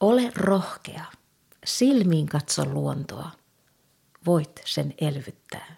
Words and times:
Ole 0.00 0.32
rohkea. 0.36 1.04
Silmiin 1.64 2.26
katso 2.26 2.64
luontoa. 2.64 3.30
Voit 4.26 4.60
sen 4.64 4.94
elvyttää. 5.00 5.76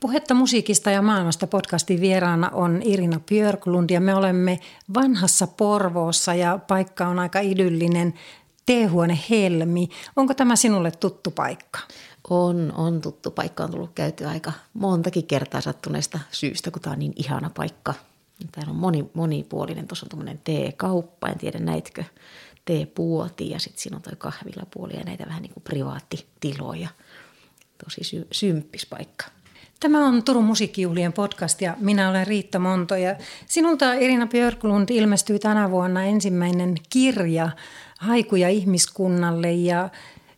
Puhetta 0.00 0.34
musiikista 0.34 0.90
ja 0.90 1.02
maailmasta 1.02 1.46
podcastin 1.46 2.00
vieraana 2.00 2.50
on 2.50 2.80
Irina 2.84 3.20
Björklund 3.20 3.90
ja 3.90 4.00
me 4.00 4.14
olemme 4.14 4.60
vanhassa 4.94 5.46
Porvoossa 5.46 6.34
ja 6.34 6.58
paikka 6.68 7.06
on 7.06 7.18
aika 7.18 7.40
idyllinen 7.40 8.14
teehuone 8.66 9.18
Helmi. 9.30 9.88
Onko 10.16 10.34
tämä 10.34 10.56
sinulle 10.56 10.90
tuttu 10.90 11.30
paikka? 11.30 11.78
On, 12.30 12.72
on 12.76 13.00
tuttu 13.00 13.30
paikka. 13.30 13.64
On 13.64 13.70
tullut 13.70 13.92
käyty 13.94 14.24
aika 14.24 14.52
montakin 14.74 15.26
kertaa 15.26 15.60
sattuneesta 15.60 16.18
syystä, 16.30 16.70
kun 16.70 16.82
tämä 16.82 16.92
on 16.92 16.98
niin 16.98 17.12
ihana 17.16 17.50
paikka. 17.54 17.94
Täällä 18.52 18.70
on 18.70 18.76
moni, 18.76 19.10
monipuolinen. 19.14 19.88
Tuossa 19.88 20.06
on 20.06 20.10
tuommoinen 20.10 20.40
teekauppa, 20.44 21.28
en 21.28 21.38
tiedä 21.38 21.58
näitkö 21.58 22.04
teepuoti 22.68 23.50
ja 23.50 23.58
sitten 23.58 23.82
siinä 23.82 23.96
on 23.96 24.02
toi 24.02 24.12
kahvilapuoli 24.18 24.94
ja 24.96 25.04
näitä 25.04 25.26
vähän 25.26 25.42
niin 25.42 25.52
kuin 25.52 25.64
privaattitiloja. 25.64 26.88
Tosi 27.84 28.04
sy- 28.04 28.28
symppis 28.32 28.86
paikka. 28.86 29.26
Tämä 29.80 30.06
on 30.06 30.22
Turun 30.22 30.44
musiikkijuhlien 30.44 31.12
podcast 31.12 31.60
ja 31.60 31.76
minä 31.80 32.10
olen 32.10 32.26
Riitta 32.26 32.58
Monto 32.58 32.96
ja 32.96 33.16
sinulta 33.46 33.92
Irina 33.92 34.26
Björklund 34.26 34.88
ilmestyi 34.90 35.38
tänä 35.38 35.70
vuonna 35.70 36.04
ensimmäinen 36.04 36.74
kirja 36.90 37.50
Haikuja 37.98 38.48
ihmiskunnalle 38.48 39.52
ja 39.52 39.88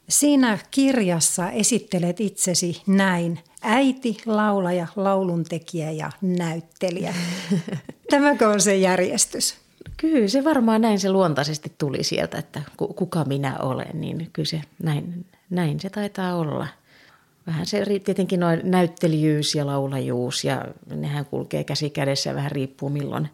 siinä 0.08 0.58
kirjassa 0.70 1.50
esittelet 1.50 2.20
itsesi 2.20 2.82
näin. 2.86 3.40
Äiti, 3.62 4.16
laulaja, 4.26 4.86
lauluntekijä 4.96 5.90
ja 5.90 6.10
näyttelijä. 6.20 7.14
Tämäkö 8.10 8.48
on 8.48 8.60
se 8.60 8.76
järjestys? 8.76 9.59
Kyllä 10.00 10.28
se 10.28 10.44
varmaan 10.44 10.80
näin 10.80 11.00
se 11.00 11.10
luontaisesti 11.10 11.72
tuli 11.78 12.04
sieltä, 12.04 12.38
että 12.38 12.62
kuka 12.76 13.24
minä 13.24 13.58
olen, 13.58 14.00
niin 14.00 14.30
kyllä 14.32 14.46
se 14.46 14.62
näin, 14.82 15.26
näin 15.50 15.80
se 15.80 15.90
taitaa 15.90 16.34
olla– 16.34 16.66
vähän 17.46 17.66
se 17.66 17.84
tietenkin 18.04 18.40
noin 18.40 18.60
näyttelijyys 18.64 19.54
ja 19.54 19.66
laulajuus 19.66 20.44
ja 20.44 20.64
nehän 20.94 21.26
kulkee 21.26 21.64
käsi 21.64 21.90
kädessä 21.90 22.34
vähän 22.34 22.50
riippuu 22.50 22.88
milloin, 22.88 23.28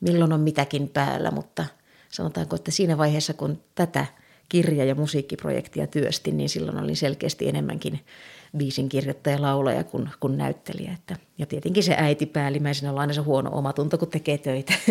milloin 0.00 0.32
on 0.32 0.40
mitäkin 0.40 0.88
päällä, 0.88 1.30
mutta 1.30 1.64
sanotaanko, 2.10 2.56
että 2.56 2.70
siinä 2.70 2.98
vaiheessa 2.98 3.34
kun 3.34 3.60
tätä 3.74 4.06
kirja- 4.48 4.84
ja 4.84 4.94
musiikkiprojektia 4.94 5.86
työsti, 5.86 6.32
niin 6.32 6.48
silloin 6.48 6.78
oli 6.78 6.94
selkeästi 6.94 7.48
enemmänkin 7.48 8.00
biisin 8.56 8.88
kirjoittaja 8.88 9.42
laulaja 9.42 9.84
kuin, 9.84 10.10
kuin 10.20 10.38
näyttelijä. 10.38 10.92
Että, 10.92 11.16
ja 11.38 11.46
tietenkin 11.46 11.82
se 11.82 11.94
äiti 11.98 12.26
päällimmäisenä 12.26 12.92
on 12.92 12.98
aina 12.98 13.12
se 13.12 13.20
huono 13.20 13.50
omatunto, 13.52 13.98
kun 13.98 14.08
tekee 14.08 14.38
töitä. 14.38 14.72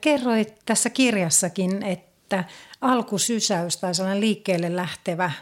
Kerroit 0.00 0.54
tässä 0.66 0.90
kirjassakin, 0.90 1.82
että 1.82 2.44
alkusysäys 2.80 3.76
tai 3.76 3.94
sellainen 3.94 4.20
liikkeelle 4.20 4.76
lähtevä 4.76 5.32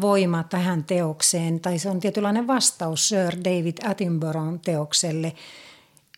voima 0.00 0.42
tähän 0.42 0.84
teokseen, 0.84 1.60
tai 1.60 1.78
se 1.78 1.88
on 1.88 2.00
tietynlainen 2.00 2.46
vastaus 2.46 3.08
Sir 3.08 3.36
David 3.44 3.76
Attenboroughn 3.84 4.60
teokselle 4.60 5.32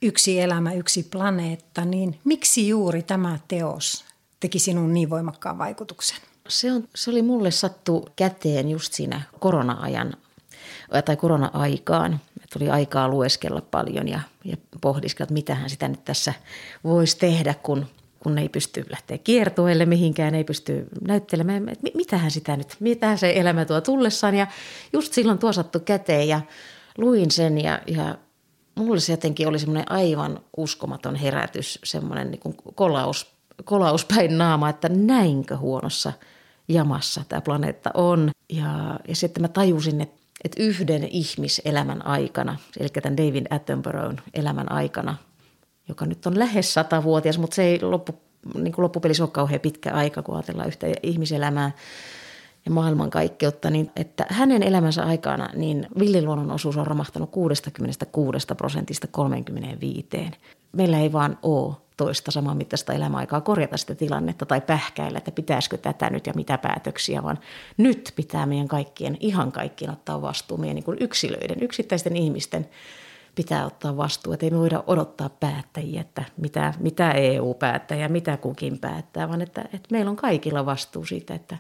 Yksi 0.03 0.41
elämä, 0.41 0.73
yksi 0.73 1.03
planeetta, 1.03 1.85
niin 1.85 2.19
miksi 2.25 2.69
juuri 2.69 3.03
tämä 3.03 3.39
teos 3.49 4.05
teki 4.41 4.59
sinun 4.59 4.95
niin 4.95 5.11
voimakkaan 5.11 5.59
vaikutuksen? 5.59 6.19
Se, 6.49 6.73
on, 6.73 6.89
se 6.95 7.11
oli 7.11 7.23
mulle 7.23 7.51
sattu 7.51 8.09
käteen 8.17 8.71
just 8.71 8.93
siinä 8.93 9.23
korona-ajan 9.41 10.17
tai 11.05 11.17
korona-aikaan. 11.17 12.21
Tuli 12.59 12.71
aikaa 12.71 13.09
lueskella 13.09 13.61
paljon 13.61 14.09
ja, 14.09 14.21
ja 14.45 14.57
pohdiskella, 14.81 15.25
että 15.25 15.35
mitähän 15.35 15.71
sitä 15.71 15.89
nyt 15.89 16.05
tässä 16.05 16.33
voisi 16.85 17.19
tehdä, 17.19 17.55
kun 17.55 17.87
kun 18.21 18.39
ei 18.39 18.49
pysty 18.49 18.85
lähteä 18.91 19.19
kiertueelle 19.19 19.87
mihinkään, 19.87 20.35
ei 20.35 20.45
pysty 20.45 20.87
näyttelemään, 21.07 21.69
että 21.69 21.91
mitähän 21.95 22.31
sitä 22.31 22.57
nyt, 22.57 22.77
mitähän 22.81 23.19
se 23.19 23.33
elämä 23.37 23.65
tuo 23.65 23.81
tullessaan. 23.81 24.35
Ja 24.35 24.47
just 24.93 25.13
silloin 25.13 25.39
tuo 25.39 25.53
sattu 25.53 25.81
käteen 25.81 26.29
ja 26.29 26.41
luin 26.99 27.31
sen 27.31 27.59
ja, 27.59 27.81
ja 27.87 28.19
mulle 28.75 29.01
se 29.01 29.13
jotenkin 29.13 29.49
oli 29.49 29.59
semmoinen 29.59 29.93
aivan 29.93 30.41
uskomaton 30.57 31.17
herätys, 31.17 31.79
semmoinen 31.85 32.31
niin 32.31 32.57
kolaus, 32.75 33.27
kolaus 33.65 34.05
päin 34.05 34.39
naama, 34.39 34.69
että 34.69 34.89
näinkö 34.89 35.57
huonossa 35.57 36.13
jamassa 36.69 37.23
tämä 37.29 37.41
planeetta 37.41 37.91
on. 37.95 38.31
Ja, 38.53 39.01
ja 39.09 39.17
sitten 39.17 39.43
mä 39.43 39.49
tajusin, 39.49 40.01
että, 40.01 40.26
että 40.45 40.63
yhden 40.63 41.05
ihmiselämän 41.05 42.07
aikana, 42.07 42.59
eli 42.81 42.89
tämän 42.89 43.17
David 43.17 43.47
Attenboroughn 43.51 44.17
elämän 44.35 44.73
aikana– 44.73 45.17
joka 45.89 46.07
nyt 46.07 46.27
on 46.27 46.39
lähes 46.39 46.75
satavuotias, 46.75 47.39
mutta 47.39 47.55
se 47.55 47.63
ei 47.63 47.83
loppu, 47.83 48.15
niin 48.55 48.73
kuin 48.73 48.83
loppupelissä 48.83 49.25
ole 49.25 49.31
kauhean 49.31 49.61
pitkä 49.61 49.93
aika, 49.93 50.23
kun 50.23 50.35
ajatellaan 50.35 50.69
yhtä 50.69 50.87
ihmiselämää 51.03 51.71
ja 52.65 52.71
maailmankaikkeutta, 52.71 53.71
niin 53.71 53.91
että 53.97 54.27
hänen 54.29 54.63
elämänsä 54.63 55.05
aikana 55.05 55.49
niin 55.55 55.87
villiluonnon 55.99 56.51
osuus 56.51 56.77
on 56.77 56.87
romahtanut 56.87 57.31
66 57.31 58.47
prosentista 58.57 59.07
35. 59.07 60.31
Meillä 60.73 60.99
ei 60.99 61.13
vaan 61.13 61.39
ole 61.43 61.75
toista 61.97 62.31
saman 62.31 62.57
mittaista 62.57 62.93
elämäaikaa 62.93 63.41
korjata 63.41 63.77
sitä 63.77 63.95
tilannetta 63.95 64.47
tai 64.47 64.61
pähkäillä, 64.61 65.19
että 65.19 65.31
pitäisikö 65.31 65.77
tätä 65.77 66.11
nyt 66.11 66.27
ja 66.27 66.33
mitä 66.37 66.59
päätöksiä, 66.59 67.23
vaan 67.23 67.39
nyt 67.77 68.13
pitää 68.17 68.47
meidän 68.47 68.69
kaikkien, 68.69 69.17
ihan 69.21 69.53
kaikkien 69.53 69.91
ottaa 69.91 70.23
vastuu 70.23 70.57
meidän 70.57 70.75
niin 70.75 70.85
kuin 70.85 70.99
yksilöiden, 71.01 71.63
yksittäisten 71.63 72.17
ihmisten 72.17 72.69
pitää 73.35 73.67
ottaa 73.67 73.97
vastuu. 73.97 74.33
Että 74.33 74.47
ei 74.47 74.51
me 74.51 74.59
voida 74.59 74.85
odottaa 74.87 75.29
päättäjiä, 75.29 76.01
että 76.01 76.25
mitä, 76.37 76.75
mitä 76.81 77.13
EU 77.13 77.55
päättää 77.55 77.99
ja 77.99 78.09
mitä 78.09 78.37
kukin 78.37 78.79
päättää, 78.79 79.29
vaan 79.29 79.43
että, 79.43 79.61
että 79.61 79.89
meillä 79.91 80.11
on 80.11 80.17
kaikilla 80.17 80.67
vastuu 80.67 81.05
siitä, 81.05 81.35
että 81.35 81.57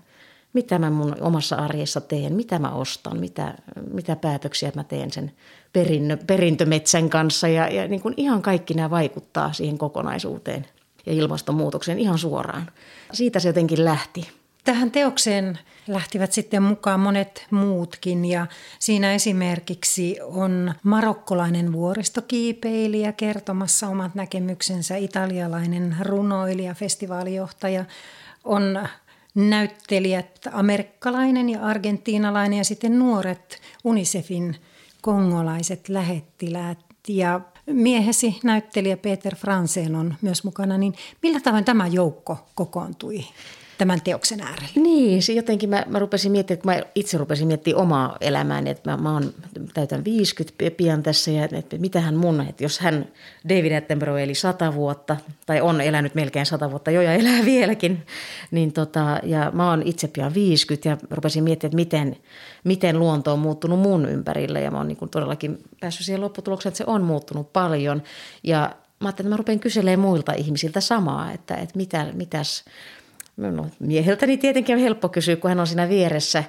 mitä 0.57 0.79
mä 0.79 0.91
mun 0.91 1.17
omassa 1.21 1.57
arjessa 1.57 2.01
teen, 2.01 2.33
mitä 2.33 2.59
mä 2.59 2.71
ostan, 2.71 3.21
mitä, 3.21 3.55
mitä 3.93 4.17
päätöksiä 4.17 4.73
mä 4.75 4.85
teen 4.85 5.13
sen 5.13 5.33
perinnö, 5.73 6.17
perintömetsän 6.17 7.11
kanssa. 7.11 7.49
Ja, 7.49 7.69
ja 7.69 7.89
niin 7.89 8.01
kuin 8.01 8.15
ihan 8.17 8.43
kaikki 8.43 8.75
nämä 8.75 8.91
vaikuttaa 8.91 9.53
siihen 9.53 9.79
kokonaisuuteen 9.79 10.67
ja 11.07 11.13
ilmastonmuutokseen 11.13 11.99
ihan 11.99 12.19
suoraan. 12.19 12.71
Siitä 13.13 13.41
se 13.41 13.49
jotenkin 13.49 13.85
lähti. 13.85 14.29
Tähän 14.65 14.91
teokseen 14.91 15.59
lähtivät 15.87 16.33
sitten 16.33 16.63
mukaan 16.63 17.01
monet 17.01 17.47
muutkin 17.51 18.25
ja 18.25 18.47
siinä 18.79 19.13
esimerkiksi 19.15 20.19
on 20.23 20.75
marokkolainen 20.83 21.73
vuoristokiipeilijä 21.73 23.13
kertomassa 23.13 23.89
omat 23.89 24.15
näkemyksensä, 24.15 24.97
italialainen 24.97 25.97
runoilija, 26.01 26.75
festivaalijohtaja, 26.75 27.85
on 28.45 28.89
näyttelijät, 29.37 30.41
amerikkalainen 30.53 31.49
ja 31.49 31.63
argentiinalainen 31.63 32.59
ja 32.59 32.65
sitten 32.65 32.99
nuoret 32.99 33.61
UNICEFin 33.85 34.57
kongolaiset 35.03 35.89
lähettiläät. 35.89 36.79
Ja 37.09 37.41
miehesi 37.67 38.41
näyttelijä 38.45 38.97
Peter 38.97 39.37
Fransen 39.37 39.95
on 39.95 40.15
myös 40.23 40.45
mukana, 40.45 40.79
niin 40.79 40.95
millä 41.23 41.41
tavoin 41.41 41.65
tämä 41.65 41.87
joukko 41.87 42.39
kokoontui 42.55 43.25
tämän 43.79 44.01
teoksen 44.01 44.41
äärelle? 44.41 44.69
Niin, 44.75 45.23
se 45.23 45.33
jotenkin 45.33 45.71
mä, 45.71 45.85
mä 45.89 45.99
rupesin 45.99 46.33
miettimään, 46.33 46.63
kun 46.63 46.73
mä 46.73 46.81
itse 46.95 47.19
rupesin 47.19 47.47
miettimään 47.47 47.83
omaa 47.83 48.17
elämääni, 48.21 48.71
että 48.71 48.91
mä, 48.91 48.97
mä 48.97 49.13
oon, 49.13 49.35
täytän 49.75 50.05
50 50.05 50.77
pian 50.77 51.03
tässä 51.03 51.31
ja 51.31 51.49
että 51.53 51.79
mitähän 51.79 52.17
mun, 52.17 52.41
että 52.41 52.65
jos 52.65 52.79
hän, 52.79 53.09
David 53.49 53.73
Attenborough 53.73 54.23
eli 54.23 54.35
100 54.35 54.75
vuotta 54.75 55.17
tai 55.47 55.61
on 55.61 55.81
elänyt 55.81 56.15
melkein 56.15 56.47
100 56.47 56.71
vuotta 56.71 56.91
jo 56.91 57.03
ja 57.03 57.13
elää 57.13 57.45
vieläkin, 57.55 58.07
niin 58.51 58.73
tota, 58.73 59.21
ja 59.23 59.51
mä 59.55 59.71
oon 59.71 59.83
itse 59.83 60.09
pian 60.09 60.35
50 60.35 60.89
ja 60.89 60.97
rupesin 61.11 61.45
miettimään, 61.45 61.69
että 61.69 61.77
miten, 61.77 62.17
miten 62.65 62.99
luonto 62.99 63.33
on 63.33 63.39
muuttunut 63.39 63.81
mun 63.81 64.09
ympärillä 64.09 64.61
ja 64.61 64.71
mä 64.71 64.77
oon 64.77 64.89
niin 64.89 65.11
todellakin 65.11 65.59
päässyt 65.81 66.07
siihen 66.07 66.21
lopputulokseen, 66.21 66.71
että 66.71 66.79
se 66.79 66.85
on 66.87 67.03
muuttunut 67.03 67.53
paljon 67.53 68.03
ja 68.43 68.71
mä 69.01 69.09
ajattelin, 69.09 69.27
että 69.27 69.33
mä 69.35 69.37
rupean 69.37 69.61
kyselemään 69.61 70.01
muilta 70.01 70.33
ihmisiltä 70.33 70.81
samaa, 70.81 71.33
että, 71.33 71.55
että 71.55 71.77
mitä, 71.77 72.07
mitäs, 72.13 72.65
No, 73.37 73.67
mieheltäni 73.79 74.37
tietenkin 74.37 74.77
on 74.77 74.83
helppo 74.83 75.09
kysyä, 75.09 75.37
kun 75.37 75.49
hän 75.49 75.61
on 75.61 75.67
siinä 75.67 75.89
vieressä 75.89 76.45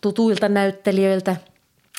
tutuilta 0.00 0.48
näyttelijöiltä. 0.48 1.36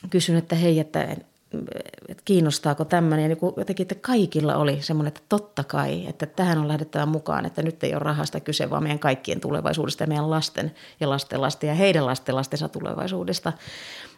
Kysyn, 0.09 0.35
että 0.35 0.55
hei, 0.55 0.79
että, 0.79 1.03
että 1.03 2.23
kiinnostaako 2.25 2.85
tämmöinen. 2.85 3.23
Ja 3.23 3.27
niin 3.27 3.53
jotenkin, 3.57 3.83
että 3.83 3.95
kaikilla 3.95 4.55
oli 4.55 4.81
semmoinen, 4.81 5.07
että 5.07 5.21
totta 5.29 5.63
kai, 5.63 6.07
että 6.07 6.25
tähän 6.25 6.57
on 6.57 6.67
lähdettävä 6.67 7.05
mukaan, 7.05 7.45
että 7.45 7.61
nyt 7.61 7.83
ei 7.83 7.93
ole 7.93 7.99
rahasta 7.99 8.39
kyse, 8.39 8.69
vaan 8.69 8.83
meidän 8.83 8.99
kaikkien 8.99 9.39
tulevaisuudesta 9.39 10.03
ja 10.03 10.07
meidän 10.07 10.29
lasten 10.29 10.71
ja 10.99 11.09
lasten 11.09 11.41
lasten 11.41 11.67
ja 11.67 11.73
heidän 11.73 12.05
lasten 12.05 12.35
lastensa 12.35 12.69
tulevaisuudesta. 12.69 13.53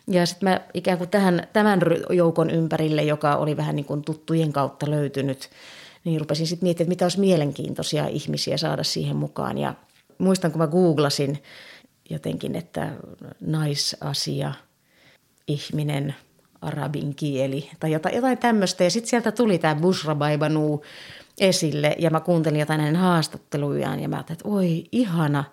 Ja 0.08 0.26
sitten 0.26 0.50
mä 0.50 0.62
ikään 0.74 0.98
kuin 0.98 1.10
tähän, 1.10 1.48
tämän 1.54 1.80
joukon 2.10 2.50
ympärille, 2.50 3.04
joka 3.04 3.36
oli 3.36 3.58
vähän 3.58 3.76
niin 3.76 3.86
kuin 3.86 4.02
tuttujen 4.02 4.54
kautta 4.54 4.90
löytynyt, 4.90 5.50
niin 6.04 6.20
rupesin 6.20 6.48
sitten 6.48 6.66
miettimään, 6.66 6.86
että 6.86 6.90
mitä 6.90 7.06
olisi 7.06 7.20
mielenkiintoisia 7.20 8.08
ihmisiä 8.08 8.58
saada 8.58 8.84
siihen 8.84 9.16
mukaan. 9.16 9.58
Ja 9.58 9.74
muistan, 10.18 10.52
kun 10.52 10.62
mä 10.62 10.68
googlasin 10.68 11.44
jotenkin, 12.10 12.56
että 12.56 12.92
naisasia, 13.42 14.54
ihminen, 15.48 16.16
arabin 16.62 17.16
kieli 17.16 17.70
tai 17.80 17.92
jotain, 17.92 18.16
jotain 18.16 18.38
tämmöistä. 18.38 18.84
Ja 18.84 18.92
sitten 18.92 19.10
sieltä 19.10 19.32
tuli 19.32 19.58
tämä 19.58 19.76
Bushra 19.76 20.16
Baibanu 20.16 20.82
esille 21.40 21.96
ja 22.00 22.10
mä 22.10 22.20
kuuntelin 22.20 22.60
jotain 22.60 22.80
hänen 22.80 22.96
haastattelujaan 22.96 24.00
ja 24.00 24.10
mä 24.10 24.16
ajattelin, 24.16 24.38
että 24.38 24.50
oi 24.50 24.84
ihana, 24.92 25.44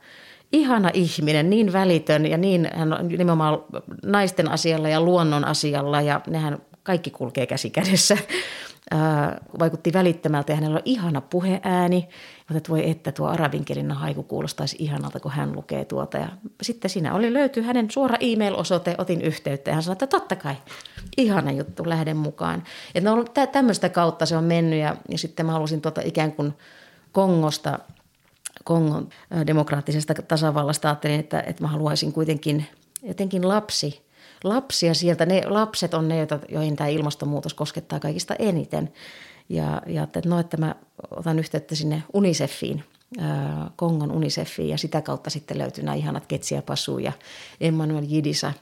ihana 0.52 0.90
ihminen, 0.94 1.50
niin 1.50 1.72
välitön 1.72 2.26
ja 2.26 2.36
niin 2.36 2.70
hän 2.74 3.00
on 3.00 3.08
nimenomaan 3.08 3.58
naisten 4.06 4.50
asialla 4.50 4.88
ja 4.88 5.00
luonnon 5.00 5.44
asialla 5.44 6.00
ja 6.00 6.20
nehän 6.26 6.58
kaikki 6.82 7.10
kulkee 7.10 7.46
käsi 7.46 7.70
kädessä. 7.70 8.18
Vaikutti 9.58 9.92
välittömältä 9.92 10.52
ja 10.52 10.56
hänellä 10.56 10.76
on 10.76 10.82
ihana 10.84 11.20
puheääni. 11.20 12.08
Mutta 12.38 12.58
että 12.58 12.70
voi 12.70 12.90
että 12.90 13.12
tuo 13.12 13.28
arabinkielinen 13.28 13.96
haiku 13.96 14.22
kuulostaisi 14.22 14.76
ihanalta, 14.78 15.20
kun 15.20 15.30
hän 15.30 15.52
lukee 15.52 15.84
tuota. 15.84 16.18
Ja 16.18 16.28
sitten 16.62 16.90
siinä 16.90 17.14
oli 17.14 17.32
löytyy 17.32 17.62
hänen 17.62 17.90
suora 17.90 18.16
e-mail-osoite, 18.20 18.94
otin 18.98 19.20
yhteyttä 19.20 19.70
ja 19.70 19.74
hän 19.74 19.82
sanoi, 19.82 19.92
että 19.92 20.06
totta 20.06 20.36
kai, 20.36 20.54
ihana 21.16 21.52
juttu, 21.52 21.88
lähden 21.88 22.16
mukaan. 22.16 22.64
Että 22.94 23.10
no, 23.10 23.24
tämmöistä 23.52 23.88
kautta 23.88 24.26
se 24.26 24.36
on 24.36 24.44
mennyt 24.44 24.78
ja, 24.78 24.96
ja 25.08 25.18
sitten 25.18 25.46
mä 25.46 25.52
halusin 25.52 25.80
tuota 25.80 26.00
ikään 26.04 26.32
kuin 26.32 26.52
Kongosta, 27.12 27.78
Kongon 28.64 29.08
demokraattisesta 29.46 30.14
tasavallasta 30.14 30.88
ajattelin, 30.88 31.20
että, 31.20 31.40
että 31.40 31.62
mä 31.62 31.68
haluaisin 31.68 32.12
kuitenkin 32.12 32.66
jotenkin 33.02 33.48
lapsi– 33.48 34.00
lapsia 34.44 34.94
sieltä. 34.94 35.26
Ne 35.26 35.42
lapset 35.46 35.94
on 35.94 36.08
ne, 36.08 36.26
joihin 36.48 36.76
tämä 36.76 36.88
ilmastonmuutos 36.88 37.54
koskettaa 37.54 38.00
kaikista 38.00 38.34
eniten. 38.38 38.92
Ja, 39.48 39.82
ja 39.86 40.02
että 40.02 40.20
no, 40.26 40.38
että 40.38 40.56
mä 40.56 40.74
otan 41.10 41.38
yhteyttä 41.38 41.74
sinne 41.74 42.02
UNICEFiin, 42.12 42.84
Kongon 43.76 44.12
UNICEFiin 44.12 44.68
ja 44.68 44.78
sitä 44.78 45.02
kautta 45.02 45.30
sitten 45.30 45.58
löytyi 45.58 45.84
nämä 45.84 45.94
ihanat 45.94 46.26
Ketsia 46.26 46.62
Pasu 46.62 46.98
ja 46.98 47.12
Emmanuel 47.60 48.04
Jidisa, 48.08 48.52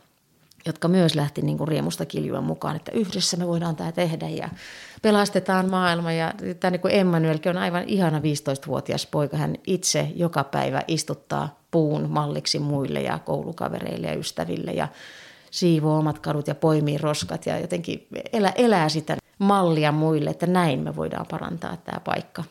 jotka 0.66 0.88
myös 0.88 1.14
lähti 1.14 1.42
niin 1.42 1.58
kuin 1.58 1.68
riemusta 1.68 2.06
kiljua 2.06 2.40
mukaan, 2.40 2.76
että 2.76 2.92
yhdessä 2.92 3.36
me 3.36 3.46
voidaan 3.46 3.76
tämä 3.76 3.92
tehdä 3.92 4.28
ja 4.28 4.48
pelastetaan 5.02 5.70
maailma. 5.70 6.12
Ja 6.12 6.34
tämä 6.60 6.70
niin 6.70 6.80
kuin 6.80 6.94
Emmanuelkin 6.94 7.50
on 7.50 7.62
aivan 7.62 7.84
ihana 7.86 8.18
15-vuotias 8.18 9.06
poika. 9.06 9.36
Hän 9.36 9.56
itse 9.66 10.12
joka 10.16 10.44
päivä 10.44 10.82
istuttaa 10.88 11.60
puun 11.70 12.10
malliksi 12.10 12.58
muille 12.58 13.00
ja 13.00 13.18
koulukavereille 13.18 14.06
ja 14.06 14.14
ystäville 14.14 14.72
ja 14.72 14.88
siivoo 15.52 15.98
omat 15.98 16.18
kadut 16.18 16.48
ja 16.48 16.54
poimii 16.54 16.98
roskat 16.98 17.46
ja 17.46 17.58
jotenkin 17.58 18.06
elää, 18.32 18.52
elää 18.56 18.88
sitä 18.88 19.16
mallia 19.38 19.92
muille, 19.92 20.30
että 20.30 20.46
näin 20.46 20.80
me 20.80 20.96
voidaan 20.96 21.26
parantaa 21.30 21.76
tämä 21.76 22.00
paikka. 22.00 22.44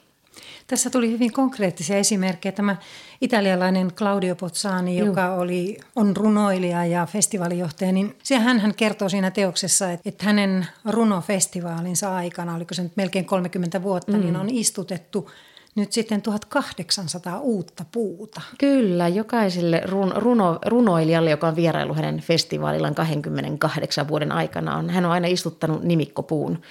Tässä 0.67 0.89
tuli 0.89 1.11
hyvin 1.11 1.33
konkreettisia 1.33 1.97
esimerkkejä. 1.97 2.51
Tämä 2.51 2.75
italialainen 3.21 3.91
Claudio 3.91 4.35
Pozzani, 4.35 4.97
joka 4.97 5.35
oli, 5.35 5.77
on 5.95 6.17
runoilija 6.17 6.85
ja 6.85 7.05
festivaalijohtaja, 7.05 7.91
niin 7.91 8.15
hän, 8.39 8.59
hän 8.59 8.75
kertoo 8.75 9.09
siinä 9.09 9.31
teoksessa, 9.31 9.91
että, 9.91 10.09
että 10.09 10.25
hänen 10.25 10.67
runofestivaalinsa 10.85 12.15
aikana, 12.15 12.55
oliko 12.55 12.73
se 12.73 12.83
nyt 12.83 12.97
melkein 12.97 13.25
30 13.25 13.83
vuotta, 13.83 14.11
niin 14.11 14.21
mm. 14.21 14.25
niin 14.25 14.35
on 14.35 14.49
istutettu 14.49 15.29
nyt 15.75 15.91
sitten 15.91 16.21
1800 16.21 17.39
uutta 17.39 17.85
puuta. 17.91 18.41
Kyllä, 18.57 19.07
jokaiselle 19.07 19.81
run, 19.85 20.13
runo, 20.15 20.59
runoilijalle, 20.65 21.29
joka 21.29 21.47
on 21.47 21.55
vierailu 21.55 21.93
hänen 21.93 22.19
festivaalillaan 22.19 22.95
28 22.95 24.07
vuoden 24.07 24.31
aikana, 24.31 24.77
on, 24.77 24.89
hän 24.89 25.05
on 25.05 25.11
aina 25.11 25.27
istuttanut 25.27 25.83
nimikkopuun. 25.83 26.61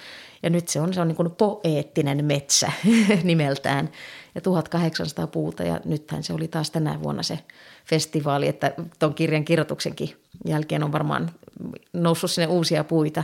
Ja 0.43 0.49
nyt 0.49 0.67
se 0.67 0.81
on, 0.81 0.93
se 0.93 1.01
on 1.01 1.07
niin 1.07 1.15
kuin 1.15 1.31
poeettinen 1.31 2.25
metsä 2.25 2.71
nimeltään 3.23 3.89
ja 4.35 4.41
1800 4.41 5.27
puuta 5.27 5.63
ja 5.63 5.79
nythän 5.85 6.23
se 6.23 6.33
oli 6.33 6.47
taas 6.47 6.71
tänä 6.71 6.99
vuonna 7.03 7.23
se 7.23 7.39
festivaali, 7.85 8.47
että 8.47 8.73
tuon 8.99 9.13
kirjan 9.13 9.45
kirjoituksenkin 9.45 10.15
jälkeen 10.45 10.83
on 10.83 10.91
varmaan 10.91 11.31
noussut 11.93 12.31
sinne 12.31 12.47
uusia 12.47 12.83
puita. 12.83 13.23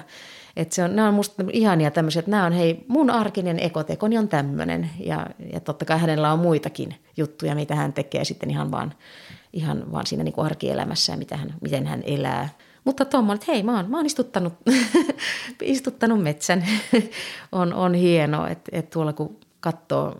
Että 0.57 0.75
se 0.75 0.83
on, 0.83 0.95
nämä 0.95 1.07
on 1.07 1.13
musta 1.13 1.43
ihania 1.51 1.91
tämmöisiä, 1.91 2.19
että 2.19 2.31
nämä 2.31 2.45
on 2.45 2.53
hei, 2.53 2.85
mun 2.87 3.09
arkinen 3.09 3.59
ekotekoni 3.59 4.17
on 4.17 4.27
tämmöinen 4.27 4.89
ja, 4.99 5.27
ja 5.53 5.59
totta 5.59 5.85
kai 5.85 5.99
hänellä 5.99 6.33
on 6.33 6.39
muitakin 6.39 6.95
juttuja, 7.17 7.55
mitä 7.55 7.75
hän 7.75 7.93
tekee 7.93 8.25
sitten 8.25 8.49
ihan 8.49 8.71
vaan, 8.71 8.93
ihan 9.53 9.91
vaan 9.91 10.05
siinä 10.05 10.23
niin 10.23 10.33
kuin 10.33 10.45
arkielämässä 10.45 11.13
ja 11.13 11.17
mitä 11.17 11.37
hän, 11.37 11.53
miten 11.61 11.87
hän 11.87 12.03
elää. 12.05 12.49
Mutta 12.83 13.05
tuommoinen, 13.05 13.41
että 13.41 13.51
hei, 13.51 13.63
mä 13.63 13.75
oon, 13.75 13.89
mä 13.91 13.97
oon 13.97 14.05
istuttanut, 14.05 14.53
istuttanut 15.61 16.23
metsän. 16.23 16.65
on, 17.51 17.73
on 17.73 17.93
hienoa, 17.93 18.49
että, 18.49 18.71
että 18.71 18.91
tuolla 18.91 19.13
kun 19.13 19.39
katsoo, 19.59 20.15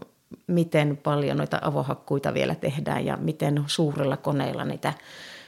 miten 0.48 0.98
paljon 0.98 1.38
noita 1.38 1.60
avohakkuita 1.62 2.34
vielä 2.34 2.56
tehdään 2.56 3.06
ja 3.06 3.18
miten 3.22 3.64
suurilla 3.68 4.18
koneilla 4.18 4.66
niitä 4.66 4.94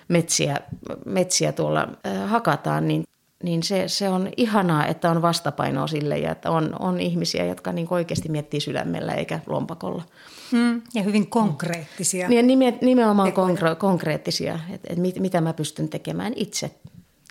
metsiä, 0.08 0.58
metsiä 1.06 1.52
tuolla 1.52 1.88
äh, 2.08 2.30
hakataan, 2.30 2.88
niin 2.88 3.04
niin 3.44 3.64
se, 3.64 3.88
se 3.88 4.10
on 4.10 4.30
ihanaa, 4.38 4.86
että 4.86 5.12
on 5.12 5.22
vastapainoa 5.22 5.88
sille 5.88 6.18
ja 6.18 6.32
että 6.32 6.52
on, 6.52 6.76
on 6.80 7.00
ihmisiä, 7.00 7.46
jotka 7.46 7.72
niin 7.72 7.88
oikeasti 7.90 8.30
miettii 8.30 8.60
sydämellä 8.62 9.14
eikä 9.14 9.40
lompakolla. 9.48 10.04
Mm, 10.52 10.82
ja 10.94 11.04
hyvin 11.04 11.28
konkreettisia. 11.28 12.30
Niin, 12.30 12.48
nimenomaan 12.82 13.34
konkre- 13.34 13.76
konkreettisia, 13.78 14.60
että, 14.70 14.88
että 14.90 15.02
mit, 15.02 15.20
mitä 15.20 15.42
mä 15.42 15.54
pystyn 15.54 15.90
tekemään 15.90 16.34
itse 16.36 16.72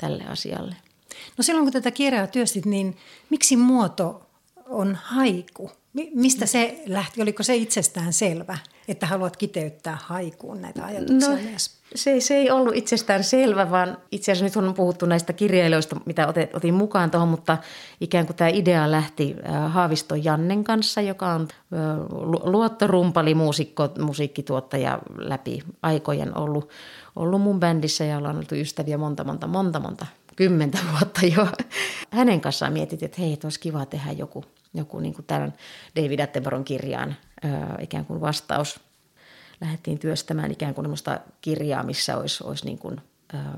tälle 0.01 0.25
asialle. 0.25 0.77
No 1.37 1.43
silloin 1.43 1.67
kun 1.67 1.73
tätä 1.73 1.91
kirjaa 1.91 2.27
työstit, 2.27 2.67
niin 2.67 2.97
miksi 3.31 3.57
muoto 3.57 4.27
on 4.67 4.99
haiku? 5.03 5.71
Mistä 6.15 6.47
se 6.47 6.83
lähti? 6.87 7.23
Oliko 7.23 7.43
se 7.43 7.57
itsestään 7.57 8.13
selvä, 8.13 8.59
että 8.89 9.07
haluat 9.07 9.37
kiteyttää 9.37 9.99
haikuun 10.03 10.63
näitä 10.63 10.85
ajatuksia 10.85 11.31
no, 11.31 11.43
myös? 11.43 11.71
Se, 11.95 12.21
se 12.21 12.37
ei 12.37 12.51
ollut 12.51 12.77
itsestään 12.77 13.25
selvä, 13.25 13.71
vaan 13.71 13.99
itse 14.13 14.33
asiassa 14.33 14.61
nyt 14.61 14.69
on 14.69 14.75
puhuttu 14.75 15.07
näistä 15.07 15.33
kirjailijoista, 15.33 15.97
mitä 16.05 16.29
otin 16.55 16.75
mukaan 16.75 17.11
tuohon, 17.11 17.29
mutta 17.29 17.59
ikään 18.01 18.27
kuin 18.27 18.37
tämä 18.37 18.49
idea 18.49 18.91
lähti 18.91 19.37
Haavisto 19.69 20.15
Jannen 20.15 20.65
kanssa, 20.65 21.01
joka 21.01 21.33
on 21.33 21.49
luottorumpali, 22.45 23.35
muusikko, 23.35 23.89
musiikkituottaja 23.99 24.99
läpi 25.17 25.63
aikojen 25.83 26.39
ollut, 26.39 26.69
ollut 27.17 27.41
mun 27.41 27.61
bändissä 27.61 28.05
ja 28.05 28.19
ollaan 28.19 28.37
oltu 28.37 28.55
ystäviä 28.55 28.99
monta, 28.99 29.25
monta, 29.25 29.47
monta, 29.47 29.81
monta 29.81 30.07
kymmentä 30.39 30.79
vuotta 30.91 31.21
jo. 31.27 31.47
Hänen 32.11 32.41
kanssaan 32.41 32.73
mietit, 32.73 33.03
että 33.03 33.23
hei, 33.23 33.33
että 33.33 33.47
olisi 33.47 33.61
kiva 33.61 33.87
tehdä 33.87 34.13
joku, 34.13 34.45
joku 34.75 35.01
niin 35.01 35.15
kuin 35.15 35.27
tämän 35.27 35.55
David 35.97 36.21
Attenboron 36.21 36.65
kirjaan 36.65 37.17
ikään 37.81 38.05
kuin 38.05 38.21
vastaus. 38.21 38.81
Lähdettiin 39.61 39.99
työstämään 39.99 40.51
ikään 40.51 40.75
kuin 40.75 40.87
kirjaa, 41.41 41.83
missä 41.83 42.17
olisi, 42.17 42.45
olisi 42.45 42.65
niin 42.65 42.79
kuin, 42.79 43.01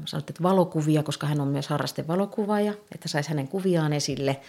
sanottu, 0.04 0.30
että 0.30 0.42
valokuvia, 0.42 1.02
koska 1.02 1.26
hän 1.26 1.40
on 1.40 1.48
myös 1.48 1.68
harraste 1.68 2.06
valokuvaaja, 2.06 2.74
että 2.94 3.08
saisi 3.08 3.28
hänen 3.28 3.48
kuviaan 3.48 3.92
esille. 3.92 4.40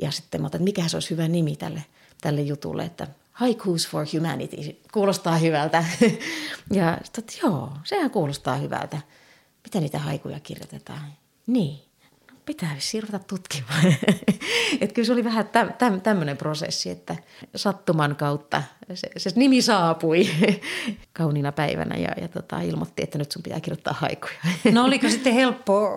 Ja 0.00 0.10
sitten 0.10 0.40
mä 0.40 0.46
otan, 0.46 0.58
että 0.58 0.64
mikä 0.64 0.88
se 0.88 0.96
olisi 0.96 1.10
hyvä 1.10 1.28
nimi 1.28 1.56
tälle, 1.56 1.84
tälle 2.20 2.40
jutulle, 2.40 2.84
että 2.84 3.06
Haikus 3.32 3.88
for 3.88 4.06
Humanity, 4.12 4.56
kuulostaa 4.92 5.36
hyvältä. 5.36 5.84
ja 6.78 6.98
sitten, 7.04 7.24
joo, 7.42 7.72
sehän 7.84 8.10
kuulostaa 8.10 8.56
hyvältä. 8.56 8.98
Miten 9.64 9.82
niitä 9.82 9.98
haikuja 9.98 10.40
kirjoitetaan? 10.40 11.12
Niin, 11.46 11.80
pitää 12.44 12.76
siirrytä 12.78 13.18
tutkimaan. 13.18 13.84
että 14.80 14.94
kyllä 14.94 15.06
se 15.06 15.12
oli 15.12 15.24
vähän 15.24 15.48
täm, 15.48 15.72
täm, 15.72 16.00
tämmöinen 16.00 16.36
prosessi, 16.36 16.90
että 16.90 17.16
sattuman 17.56 18.16
kautta 18.16 18.62
se, 18.94 19.10
se 19.16 19.30
nimi 19.34 19.62
saapui 19.62 20.28
kauniina 21.18 21.52
päivänä 21.52 21.96
ja, 21.96 22.08
ja 22.20 22.28
tota, 22.28 22.60
ilmoitti, 22.60 23.02
että 23.02 23.18
nyt 23.18 23.32
sun 23.32 23.42
pitää 23.42 23.60
kirjoittaa 23.60 23.94
haikuja. 23.98 24.34
no 24.72 24.84
oliko 24.84 25.08
sitten 25.08 25.34
helppo 25.34 25.88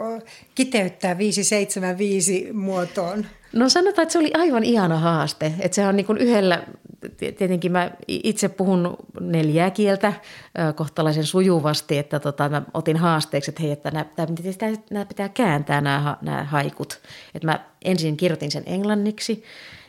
kiteyttää 0.56 1.18
575 1.18 2.50
muotoon? 2.54 3.26
No 3.56 3.70
sanotaan, 3.70 4.04
että 4.04 4.14
se 4.14 4.20
oli 4.20 4.32
aivan 4.34 4.64
ihana 4.64 5.00
haaste. 5.00 5.54
Että 5.60 5.76
se 5.76 5.88
on 5.88 5.96
niin 5.96 6.06
kuin 6.06 6.18
yhdellä, 6.18 6.64
tietenkin 7.18 7.72
mä 7.72 7.92
itse 8.08 8.50
puhun 8.50 8.98
neljää 9.20 9.72
kieltä 9.72 10.14
kohtalaisen 10.76 11.24
sujuvasti, 11.24 11.98
että 11.98 12.20
tota, 12.20 12.50
mä 12.50 12.62
otin 12.74 12.98
haasteeksi, 12.98 13.52
että 13.52 13.62
hei, 13.62 13.72
että 13.72 13.92
nämä, 13.92 14.06
nämä 14.90 15.06
pitää 15.06 15.30
kääntää 15.30 15.82
nämä, 15.82 16.18
nämä 16.22 16.44
haikut. 16.44 17.02
Että 17.36 17.48
mä 17.48 17.60
ensin 17.86 18.18
kirjoitin 18.18 18.52
sen 18.52 18.64
englanniksi 18.66 19.44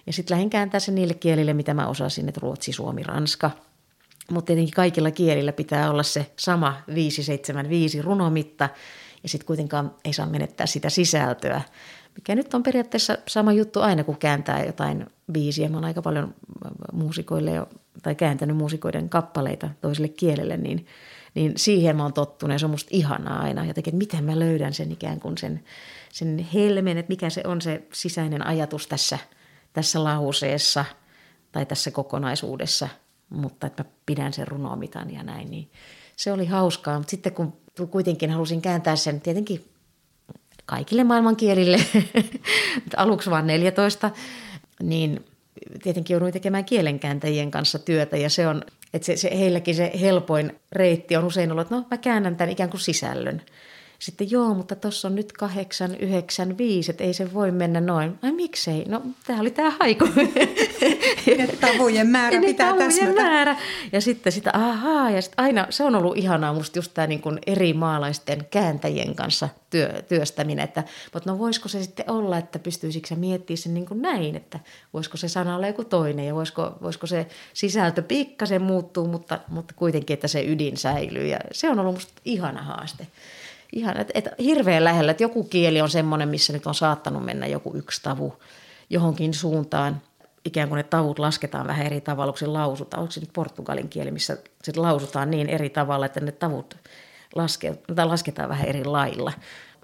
ja 0.06 0.12
sitten 0.12 0.34
lähdin 0.34 0.50
kääntää 0.50 0.80
sen 0.80 0.94
niille 0.94 1.14
kielille, 1.14 1.54
mitä 1.54 1.74
mä 1.74 1.86
osasin, 1.86 2.28
että 2.28 2.40
ruotsi, 2.40 2.72
suomi, 2.72 3.02
ranska. 3.02 3.50
Mutta 4.30 4.46
tietenkin 4.46 4.74
kaikilla 4.74 5.10
kielillä 5.10 5.52
pitää 5.52 5.90
olla 5.90 6.02
se 6.02 6.32
sama 6.36 6.76
575 6.94 8.02
runomitta 8.02 8.68
ja 9.22 9.28
sitten 9.28 9.46
kuitenkaan 9.46 9.94
ei 10.04 10.12
saa 10.12 10.26
menettää 10.26 10.66
sitä 10.66 10.90
sisältöä 10.90 11.60
mikä 12.16 12.34
nyt 12.34 12.54
on 12.54 12.62
periaatteessa 12.62 13.18
sama 13.28 13.52
juttu 13.52 13.80
aina, 13.80 14.04
kun 14.04 14.16
kääntää 14.16 14.64
jotain 14.64 15.06
biisiä. 15.32 15.68
Mä 15.68 15.76
oon 15.76 15.84
aika 15.84 16.02
paljon 16.02 16.34
muusikoille 16.92 17.50
jo, 17.50 17.68
tai 18.02 18.14
kääntänyt 18.14 18.56
muusikoiden 18.56 19.08
kappaleita 19.08 19.68
toiselle 19.80 20.08
kielelle, 20.08 20.56
niin, 20.56 20.86
niin 21.34 21.52
siihen 21.56 21.96
mä 21.96 22.02
oon 22.02 22.12
tottunut 22.12 22.54
ja 22.54 22.58
se 22.58 22.66
on 22.66 22.70
musta 22.70 22.90
ihanaa 22.92 23.42
aina. 23.42 23.64
Jotenkin, 23.64 23.94
että 23.94 23.98
miten 23.98 24.24
mä 24.24 24.38
löydän 24.38 24.72
sen 24.72 24.92
ikään 24.92 25.20
kuin 25.20 25.38
sen, 25.38 25.64
sen 26.12 26.48
helmen, 26.54 26.98
että 26.98 27.10
mikä 27.10 27.30
se 27.30 27.42
on 27.44 27.60
se 27.60 27.82
sisäinen 27.92 28.46
ajatus 28.46 28.86
tässä, 28.86 29.18
tässä 29.76 30.04
lauseessa 30.04 30.84
tai 31.52 31.66
tässä 31.66 31.90
kokonaisuudessa, 31.90 32.88
mutta 33.30 33.66
että 33.66 33.82
mä 33.82 33.90
pidän 34.06 34.32
sen 34.32 34.48
runomitan 34.48 35.10
ja 35.10 35.22
näin, 35.22 35.50
niin 35.50 35.70
se 36.16 36.32
oli 36.32 36.46
hauskaa. 36.46 36.98
Mutta 36.98 37.10
sitten 37.10 37.34
kun 37.34 37.52
kuitenkin 37.90 38.30
halusin 38.30 38.62
kääntää 38.62 38.96
sen 38.96 39.20
tietenkin 39.20 39.64
kaikille 40.66 41.04
maailmankielille, 41.04 41.78
aluksi 42.96 43.30
vain 43.30 43.46
14, 43.46 44.10
niin 44.82 45.24
tietenkin 45.82 46.14
jouduin 46.14 46.32
tekemään 46.32 46.64
kielenkääntäjien 46.64 47.50
kanssa 47.50 47.78
työtä 47.78 48.16
ja 48.16 48.30
se 48.30 48.48
on, 48.48 48.62
että 48.94 49.06
se, 49.06 49.16
se, 49.16 49.38
heilläkin 49.38 49.74
se 49.74 49.92
helpoin 50.00 50.60
reitti 50.72 51.16
on 51.16 51.24
usein 51.24 51.50
ollut, 51.50 51.62
että 51.62 51.74
no 51.74 51.86
mä 51.90 51.98
käännän 51.98 52.36
tämän 52.36 52.52
ikään 52.52 52.70
kuin 52.70 52.80
sisällön. 52.80 53.42
Sitten 53.98 54.30
joo, 54.30 54.54
mutta 54.54 54.76
tuossa 54.76 55.08
on 55.08 55.14
nyt 55.14 55.32
895, 55.32 56.90
että 56.90 57.04
ei 57.04 57.14
se 57.14 57.34
voi 57.34 57.50
mennä 57.50 57.80
noin. 57.80 58.18
Ai 58.22 58.32
miksei? 58.32 58.84
No 58.88 59.02
tämä 59.26 59.40
oli 59.40 59.50
tämä 59.50 59.72
haiku. 59.80 60.08
Ja 61.38 61.46
tavujen 61.60 62.06
määrä 62.06 62.40
pitää 62.46 62.70
tavujen 62.70 62.90
täsmätä. 62.90 63.22
määrä. 63.22 63.56
Ja 63.92 64.00
sitten 64.00 64.32
sitä, 64.32 64.50
ahaa, 64.54 65.10
ja 65.10 65.22
sitten 65.22 65.44
aina, 65.44 65.66
se 65.70 65.84
on 65.84 65.94
ollut 65.94 66.16
ihanaa 66.16 66.52
musta 66.52 66.78
just 66.78 66.94
tämä 66.94 67.06
niin 67.06 67.22
kuin 67.22 67.38
eri 67.46 67.72
maalaisten 67.72 68.46
kääntäjien 68.50 69.14
kanssa 69.14 69.48
työ, 69.70 70.02
työstäminen, 70.08 70.64
että 70.64 70.84
mutta 71.14 71.30
no 71.30 71.38
voisiko 71.38 71.68
se 71.68 71.82
sitten 71.82 72.10
olla, 72.10 72.38
että 72.38 72.58
pystyisikö 72.58 73.08
se 73.08 73.14
miettimään 73.14 73.58
sen 73.58 73.74
niin 73.74 73.86
kuin 73.86 74.02
näin, 74.02 74.36
että 74.36 74.60
voisiko 74.92 75.16
se 75.16 75.28
sana 75.28 75.56
olla 75.56 75.66
joku 75.66 75.84
toinen 75.84 76.26
ja 76.26 76.34
voisiko, 76.34 76.78
voisiko 76.82 77.06
se 77.06 77.26
sisältö 77.52 78.02
pikkasen 78.02 78.62
muuttuu, 78.62 79.08
mutta, 79.08 79.40
mutta 79.48 79.74
kuitenkin, 79.76 80.14
että 80.14 80.28
se 80.28 80.44
ydin 80.44 80.76
säilyy 80.76 81.26
ja 81.26 81.38
se 81.52 81.70
on 81.70 81.78
ollut 81.78 81.94
musta 81.94 82.12
ihana 82.24 82.62
haaste 82.62 83.06
ihan, 83.72 83.96
että, 83.96 84.12
että 84.14 84.30
hirveän 84.38 84.84
lähellä, 84.84 85.10
että 85.10 85.22
joku 85.22 85.44
kieli 85.44 85.80
on 85.80 85.90
semmoinen, 85.90 86.28
missä 86.28 86.52
nyt 86.52 86.66
on 86.66 86.74
saattanut 86.74 87.24
mennä 87.24 87.46
joku 87.46 87.76
yksi 87.76 88.02
tavu 88.02 88.34
johonkin 88.90 89.34
suuntaan. 89.34 90.02
Ikään 90.44 90.68
kuin 90.68 90.76
ne 90.76 90.82
tavut 90.82 91.18
lasketaan 91.18 91.66
vähän 91.66 91.86
eri 91.86 92.00
tavalla, 92.00 92.32
kun 92.32 92.38
se 92.38 92.46
lausutaan. 92.46 93.00
Onko 93.00 93.12
se 93.12 93.20
nyt 93.20 93.32
portugalin 93.32 93.88
kieli, 93.88 94.10
missä 94.10 94.38
se 94.62 94.72
lausutaan 94.76 95.30
niin 95.30 95.48
eri 95.48 95.70
tavalla, 95.70 96.06
että 96.06 96.20
ne 96.20 96.32
tavut 96.32 96.76
laske, 97.34 97.78
tai 97.94 98.06
lasketaan 98.06 98.48
vähän 98.48 98.68
eri 98.68 98.84
lailla. 98.84 99.32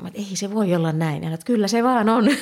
Mä, 0.02 0.08
että 0.08 0.20
ei 0.20 0.36
se 0.36 0.54
voi 0.54 0.74
olla 0.74 0.92
näin. 0.92 1.22
Ja 1.22 1.34
että 1.34 1.46
kyllä 1.46 1.68
se 1.68 1.82
vaan 1.82 2.08
on. 2.08 2.28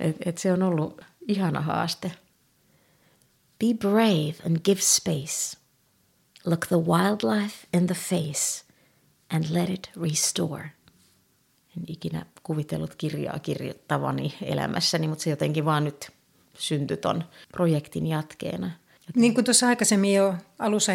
et, 0.00 0.16
et 0.24 0.38
se 0.38 0.52
on 0.52 0.62
ollut 0.62 1.00
ihana 1.28 1.60
haaste. 1.60 2.12
Be 3.58 3.66
brave 3.78 4.34
and 4.46 4.56
give 4.64 4.80
space. 4.80 5.57
Look 6.48 6.66
the 6.66 6.76
wildlife 6.76 7.66
in 7.74 7.86
the 7.86 7.94
face 7.94 8.64
and 9.30 9.44
let 9.50 9.70
it 9.70 9.90
restore. 10.02 10.62
En 11.76 11.84
ikinä 11.88 12.26
kuvitellut 12.42 12.94
kirjaa 12.94 13.38
kirjoittavani 13.38 14.34
elämässäni, 14.42 15.08
mutta 15.08 15.24
se 15.24 15.30
jotenkin 15.30 15.64
vaan 15.64 15.84
nyt 15.84 16.10
syntyi 16.58 16.96
ton 16.96 17.24
projektin 17.52 18.06
jatkeena. 18.06 18.70
Niin 19.14 19.34
kuin 19.34 19.44
tuossa 19.44 19.68
aikaisemmin 19.68 20.14
jo 20.14 20.34
alussa 20.58 20.92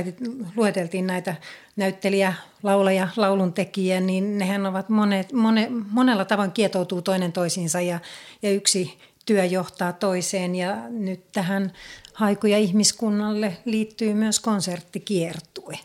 lueteltiin 0.55 1.07
näitä 1.07 1.36
näyttelijä, 1.75 2.33
laulaja, 2.63 3.07
lauluntekijä, 3.17 4.00
niin 4.00 4.38
nehän 4.38 4.65
ovat 4.65 4.89
monet, 4.89 5.33
mone, 5.33 5.67
monella 5.89 6.25
tavan 6.25 6.51
kietoutuu 6.51 7.01
toinen 7.01 7.31
toisiinsa 7.31 7.81
ja, 7.81 8.00
ja 8.41 8.51
yksi 8.51 9.00
työ 9.25 9.45
johtaa 9.45 9.93
toiseen 9.93 10.55
ja 10.55 10.89
nyt 10.89 11.31
tähän 11.31 11.74
haikuja 12.13 12.58
ihmiskunnalle 12.58 13.58
liittyy 13.65 14.13
myös 14.13 14.39
konserttikiertue. 14.39 15.79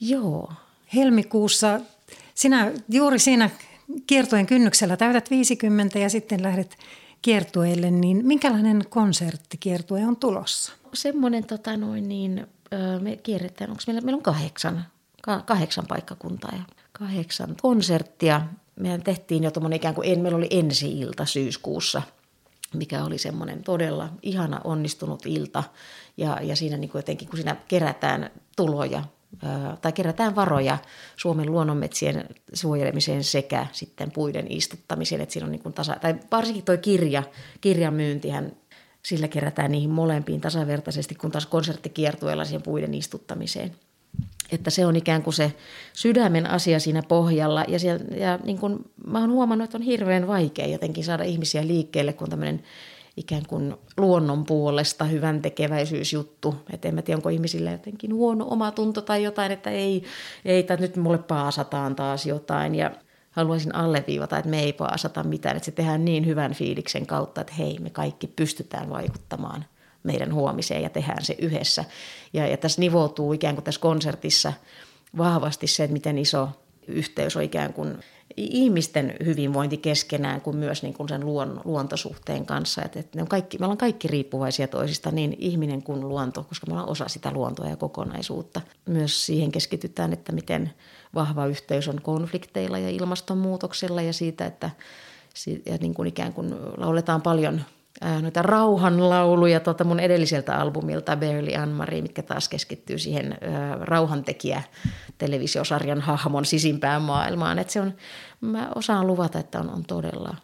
Joo. 0.00 0.52
Helmikuussa 0.94 1.80
sinä 2.34 2.72
juuri 2.88 3.18
siinä 3.18 3.50
kiertueen 4.06 4.46
kynnyksellä 4.46 4.96
täytät 4.96 5.30
50 5.30 5.98
ja 5.98 6.10
sitten 6.10 6.42
lähdet 6.42 6.76
kiertueelle, 7.22 7.90
niin 7.90 8.26
minkälainen 8.26 8.82
konserttikiertue 8.88 10.06
on 10.06 10.16
tulossa? 10.16 10.72
Semmoinen, 10.94 11.44
tota 11.44 11.76
noin, 11.76 12.08
niin, 12.08 12.46
me 13.00 13.16
kierretään, 13.16 13.70
onko 13.70 13.82
meillä, 13.86 14.00
meillä 14.00 14.16
on 14.16 14.22
kahdeksan, 14.22 14.84
kahdeksan 15.44 15.84
paikkakuntaa 15.88 16.52
ja 16.56 16.62
kahdeksan 16.92 17.56
konserttia. 17.62 18.42
Mehän 18.76 19.02
tehtiin 19.02 19.44
jo 19.44 19.50
tuommoinen 19.50 19.76
ikään 19.76 19.94
kuin, 19.94 20.20
meillä 20.20 20.38
oli 20.38 20.48
ensi-ilta 20.50 21.26
syyskuussa– 21.26 22.02
mikä 22.74 23.04
oli 23.04 23.18
semmoinen 23.18 23.62
todella 23.62 24.08
ihana 24.22 24.60
onnistunut 24.64 25.26
ilta. 25.26 25.64
Ja, 26.16 26.38
ja 26.42 26.56
siinä 26.56 26.76
niin 26.76 26.90
kuin 26.90 26.98
jotenkin, 26.98 27.28
kun 27.28 27.36
siinä 27.36 27.56
kerätään 27.68 28.30
tuloja 28.56 29.04
tai 29.82 29.92
kerätään 29.92 30.36
varoja 30.36 30.78
Suomen 31.16 31.52
luonnonmetsien 31.52 32.24
suojelemiseen 32.52 33.24
sekä 33.24 33.66
sitten 33.72 34.10
puiden 34.10 34.46
istuttamiseen. 34.48 35.20
Että 35.20 35.32
siinä 35.32 35.46
on 35.46 35.52
niin 35.52 35.62
kuin 35.62 35.72
tasa, 35.72 35.96
tai 36.00 36.14
varsinkin 36.30 36.64
tuo 36.64 36.76
kirja, 36.76 37.22
kirjamyyntihän, 37.60 38.52
sillä 39.02 39.28
kerätään 39.28 39.72
niihin 39.72 39.90
molempiin 39.90 40.40
tasavertaisesti, 40.40 41.14
kun 41.14 41.30
taas 41.30 41.46
konserttikiertueella 41.46 42.44
siihen 42.44 42.62
puiden 42.62 42.94
istuttamiseen– 42.94 43.76
että 44.52 44.70
se 44.70 44.86
on 44.86 44.96
ikään 44.96 45.22
kuin 45.22 45.34
se 45.34 45.52
sydämen 45.92 46.50
asia 46.50 46.80
siinä 46.80 47.02
pohjalla. 47.02 47.64
Ja, 47.68 47.78
siellä, 47.78 48.04
ja 48.16 48.38
niin 48.44 48.58
kuin 48.58 48.84
mä 49.06 49.20
oon 49.20 49.30
huomannut, 49.30 49.64
että 49.64 49.78
on 49.78 49.82
hirveän 49.82 50.26
vaikea 50.26 50.66
jotenkin 50.66 51.04
saada 51.04 51.24
ihmisiä 51.24 51.66
liikkeelle, 51.66 52.12
kun 52.12 52.30
tämmöinen 52.30 52.62
ikään 53.16 53.42
kuin 53.48 53.74
luonnon 53.96 54.44
puolesta 54.44 55.04
hyvän 55.04 55.42
tekeväisyysjuttu. 55.42 56.54
Että 56.72 56.88
en 56.88 56.94
mä 56.94 57.02
tiedä, 57.02 57.18
onko 57.18 57.28
ihmisillä 57.28 57.70
jotenkin 57.70 58.14
huono 58.14 58.46
omatunto 58.50 59.02
tai 59.02 59.22
jotain, 59.24 59.52
että 59.52 59.70
ei, 59.70 60.02
ei 60.44 60.62
tai 60.62 60.76
nyt 60.76 60.96
mulle 60.96 61.18
paasataan 61.18 61.96
taas 61.96 62.26
jotain. 62.26 62.74
Ja 62.74 62.90
haluaisin 63.30 63.74
alleviivata, 63.74 64.38
että 64.38 64.50
me 64.50 64.62
ei 64.62 64.72
paasata 64.72 65.22
mitään, 65.22 65.56
että 65.56 65.64
se 65.64 65.72
tehdään 65.72 66.04
niin 66.04 66.26
hyvän 66.26 66.54
fiiliksen 66.54 67.06
kautta, 67.06 67.40
että 67.40 67.52
hei, 67.58 67.78
me 67.78 67.90
kaikki 67.90 68.26
pystytään 68.26 68.90
vaikuttamaan– 68.90 69.64
meidän 70.02 70.34
huomiseen 70.34 70.82
ja 70.82 70.90
tehdään 70.90 71.24
se 71.24 71.36
yhdessä. 71.38 71.84
Ja, 72.32 72.46
ja 72.46 72.56
tässä 72.56 72.80
nivoutuu 72.80 73.32
ikään 73.32 73.54
kuin 73.54 73.64
tässä 73.64 73.80
konsertissa 73.80 74.52
vahvasti 75.18 75.66
se, 75.66 75.84
että 75.84 75.92
miten 75.92 76.18
iso 76.18 76.48
yhteys 76.86 77.36
on 77.36 77.42
ikään 77.42 77.72
kuin 77.72 77.98
ihmisten 78.36 79.16
hyvinvointi 79.24 79.76
keskenään 79.76 80.40
kuin 80.40 80.56
myös 80.56 80.82
niin 80.82 80.94
kuin 80.94 81.08
sen 81.08 81.26
luon, 81.26 81.60
luontosuhteen 81.64 82.46
kanssa. 82.46 82.82
Että, 82.82 83.00
että 83.00 83.18
ne 83.18 83.22
on 83.22 83.28
kaikki, 83.28 83.58
me 83.58 83.64
ollaan 83.64 83.78
kaikki 83.78 84.08
riippuvaisia 84.08 84.68
toisista, 84.68 85.10
niin 85.10 85.36
ihminen 85.38 85.82
kuin 85.82 86.08
luonto, 86.08 86.44
koska 86.44 86.66
me 86.66 86.72
ollaan 86.72 86.88
osa 86.88 87.08
sitä 87.08 87.30
luontoa 87.30 87.68
ja 87.68 87.76
kokonaisuutta. 87.76 88.60
Myös 88.86 89.26
siihen 89.26 89.52
keskitytään, 89.52 90.12
että 90.12 90.32
miten 90.32 90.70
vahva 91.14 91.46
yhteys 91.46 91.88
on 91.88 92.00
konflikteilla 92.02 92.78
ja 92.78 92.90
ilmastonmuutoksella 92.90 94.02
ja 94.02 94.12
siitä, 94.12 94.46
että 94.46 94.70
ja 95.66 95.76
niin 95.80 95.94
kuin 95.94 96.08
ikään 96.08 96.32
kuin 96.32 96.54
lauletaan 96.76 97.22
paljon– 97.22 97.60
noita 98.20 98.42
rauhanlauluja 98.42 99.60
tuolta 99.60 99.84
mun 99.84 100.00
edelliseltä 100.00 100.56
albumilta 100.56 101.16
Barely 101.16 101.54
Anne-Marie, 101.54 102.02
mitkä 102.02 102.22
taas 102.22 102.48
keskittyy 102.48 102.98
siihen 102.98 103.38
rauhantekijä 103.80 104.62
televisiosarjan 105.18 106.00
hahmon 106.00 106.44
sisimpään 106.44 107.02
maailmaan. 107.02 107.58
Et 107.58 107.70
se 107.70 107.80
on, 107.80 107.94
mä 108.40 108.70
osaan 108.74 109.06
luvata, 109.06 109.38
että 109.38 109.60
on, 109.60 109.70
on 109.70 109.84
todella 109.84 110.36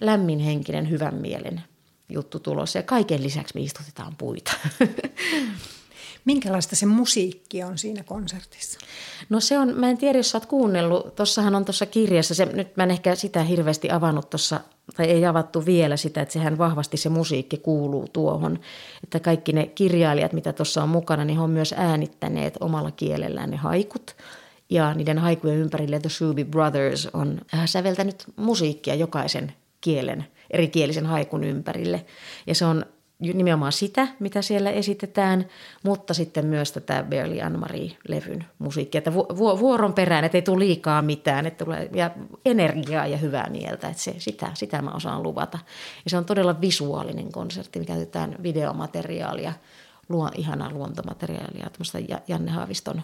lämminhenkinen, 0.00 0.90
hyvän 0.90 1.14
mielen 1.14 1.62
juttu 2.08 2.40
tulossa. 2.40 2.78
Ja 2.78 2.82
kaiken 2.82 3.22
lisäksi 3.22 3.54
me 3.54 3.60
istutetaan 3.60 4.16
puita. 4.18 4.52
Minkälaista 6.28 6.76
se 6.76 6.86
musiikki 6.86 7.62
on 7.62 7.78
siinä 7.78 8.04
konsertissa? 8.04 8.78
No 9.28 9.40
se 9.40 9.58
on, 9.58 9.74
mä 9.76 9.90
en 9.90 9.98
tiedä 9.98 10.18
jos 10.18 10.30
sä 10.30 10.38
oot 10.38 10.46
kuunnellut, 10.46 11.14
tuossahan 11.16 11.54
on 11.54 11.64
tuossa 11.64 11.86
kirjassa, 11.86 12.34
se, 12.34 12.44
nyt 12.44 12.76
mä 12.76 12.82
en 12.82 12.90
ehkä 12.90 13.14
sitä 13.14 13.42
hirveästi 13.42 13.90
avannut 13.90 14.30
tuossa, 14.30 14.60
tai 14.96 15.06
ei 15.06 15.26
avattu 15.26 15.66
vielä 15.66 15.96
sitä, 15.96 16.22
että 16.22 16.32
sehän 16.32 16.58
vahvasti 16.58 16.96
se 16.96 17.08
musiikki 17.08 17.56
kuuluu 17.56 18.08
tuohon. 18.12 18.58
Että 19.04 19.20
kaikki 19.20 19.52
ne 19.52 19.66
kirjailijat, 19.66 20.32
mitä 20.32 20.52
tuossa 20.52 20.82
on 20.82 20.88
mukana, 20.88 21.24
niin 21.24 21.36
he 21.36 21.42
on 21.42 21.50
myös 21.50 21.74
äänittäneet 21.76 22.56
omalla 22.60 22.90
kielellään 22.90 23.50
ne 23.50 23.56
haikut. 23.56 24.16
Ja 24.70 24.94
niiden 24.94 25.18
haikujen 25.18 25.58
ympärille 25.58 26.00
The 26.00 26.08
Shuby 26.08 26.44
Brothers 26.44 27.08
on 27.12 27.40
äh, 27.54 27.66
säveltänyt 27.66 28.24
musiikkia 28.36 28.94
jokaisen 28.94 29.52
kielen, 29.80 30.26
erikielisen 30.50 31.06
haikun 31.06 31.44
ympärille. 31.44 32.06
Ja 32.46 32.54
se 32.54 32.64
on 32.64 32.84
nimenomaan 33.18 33.72
sitä, 33.72 34.08
mitä 34.20 34.42
siellä 34.42 34.70
esitetään, 34.70 35.46
mutta 35.84 36.14
sitten 36.14 36.46
myös 36.46 36.72
tätä 36.72 37.04
Barely 37.10 37.40
Anne-Marie-levyn 37.40 38.44
musiikkia. 38.58 38.98
Että 38.98 39.14
vuoron 39.58 39.92
perään, 39.92 40.24
että 40.24 40.38
ei 40.38 40.42
tule 40.42 40.58
liikaa 40.58 41.02
mitään, 41.02 41.46
että 41.46 41.64
tulee 41.64 41.90
ja 41.94 42.10
energiaa 42.44 43.06
ja 43.06 43.16
hyvää 43.16 43.50
mieltä. 43.50 43.88
Että 43.88 44.02
se, 44.02 44.14
sitä, 44.18 44.50
sitä 44.54 44.82
mä 44.82 44.90
osaan 44.90 45.22
luvata. 45.22 45.58
Ja 46.04 46.10
se 46.10 46.16
on 46.16 46.24
todella 46.24 46.60
visuaalinen 46.60 47.32
konsertti, 47.32 47.78
mikä 47.78 47.92
käytetään 47.92 48.36
videomateriaalia, 48.42 49.52
luo, 50.08 50.30
ihanaa 50.34 50.70
luontomateriaalia, 50.70 51.70
tämmöistä 51.70 51.98
Janne 52.28 52.50
Haaviston 52.50 53.02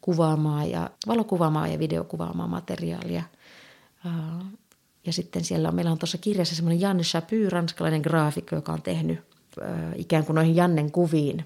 kuvaamaa 0.00 0.64
ja 0.64 0.90
valokuvaamaa 1.06 1.68
ja 1.68 1.78
videokuvaamaa 1.78 2.46
materiaalia. 2.46 3.22
Ja 5.06 5.12
sitten 5.12 5.44
siellä 5.44 5.68
on, 5.68 5.74
meillä 5.74 5.92
on 5.92 5.98
tuossa 5.98 6.18
kirjassa 6.18 6.54
semmoinen 6.54 6.80
Janne 6.80 7.02
Chapy, 7.02 7.50
ranskalainen 7.50 8.00
graafikko, 8.00 8.56
joka 8.56 8.72
on 8.72 8.82
tehnyt 8.82 9.30
ikään 9.96 10.24
kuin 10.24 10.34
noihin 10.34 10.56
Jannen 10.56 10.90
kuviin 10.90 11.44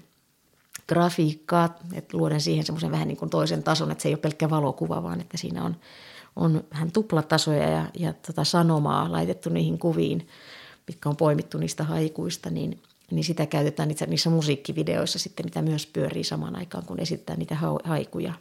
grafiikkaa, 0.87 1.77
että 1.93 2.17
luoden 2.17 2.41
siihen 2.41 2.65
semmoisen 2.65 2.91
vähän 2.91 3.07
niin 3.07 3.17
kuin 3.17 3.29
toisen 3.29 3.63
tason, 3.63 3.91
että 3.91 4.01
se 4.01 4.09
ei 4.09 4.13
ole 4.13 4.19
pelkkä 4.19 4.49
valokuva, 4.49 5.03
vaan 5.03 5.21
että 5.21 5.37
siinä 5.37 5.63
on, 5.63 5.75
on 6.35 6.63
vähän 6.71 6.91
tuplatasoja 6.91 7.69
ja, 7.69 7.85
ja 7.99 8.13
tota 8.13 8.43
sanomaa 8.43 9.11
laitettu 9.11 9.49
niihin 9.49 9.79
kuviin, 9.79 10.27
mitkä 10.87 11.09
on 11.09 11.17
poimittu 11.17 11.57
niistä 11.57 11.83
haikuista, 11.83 12.49
niin, 12.49 12.81
niin 13.11 13.23
sitä 13.23 13.45
käytetään 13.45 13.89
niissä, 13.89 14.05
niissä 14.05 14.29
musiikkivideoissa 14.29 15.19
sitten, 15.19 15.45
mitä 15.45 15.61
myös 15.61 15.85
pyörii 15.85 16.23
samaan 16.23 16.55
aikaan, 16.55 16.85
kun 16.85 16.99
esittää 16.99 17.35
niitä 17.35 17.57
haikuja. 17.83 18.33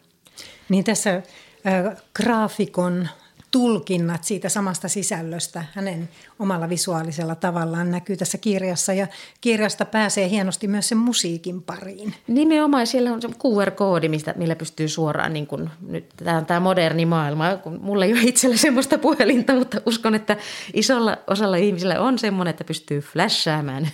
Niin 0.68 0.84
tässä 0.84 1.14
äh, 1.14 2.02
graafikon 2.16 3.08
tulkinnat 3.50 4.24
siitä 4.24 4.48
samasta 4.48 4.88
sisällöstä 4.88 5.64
hänen 5.72 6.08
omalla 6.38 6.68
visuaalisella 6.68 7.34
tavallaan 7.34 7.90
näkyy 7.90 8.16
tässä 8.16 8.38
kirjassa. 8.38 8.92
Ja 8.92 9.06
kirjasta 9.40 9.84
pääsee 9.84 10.28
hienosti 10.28 10.68
myös 10.68 10.88
sen 10.88 10.98
musiikin 10.98 11.62
pariin. 11.62 12.14
Nimenomaan 12.26 12.86
siellä 12.86 13.12
on 13.12 13.22
se 13.22 13.28
QR-koodi, 13.28 14.08
mistä, 14.08 14.34
millä 14.36 14.56
pystyy 14.56 14.88
suoraan, 14.88 15.32
niin 15.32 15.46
kuin 15.46 15.70
nyt 15.88 16.04
tämä 16.16 16.36
on 16.36 16.46
tämä 16.46 16.60
moderni 16.60 17.06
maailma, 17.06 17.56
kun 17.56 17.78
mulla 17.82 18.04
ei 18.04 18.12
ole 18.12 18.20
itsellä 18.22 18.56
semmoista 18.56 18.98
puhelinta, 18.98 19.54
mutta 19.54 19.80
uskon, 19.86 20.14
että 20.14 20.36
isolla 20.74 21.16
osalla 21.26 21.56
ihmisillä 21.56 22.00
on 22.00 22.18
semmoinen, 22.18 22.50
että 22.50 22.64
pystyy 22.64 23.00
flashaamaan. 23.00 23.88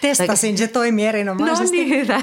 Testasin, 0.00 0.58
se 0.58 0.68
toimii 0.68 1.06
erinomaisesti. 1.06 1.76
No 1.76 1.82
niin, 1.84 2.00
hyvä. 2.00 2.22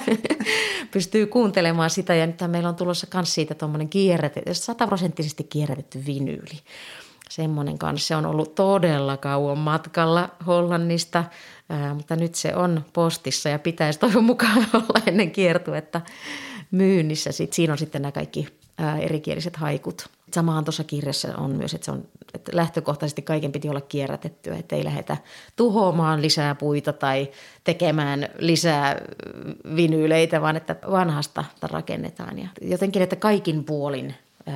pystyy 0.92 1.28
kuuntelemaan 1.28 1.90
sitä 1.90 2.16
ja 2.16 2.28
nyt 2.28 2.40
meillä 2.48 2.70
on 2.70 2.76
tulossa 2.76 3.08
myös 3.14 3.34
siitä 3.34 3.56
tuommoinen 3.56 3.90
kierrätetty, 3.90 4.54
sataprosenttisesti 4.54 5.44
kierrätetty 5.44 6.06
vinyyli 6.06 6.60
semmoinen 7.36 7.78
kanssa. 7.78 8.08
Se 8.08 8.16
on 8.16 8.26
ollut 8.26 8.56
todella 8.56 9.18
kauan 9.18 9.58
matkalla 9.58 10.30
Hollannista, 10.48 11.24
ää, 11.70 11.94
mutta 11.94 12.16
nyt 12.16 12.36
se 12.36 12.56
on 12.56 12.86
postissa 12.94 13.50
ja 13.50 13.60
pitäisi 13.60 14.00
toivon 14.00 14.24
mukaan 14.24 14.58
olla 14.74 15.02
ennen 15.08 15.32
kiertuetta 15.32 16.02
myynnissä. 16.72 17.32
Sitten 17.32 17.56
siinä 17.56 17.74
on 17.74 17.78
sitten 17.78 18.02
nämä 18.02 18.12
kaikki 18.12 18.48
ää, 18.78 18.98
erikieliset 18.98 19.56
haikut. 19.56 20.10
Samahan 20.34 20.66
tuossa 20.66 20.84
kirjassa 20.84 21.38
on 21.38 21.52
myös, 21.52 21.74
että, 21.74 21.86
se 21.86 21.92
on, 21.92 22.08
että 22.34 22.52
lähtökohtaisesti 22.56 23.22
kaiken 23.22 23.52
piti 23.52 23.70
olla 23.70 23.82
kierrätettyä, 23.82 24.56
että 24.56 24.76
ei 24.76 24.84
lähdetä 24.84 25.18
tuhoamaan 25.56 26.22
lisää 26.22 26.56
puita 26.56 26.94
tai 26.94 27.32
tekemään 27.64 28.30
lisää 28.38 29.02
vinyyleitä, 29.76 30.42
vaan 30.42 30.56
että 30.56 30.76
vanhasta 30.92 31.46
rakennetaan. 31.62 32.40
Ja 32.40 32.48
jotenkin, 32.62 33.02
että 33.02 33.16
kaikin 33.16 33.64
puolin 33.64 34.16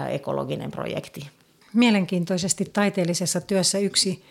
ekologinen 0.10 0.72
projekti 0.72 1.30
mielenkiintoisesti 1.74 2.66
taiteellisessa 2.66 3.42
työssä 3.42 3.80
yksi 3.80 4.24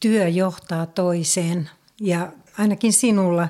työ 0.00 0.28
johtaa 0.28 0.86
toiseen 0.86 1.70
ja 2.00 2.32
ainakin 2.58 2.92
sinulla 2.92 3.48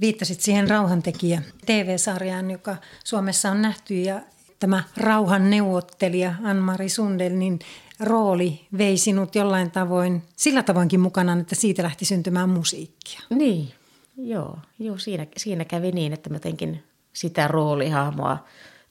viittasit 0.00 0.40
siihen 0.40 0.70
rauhantekijä 0.70 1.42
TV-sarjaan, 1.66 2.50
joka 2.50 2.76
Suomessa 3.04 3.50
on 3.50 3.62
nähty 3.62 3.94
ja 3.94 4.20
tämä 4.58 4.84
rauhan 4.96 5.50
neuvottelija 5.50 6.34
Anmari 6.42 6.88
Sundel, 6.88 7.32
niin 7.32 7.58
rooli 8.00 8.66
vei 8.78 8.96
sinut 8.96 9.34
jollain 9.34 9.70
tavoin 9.70 10.22
sillä 10.36 10.62
tavoinkin 10.62 11.00
mukana, 11.00 11.40
että 11.40 11.54
siitä 11.54 11.82
lähti 11.82 12.04
syntymään 12.04 12.48
musiikkia. 12.48 13.20
Niin, 13.30 13.72
joo, 14.16 14.58
joo 14.78 14.98
siinä, 14.98 15.26
siinä 15.36 15.64
kävi 15.64 15.92
niin, 15.92 16.12
että 16.12 16.30
mä 16.30 16.36
jotenkin 16.36 16.84
sitä 17.12 17.48
roolihahmoa– 17.48 18.38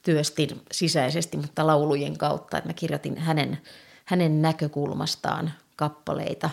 työstin 0.09 0.61
sisäisesti, 0.71 1.37
mutta 1.37 1.67
laulujen 1.67 2.17
kautta, 2.17 2.57
että 2.57 2.69
mä 2.69 2.73
kirjoitin 2.73 3.17
hänen, 3.17 3.57
hänen 4.05 4.41
näkökulmastaan 4.41 5.51
kappaleita, 5.75 6.49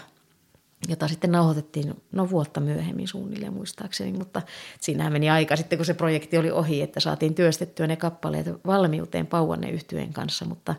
jota 0.89 1.09
sitten 1.09 1.33
nauhoitettiin 1.33 1.95
no 2.13 2.31
vuotta 2.31 2.61
myöhemmin 2.61 3.09
suunnilleen 3.09 3.53
muistaakseni, 3.53 4.13
mutta 4.13 4.43
siinähän 4.81 5.13
meni 5.13 5.31
aika 5.31 5.57
sitten, 5.57 5.79
kun 5.79 5.87
se 5.87 5.95
projekti 5.95 6.39
oli 6.39 6.51
ohi, 6.51 6.83
että 6.83 7.01
saatiin 7.01 7.35
työstettyä 7.35 7.87
ne 7.87 7.97
kappaleet 7.97 8.47
valmiuteen 8.67 9.27
Pauanne 9.27 9.71
yhtyeen 9.71 10.13
kanssa, 10.13 10.45
mutta, 10.45 10.75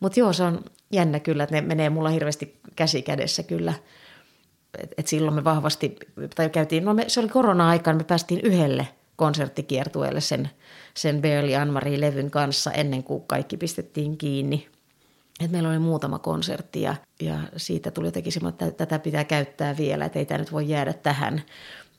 mutta 0.00 0.20
joo, 0.20 0.32
se 0.32 0.42
on 0.42 0.64
jännä 0.92 1.20
kyllä, 1.20 1.42
että 1.42 1.54
ne 1.54 1.60
menee 1.60 1.90
mulla 1.90 2.08
hirveästi 2.08 2.60
käsi 2.76 3.02
kädessä 3.02 3.42
kyllä, 3.42 3.74
et, 4.78 4.94
et 4.98 5.06
silloin 5.06 5.34
me 5.34 5.44
vahvasti, 5.44 5.96
tai 6.34 6.50
käytiin, 6.50 6.84
no 6.84 6.94
me, 6.94 7.04
se 7.08 7.20
oli 7.20 7.28
korona-aikaan, 7.28 7.96
me 7.96 8.04
päästiin 8.04 8.40
yhdelle 8.40 8.88
konserttikiertueelle 9.20 10.20
sen– 10.20 10.50
sen 10.94 11.22
Barely 11.22 11.54
Anne-Marie-levyn 11.54 12.30
kanssa 12.30 12.72
ennen 12.72 13.02
kuin 13.02 13.24
kaikki 13.26 13.56
pistettiin 13.56 14.18
kiinni. 14.18 14.68
Et 15.44 15.50
meillä 15.50 15.68
oli 15.68 15.78
muutama 15.78 16.18
konsertti 16.18 16.82
ja, 16.82 16.94
ja 17.20 17.38
siitä 17.56 17.90
tuli 17.90 18.06
jotenkin 18.06 18.32
semmoinen, 18.32 18.68
että 18.68 18.86
tätä 18.86 18.98
pitää 18.98 19.24
käyttää 19.24 19.76
vielä, 19.76 20.04
että 20.04 20.18
ei 20.18 20.26
tämä 20.26 20.38
nyt 20.38 20.52
voi 20.52 20.68
jäädä 20.68 20.92
tähän. 20.92 21.42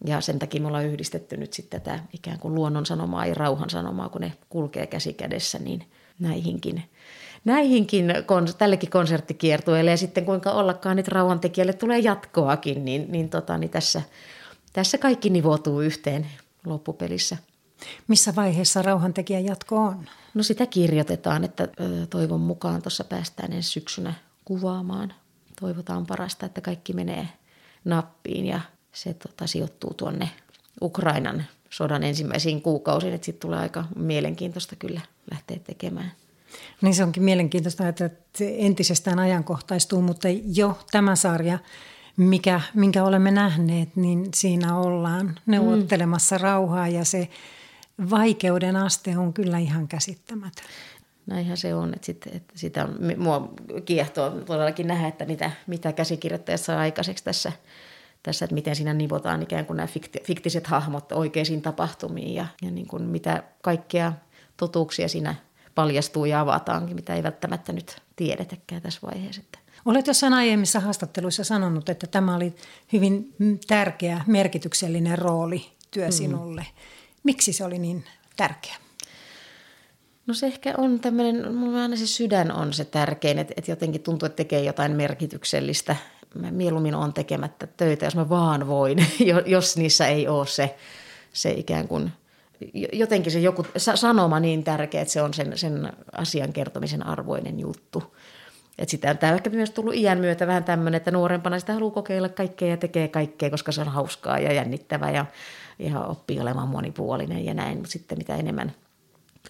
Ja 0.06 0.22
sen 0.22 0.40
takia 0.40 0.62
me 0.62 0.68
ollaan 0.68 0.86
yhdistetty 0.86 1.38
nyt 1.38 1.54
sitten 1.54 1.82
tätä 1.82 2.00
ikään 2.14 2.40
kuin 2.40 2.56
luonnon 2.56 2.86
sanomaa 2.86 3.26
ja 3.26 3.34
rauhan 3.34 3.70
sanomaa, 3.70 4.10
kun 4.10 4.22
ne 4.22 4.34
kulkee 4.50 4.88
käsi 4.88 5.14
kädessä, 5.14 5.60
niin 5.60 5.84
näihinkin, 6.20 6.84
näihinkin 7.46 8.14
tällekin 8.58 8.90
konserttikiertueelle 8.90 9.92
ja 9.92 9.98
sitten 9.98 10.26
kuinka 10.26 10.52
ollakaan 10.52 10.96
nyt 10.96 11.08
rauhantekijälle 11.08 11.74
tulee 11.74 12.00
jatkoakin, 12.00 12.86
niin, 12.86 13.12
niin, 13.12 13.30
tota, 13.30 13.58
niin 13.58 13.70
tässä, 13.70 14.02
tässä 14.74 14.98
kaikki 14.98 15.30
nivoutuu 15.30 15.82
yhteen 15.82 16.28
loppupelissä. 16.66 17.38
Missä 18.08 18.36
vaiheessa 18.36 18.82
rauhantekijän 18.82 19.46
jatko 19.46 19.78
on? 19.78 20.10
No 20.34 20.44
sitä 20.44 20.66
kirjoitetaan, 20.66 21.44
että 21.44 21.68
toivon 22.10 22.42
mukaan 22.42 22.82
tuossa 22.82 23.04
päästään 23.04 23.54
ensi 23.54 23.70
syksynä 23.70 24.14
kuvaamaan. 24.46 25.14
Toivotaan 25.60 26.06
parasta, 26.06 26.46
että 26.46 26.62
kaikki 26.62 26.94
menee 26.94 27.28
nappiin 27.86 28.46
ja 28.46 28.62
se 28.92 29.14
tota, 29.14 29.48
sijoittuu 29.48 29.94
tuonne 29.94 30.30
Ukrainan 30.82 31.46
sodan 31.70 32.04
ensimmäisiin 32.04 32.62
kuukausiin, 32.62 33.14
että 33.14 33.26
sitten 33.26 33.42
tulee 33.42 33.60
aika 33.60 33.86
mielenkiintoista 33.96 34.76
kyllä 34.76 35.02
lähteä 35.32 35.60
tekemään. 35.64 36.12
Niin 36.82 36.96
se 36.96 37.04
onkin 37.04 37.24
mielenkiintoista, 37.24 37.88
että 37.88 38.10
se 38.36 38.56
entisestään 38.58 39.20
ajankohtaistuu, 39.20 40.02
mutta 40.02 40.28
jo 40.54 40.80
tämä 40.92 41.16
sarja, 41.16 41.60
mikä, 42.18 42.62
minkä 42.74 43.04
olemme 43.04 43.32
nähneet, 43.32 43.96
niin 43.96 44.30
siinä 44.36 44.78
ollaan 44.78 45.40
neuvottelemassa 45.46 46.36
mm. 46.36 46.42
rauhaa 46.42 46.88
ja 46.88 47.06
se 47.06 47.30
vaikeuden 48.10 48.76
aste 48.76 49.18
on 49.18 49.34
kyllä 49.34 49.58
ihan 49.58 49.88
käsittämätön. 49.88 50.66
Näinhän 51.26 51.58
se 51.58 51.76
on, 51.76 51.94
että, 51.94 52.06
sit, 52.06 52.28
että 52.28 52.54
sitä 52.56 52.84
on, 52.84 52.98
mua 53.18 53.54
kiehtoo 53.86 54.30
todellakin 54.30 54.88
nähdä, 54.88 55.08
että 55.08 55.26
mitä, 55.26 55.52
mitä 55.68 55.94
käsikirjoittajat 55.94 56.62
saa 56.62 56.80
aikaiseksi 56.80 57.24
tässä, 57.24 57.52
tässä, 58.24 58.46
että 58.46 58.56
miten 58.56 58.76
siinä 58.76 58.94
nivotaan 58.94 59.42
ikään 59.42 59.66
kuin 59.66 59.78
nämä 59.78 59.88
fikti, 59.88 60.20
fiktiset 60.24 60.68
hahmot 60.68 61.12
oikeisiin 61.12 61.62
tapahtumiin 61.62 62.36
ja, 62.36 62.46
ja 62.62 62.72
niin 62.72 62.88
kuin 62.88 63.04
mitä 63.04 63.44
kaikkea 63.62 64.14
totuuksia 64.58 65.08
siinä 65.08 65.36
paljastuu 65.76 66.26
ja 66.26 66.40
avataankin, 66.40 66.96
mitä 66.96 67.16
ei 67.16 67.24
välttämättä 67.24 67.74
nyt 67.74 68.02
tiedetäkään 68.16 68.82
tässä 68.82 69.00
vaiheessa. 69.08 69.42
Olet 69.86 70.08
jossain 70.08 70.34
aiemmissa 70.34 70.80
haastatteluissa 70.80 71.44
sanonut, 71.44 71.90
että 71.90 72.08
tämä 72.08 72.36
oli 72.36 72.54
hyvin 72.94 73.34
tärkeä, 73.68 74.22
merkityksellinen 74.28 75.18
rooli 75.18 75.66
työ 75.92 76.06
mm. 76.06 76.12
sinulle. 76.12 76.66
Miksi 77.24 77.54
se 77.54 77.66
oli 77.66 77.80
niin 77.80 78.06
tärkeä? 78.38 78.76
No 80.28 80.34
se 80.34 80.46
ehkä 80.46 80.74
on 80.78 81.00
tämmöinen, 81.00 81.56
mulla 81.56 81.82
aina 81.82 81.96
se 81.96 82.08
sydän 82.08 82.52
on 82.52 82.74
se 82.74 82.86
tärkein, 82.86 83.40
että, 83.40 83.54
että 83.58 83.72
jotenkin 83.72 84.02
tuntuu, 84.02 84.26
että 84.26 84.36
tekee 84.36 84.64
jotain 84.64 84.92
merkityksellistä. 84.92 85.96
Mä 86.34 86.52
mieluummin 86.52 86.96
on 86.96 87.14
tekemättä 87.14 87.68
töitä, 87.68 88.06
jos 88.06 88.16
mä 88.16 88.30
vaan 88.30 88.68
voin, 88.68 89.06
jos 89.46 89.78
niissä 89.78 90.08
ei 90.08 90.28
ole 90.28 90.48
se, 90.48 90.76
se 91.34 91.52
ikään 91.52 91.88
kuin, 91.88 92.12
jotenkin 92.94 93.32
se 93.32 93.40
joku 93.40 93.66
sanoma 93.96 94.40
niin 94.40 94.64
tärkeä, 94.64 95.02
että 95.02 95.12
se 95.12 95.22
on 95.22 95.34
sen, 95.34 95.58
sen 95.58 95.94
asian 96.12 96.54
kertomisen 96.54 97.06
arvoinen 97.06 97.60
juttu. 97.60 98.16
Et 98.78 98.90
sitä 98.90 99.10
on 99.10 99.18
tämä 99.18 99.34
ehkä 99.34 99.50
myös 99.50 99.72
tullut 99.72 99.96
iän 99.96 100.20
myötä 100.20 100.48
vähän 100.48 100.64
tämmöinen, 100.64 100.98
että 100.98 101.12
nuorempana 101.12 101.60
sitä 101.60 101.74
haluaa 101.74 101.94
kokeilla 101.94 102.30
kaikkea 102.30 102.68
ja 102.68 102.78
tekee 102.78 103.08
kaikkea, 103.08 103.50
koska 103.50 103.72
se 103.72 103.82
on 103.82 103.88
hauskaa 103.88 104.40
ja 104.40 104.54
jännittävää 104.54 105.12
ja 105.12 105.26
ja 105.82 106.00
oppii 106.00 106.40
olemaan 106.40 106.68
monipuolinen 106.68 107.46
ja 107.46 107.54
näin, 107.54 107.78
mutta 107.78 107.92
sitten 107.92 108.18
mitä 108.18 108.36
enemmän 108.36 108.76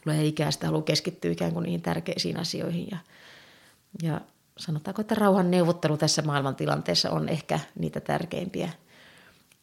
tulee 0.04 0.26
ikää, 0.26 0.52
sitä 0.52 0.66
haluaa 0.66 0.84
keskittyä 0.84 1.32
ikään 1.32 1.54
kuin 1.54 1.64
niihin 1.64 1.82
tärkeisiin 1.82 2.40
asioihin. 2.40 2.88
Ja, 2.92 2.98
ja 4.04 4.22
sanotaanko, 4.58 5.02
että 5.02 5.16
rauhan 5.16 5.52
neuvottelu 5.52 5.98
tässä 5.98 6.22
maailmantilanteessa 6.22 7.12
on 7.12 7.30
ehkä 7.30 7.60
niitä 7.80 8.00
tärkeimpiä 8.00 8.70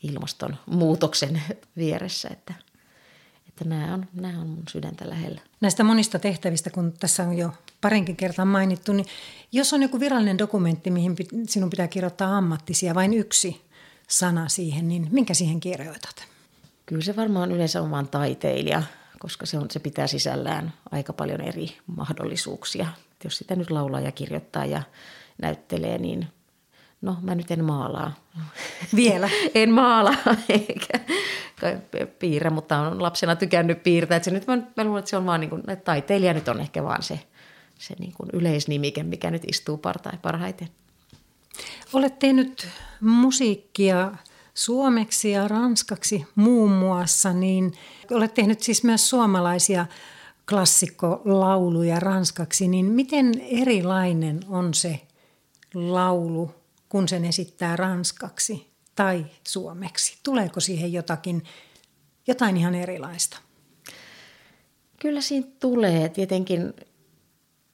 ilmastonmuutoksen 0.02 1.42
vieressä, 1.76 2.28
että, 2.32 2.54
että 3.58 3.68
nämä, 3.68 3.94
on, 3.94 4.06
nämä 4.12 4.40
on 4.40 4.46
mun 4.46 4.62
sydäntä 4.68 5.08
lähellä. 5.08 5.40
Näistä 5.60 5.84
monista 5.84 6.18
tehtävistä, 6.18 6.70
kun 6.70 6.92
tässä 6.92 7.22
on 7.22 7.38
jo 7.38 7.52
parinkin 7.80 8.16
kertaan 8.16 8.48
mainittu, 8.48 8.92
niin 8.92 9.06
jos 9.52 9.72
on 9.72 9.82
joku 9.82 10.00
virallinen 10.00 10.38
dokumentti, 10.38 10.90
mihin 10.90 11.16
sinun 11.48 11.70
pitää 11.70 11.88
kirjoittaa 11.88 12.38
ammattisia, 12.38 12.94
vain 12.94 13.14
yksi 13.14 13.60
sana 14.08 14.48
siihen, 14.48 14.88
niin 14.88 15.08
minkä 15.10 15.34
siihen 15.34 15.60
kirjoitat? 15.60 16.24
Kyllä 16.86 17.02
se 17.02 17.16
varmaan 17.16 17.52
yleensä 17.52 17.82
on 17.82 17.90
vain 17.90 18.08
taiteilija, 18.08 18.82
koska 19.18 19.46
se, 19.46 19.58
on, 19.58 19.70
se 19.70 19.80
pitää 19.80 20.06
sisällään 20.06 20.72
aika 20.90 21.12
paljon 21.12 21.40
eri 21.40 21.78
mahdollisuuksia. 21.96 22.86
Et 23.12 23.24
jos 23.24 23.38
sitä 23.38 23.56
nyt 23.56 23.70
laulaa 23.70 24.00
ja 24.00 24.12
kirjoittaa 24.12 24.64
ja 24.64 24.82
näyttelee, 25.42 25.98
niin 25.98 26.26
no 27.00 27.16
mä 27.22 27.34
nyt 27.34 27.50
en 27.50 27.64
maalaa. 27.64 28.12
Vielä? 28.96 29.30
en 29.54 29.70
maala 29.70 30.14
eikä 30.48 31.00
piirrä, 32.18 32.50
mutta 32.50 32.78
on 32.78 33.02
lapsena 33.02 33.36
tykännyt 33.36 33.82
piirtää. 33.82 34.16
Et 34.16 34.24
se 34.24 34.30
nyt, 34.30 34.46
mä, 34.46 34.56
mä 34.76 34.84
luulen, 34.84 34.98
että 34.98 35.10
se 35.10 35.16
on 35.16 35.26
vaan 35.26 35.40
niin 35.40 35.50
kuin, 35.50 35.60
että 35.70 35.84
taiteilija 35.84 36.34
nyt 36.34 36.48
on 36.48 36.60
ehkä 36.60 36.84
vaan 36.84 37.02
se, 37.02 37.20
se 37.78 37.94
niin 37.98 38.12
kuin 38.12 38.30
yleisnimike, 38.32 39.02
mikä 39.02 39.30
nyt 39.30 39.42
istuu 39.46 39.80
parhaiten. 40.22 40.68
Olet 41.92 42.18
tehnyt 42.18 42.68
musiikkia 43.00 44.12
suomeksi 44.54 45.30
ja 45.30 45.48
ranskaksi 45.48 46.26
muun 46.34 46.70
muassa, 46.70 47.32
niin 47.32 47.72
olet 48.10 48.34
tehnyt 48.34 48.60
siis 48.60 48.84
myös 48.84 49.10
suomalaisia 49.10 49.86
klassikko-lauluja 50.50 52.00
ranskaksi, 52.00 52.68
niin 52.68 52.86
miten 52.86 53.32
erilainen 53.40 54.40
on 54.48 54.74
se 54.74 55.00
laulu, 55.74 56.57
kun 56.88 57.08
sen 57.08 57.24
esittää 57.24 57.76
ranskaksi 57.76 58.70
tai 58.94 59.26
suomeksi? 59.48 60.18
Tuleeko 60.22 60.60
siihen 60.60 60.92
jotakin, 60.92 61.44
jotain 62.26 62.56
ihan 62.56 62.74
erilaista? 62.74 63.38
Kyllä 65.00 65.20
siinä 65.20 65.46
tulee. 65.60 66.08
Tietenkin 66.08 66.74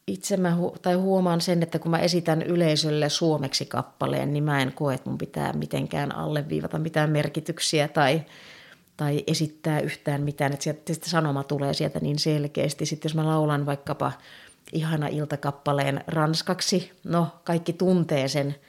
itse 0.07 0.37
mä 0.37 0.59
hu- 0.61 0.79
tai 0.83 0.95
huomaan 0.95 1.41
sen, 1.41 1.63
että 1.63 1.79
kun 1.79 1.91
mä 1.91 1.99
esitän 1.99 2.43
yleisölle 2.43 3.09
suomeksi 3.09 3.67
kappaleen, 3.67 4.33
niin 4.33 4.45
mä 4.45 4.63
en 4.63 4.73
koe, 4.73 4.95
että 4.95 5.11
mun 5.11 5.19
pitää 5.19 5.53
mitenkään 5.53 6.15
alleviivata 6.15 6.79
mitään 6.79 7.11
merkityksiä 7.11 7.89
tai, 7.89 8.23
tai 8.97 9.25
esittää 9.27 9.81
yhtään 9.81 10.23
mitään. 10.23 10.53
Että 10.53 10.65
sieltä, 10.65 11.11
sanoma 11.11 11.45
tulee 11.45 11.75
sieltä 11.75 12.01
niin 12.01 12.19
selkeästi. 12.19 12.87
Sitten 12.87 13.09
jos 13.09 13.15
mä 13.15 13.27
laulan 13.27 13.67
vaikkapa 13.67 14.13
ihana 14.73 15.09
iltakappaleen 15.09 16.05
ranskaksi, 16.07 16.93
no 17.05 17.29
kaikki 17.45 17.73
tuntee 17.73 18.29
sen– 18.29 18.55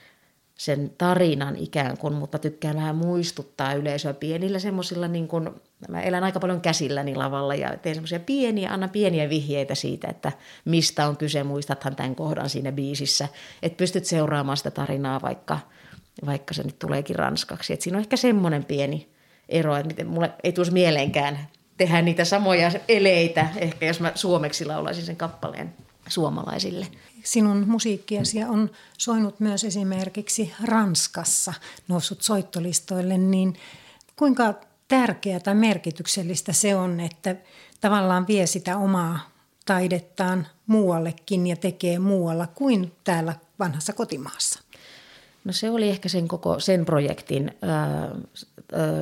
sen 0.58 0.92
tarinan 0.98 1.56
ikään 1.56 1.98
kuin, 1.98 2.14
mutta 2.14 2.40
tykkään 2.40 2.76
vähän 2.76 2.96
muistuttaa 2.96 3.74
yleisöä 3.74 4.14
pienillä 4.14 4.60
semmoisilla, 4.60 5.08
niin 5.08 5.28
kuin, 5.28 5.50
mä 5.90 6.02
elän 6.02 6.24
aika 6.24 6.40
paljon 6.40 6.62
käsilläni 6.62 7.16
lavalla 7.16 7.56
ja 7.56 7.78
teen 7.78 7.96
semmoisia 7.96 8.20
pieniä, 8.20 8.72
anna 8.72 8.88
pieniä 8.88 9.30
vihjeitä 9.30 9.76
siitä, 9.76 10.08
että 10.08 10.32
mistä 10.66 11.08
on 11.08 11.18
kyse, 11.18 11.44
muistathan 11.44 11.96
tämän 11.96 12.16
kohdan 12.16 12.50
siinä 12.50 12.72
biisissä, 12.72 13.28
että 13.64 13.78
pystyt 13.78 14.06
seuraamaan 14.06 14.58
sitä 14.58 14.72
tarinaa, 14.72 15.22
vaikka, 15.22 15.60
vaikka 16.26 16.54
se 16.54 16.64
nyt 16.64 16.80
tuleekin 16.80 17.16
ranskaksi. 17.16 17.74
Et 17.74 17.82
siinä 17.82 17.98
on 17.98 18.04
ehkä 18.04 18.18
semmoinen 18.18 18.66
pieni 18.66 19.10
ero, 19.50 19.76
että 19.76 19.88
miten 19.88 20.08
mulle 20.08 20.32
ei 20.44 20.52
tulisi 20.52 20.74
mieleenkään 20.74 21.40
tehdä 21.78 22.02
niitä 22.02 22.26
samoja 22.26 22.72
eleitä, 22.88 23.48
ehkä 23.56 23.86
jos 23.86 24.00
mä 24.00 24.12
suomeksi 24.16 24.66
laulaisin 24.66 25.06
sen 25.06 25.18
kappaleen 25.18 25.74
suomalaisille 26.08 26.88
sinun 27.26 27.64
musiikkiasi 27.68 28.44
on 28.44 28.70
soinut 28.98 29.40
myös 29.40 29.64
esimerkiksi 29.64 30.54
Ranskassa, 30.64 31.54
noussut 31.88 32.22
soittolistoille, 32.22 33.18
niin 33.18 33.56
kuinka 34.16 34.54
tärkeää 34.88 35.40
tai 35.40 35.56
merkityksellistä 35.56 36.54
se 36.54 36.76
on, 36.76 37.00
että 37.00 37.36
tavallaan 37.82 38.28
vie 38.28 38.48
sitä 38.48 38.78
omaa 38.78 39.20
taidettaan 39.66 40.48
muuallekin 40.68 41.48
ja 41.48 41.56
tekee 41.56 42.00
muualla 42.00 42.48
kuin 42.48 42.92
täällä 43.04 43.36
vanhassa 43.60 43.94
kotimaassa? 43.94 44.60
No 45.44 45.54
se 45.54 45.70
oli 45.70 45.90
ehkä 45.90 46.10
sen 46.10 46.28
koko 46.28 46.60
sen 46.60 46.86
projektin, 46.86 47.52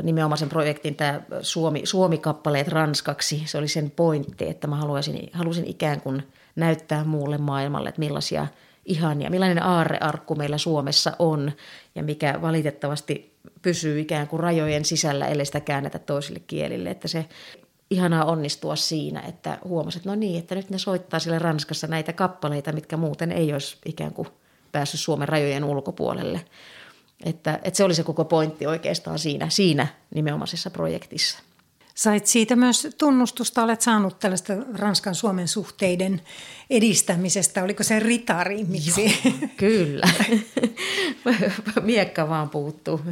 nimenomaan 0.03 0.37
sen 0.37 0.49
projektin 0.49 0.95
tämä 0.95 1.21
Suomi, 1.41 1.81
Suomi-kappaleet 1.83 2.67
ranskaksi. 2.67 3.43
Se 3.45 3.57
oli 3.57 3.67
sen 3.67 3.91
pointti, 3.91 4.49
että 4.49 4.67
mä 4.67 4.75
haluaisin, 4.75 5.29
halusin 5.33 5.65
ikään 5.65 6.01
kuin– 6.01 6.23
näyttää 6.55 7.03
muulle 7.03 7.37
maailmalle, 7.37 7.89
että 7.89 7.99
millaisia 7.99 8.47
ihania, 8.85 9.29
millainen 9.29 9.63
aarrearkku 9.63 10.35
meillä 10.35 10.57
Suomessa 10.57 11.13
on 11.19 11.51
ja 11.95 12.03
mikä 12.03 12.41
valitettavasti 12.41 13.33
pysyy 13.61 13.99
ikään 13.99 14.27
kuin 14.27 14.39
rajojen 14.39 14.85
sisällä, 14.85 15.27
ellei 15.27 15.45
sitä 15.45 15.59
käännetä 15.59 15.99
toisille 15.99 16.39
kielille. 16.47 16.89
Että 16.89 17.07
se 17.07 17.25
ihanaa 17.89 18.25
onnistua 18.25 18.75
siinä, 18.75 19.21
että 19.21 19.57
huomasit, 19.63 19.99
että 19.99 20.09
no 20.09 20.15
niin, 20.15 20.39
että 20.39 20.55
nyt 20.55 20.69
ne 20.69 20.77
soittaa 20.77 21.19
sille 21.19 21.39
Ranskassa 21.39 21.87
näitä 21.87 22.13
kappaleita, 22.13 22.71
mitkä 22.71 22.97
muuten 22.97 23.31
ei 23.31 23.53
olisi 23.53 23.77
ikään 23.85 24.13
kuin 24.13 24.27
päässyt 24.71 24.99
Suomen 24.99 25.29
rajojen 25.29 25.63
ulkopuolelle. 25.63 26.45
Että, 27.25 27.59
että 27.63 27.77
se 27.77 27.83
oli 27.83 27.95
se 27.95 28.03
koko 28.03 28.25
pointti 28.25 28.67
oikeastaan 28.67 29.19
siinä, 29.19 29.49
siinä 29.49 29.87
nimenomaisessa 30.15 30.69
projektissa. 30.69 31.39
Sait 31.93 32.25
siitä 32.25 32.55
myös 32.55 32.87
tunnustusta, 32.97 33.63
olet 33.63 33.81
saanut 33.81 34.19
tällaista 34.19 34.53
Ranskan-Suomen 34.73 35.47
suhteiden 35.47 36.21
edistämisestä. 36.69 37.63
Oliko 37.63 37.83
se 37.83 37.99
ritari? 37.99 38.63
Miksi? 38.63 39.19
Joo, 39.25 39.33
kyllä. 39.57 40.09
Miekka 41.81 42.29
vaan 42.29 42.49
puuttuu. 42.49 43.01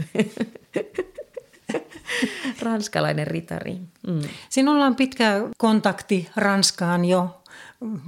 Ranskalainen 2.61 3.27
ritari. 3.27 3.77
Mm. 4.07 4.21
Sinulla 4.49 4.85
on 4.85 4.95
pitkä 4.95 5.41
kontakti 5.57 6.29
Ranskaan 6.35 7.05
jo 7.05 7.41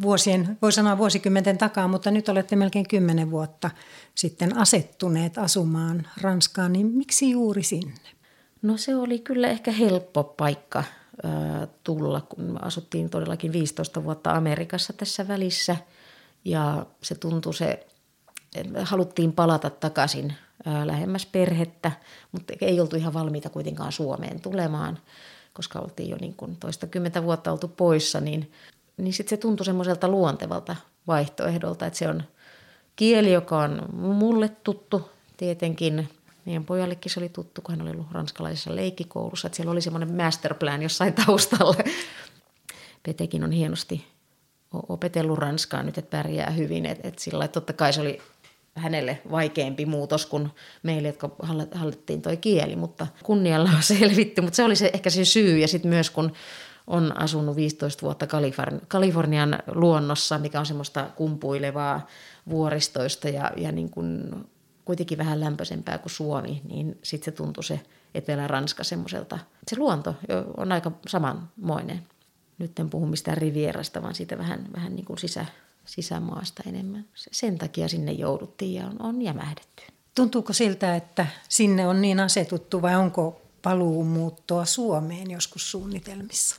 vuosien, 0.02 0.58
voi 0.62 0.72
sanoa 0.72 0.98
vuosikymmenten 0.98 1.58
takaa, 1.58 1.88
mutta 1.88 2.12
nyt 2.12 2.30
olette 2.30 2.56
melkein 2.56 2.88
kymmenen 2.88 3.32
vuotta 3.32 3.72
sitten 4.16 4.58
asettuneet 4.58 5.38
asumaan 5.38 6.08
Ranskaan, 6.22 6.74
niin 6.74 6.86
miksi 6.86 7.30
juuri 7.30 7.64
sinne? 7.64 7.94
No 8.64 8.78
se 8.78 8.96
oli 8.96 9.20
kyllä 9.20 9.48
ehkä 9.48 9.72
helppo 9.72 10.24
paikka 10.24 10.84
tulla, 11.84 12.22
kun 12.22 12.60
asuttiin 12.62 13.10
todellakin 13.10 13.54
15 13.54 14.04
vuotta 14.04 14.32
Amerikassa 14.32 14.94
tässä 14.94 15.28
välissä. 15.28 15.78
Ja 16.46 16.86
se 17.02 17.16
tuntui 17.16 17.54
se, 17.54 17.88
haluttiin 18.84 19.34
palata 19.34 19.70
takaisin 19.70 20.34
lähemmäs 20.86 21.26
perhettä, 21.26 21.92
mutta 22.32 22.54
ei 22.62 22.80
oltu 22.80 22.96
ihan 22.96 23.14
valmiita 23.14 23.50
kuitenkaan 23.50 23.92
Suomeen 23.92 24.40
tulemaan, 24.40 25.00
koska 25.54 25.80
oltiin 25.80 26.10
jo 26.10 26.18
niin 26.22 26.34
kuin 26.34 26.56
toista 26.56 26.88
kymmentä 26.88 27.24
vuotta 27.24 27.52
oltu 27.52 27.68
poissa, 27.68 28.22
niin, 28.22 28.52
niin 28.98 29.14
sitten 29.14 29.38
se 29.38 29.42
tuntui 29.42 29.66
semmoiselta 29.66 30.08
luontevalta 30.08 30.76
vaihtoehdolta, 31.08 31.86
että 31.86 32.00
se 32.00 32.08
on 32.08 32.24
kieli, 32.96 33.32
joka 33.32 33.60
on 33.60 33.82
mulle 33.94 34.50
tuttu 34.64 35.10
tietenkin– 35.38 36.10
meidän 36.46 36.66
pojallekin 36.66 37.12
se 37.12 37.20
oli 37.20 37.30
tuttu, 37.30 37.62
kun 37.62 37.76
hän 37.76 37.82
oli 37.82 37.92
ollut 37.92 38.12
ranskalaisessa 38.12 38.76
leikkikoulussa, 38.76 39.48
että 39.48 39.56
siellä 39.56 39.72
oli 39.72 39.82
semmoinen 39.82 40.16
masterplan 40.16 40.84
jossain 40.84 41.14
taustalla. 41.26 41.76
Petekin 43.04 43.44
on 43.44 43.52
hienosti 43.52 44.08
opetellut 44.90 45.40
ranskaa 45.40 45.84
nyt, 45.84 45.98
että 45.98 46.18
pärjää 46.18 46.50
hyvin. 46.50 46.86
Et, 46.86 47.06
et 47.06 47.20
sillä 47.20 47.46
että 47.46 47.54
totta 47.54 47.74
kai 47.74 47.94
se 47.94 48.02
oli 48.02 48.22
hänelle 48.76 49.22
vaikeampi 49.32 49.86
muutos 49.86 50.26
kuin 50.26 50.50
meille, 50.84 51.08
jotka 51.08 51.30
hallittiin 51.72 52.22
toi 52.22 52.38
kieli, 52.38 52.76
mutta 52.76 53.08
kunnialla 53.24 53.70
on 53.70 53.84
selvitty. 53.98 54.42
Mutta 54.42 54.56
se 54.56 54.64
oli 54.64 54.76
se, 54.76 54.92
ehkä 54.94 55.10
se 55.10 55.26
syy 55.26 55.58
ja 55.58 55.68
sitten 55.68 55.90
myös 55.90 56.10
kun 56.10 56.32
on 56.88 57.20
asunut 57.20 57.56
15 57.56 58.02
vuotta 58.02 58.28
Kalifornian 58.88 59.60
luonnossa, 59.68 60.38
mikä 60.38 60.60
on 60.60 60.66
semmoista 60.66 61.10
kumpuilevaa 61.16 62.08
vuoristoista 62.50 63.30
ja, 63.30 63.52
ja 63.58 63.72
niin 63.72 63.90
kuin 63.90 64.34
kuitenkin 64.86 65.18
vähän 65.18 65.40
lämpöisempää 65.40 65.98
kuin 65.98 66.12
Suomi, 66.12 66.62
niin 66.64 67.00
sitten 67.04 67.34
se 67.34 67.38
tuntui 67.38 67.64
se 67.64 67.80
Etelä-Ranska 68.16 68.84
semmoiselta. 68.84 69.40
Se 69.68 69.78
luonto 69.78 70.16
on 70.58 70.72
aika 70.72 70.92
samanmoinen. 71.08 72.08
Nyt 72.58 72.80
en 72.80 72.90
puhu 72.90 73.06
mistään 73.06 73.38
Rivierasta, 73.38 74.02
vaan 74.02 74.16
siitä 74.16 74.38
vähän, 74.38 74.66
vähän 74.76 74.96
niin 74.96 75.06
kuin 75.06 75.20
sisä, 75.20 75.46
sisämaasta 75.86 76.64
enemmän. 76.66 77.06
Sen 77.16 77.58
takia 77.58 77.88
sinne 77.88 78.12
jouduttiin 78.12 78.74
ja 78.74 78.88
on, 78.88 79.02
on 79.02 79.22
jämähdetty. 79.22 79.84
Tuntuuko 80.16 80.54
siltä, 80.54 80.96
että 80.96 81.28
sinne 81.50 81.88
on 81.88 82.02
niin 82.02 82.20
asetuttu 82.20 82.82
vai 82.82 82.96
onko 82.96 83.42
paluumuuttoa 83.62 84.66
Suomeen 84.66 85.32
joskus 85.32 85.72
suunnitelmissa? 85.72 86.56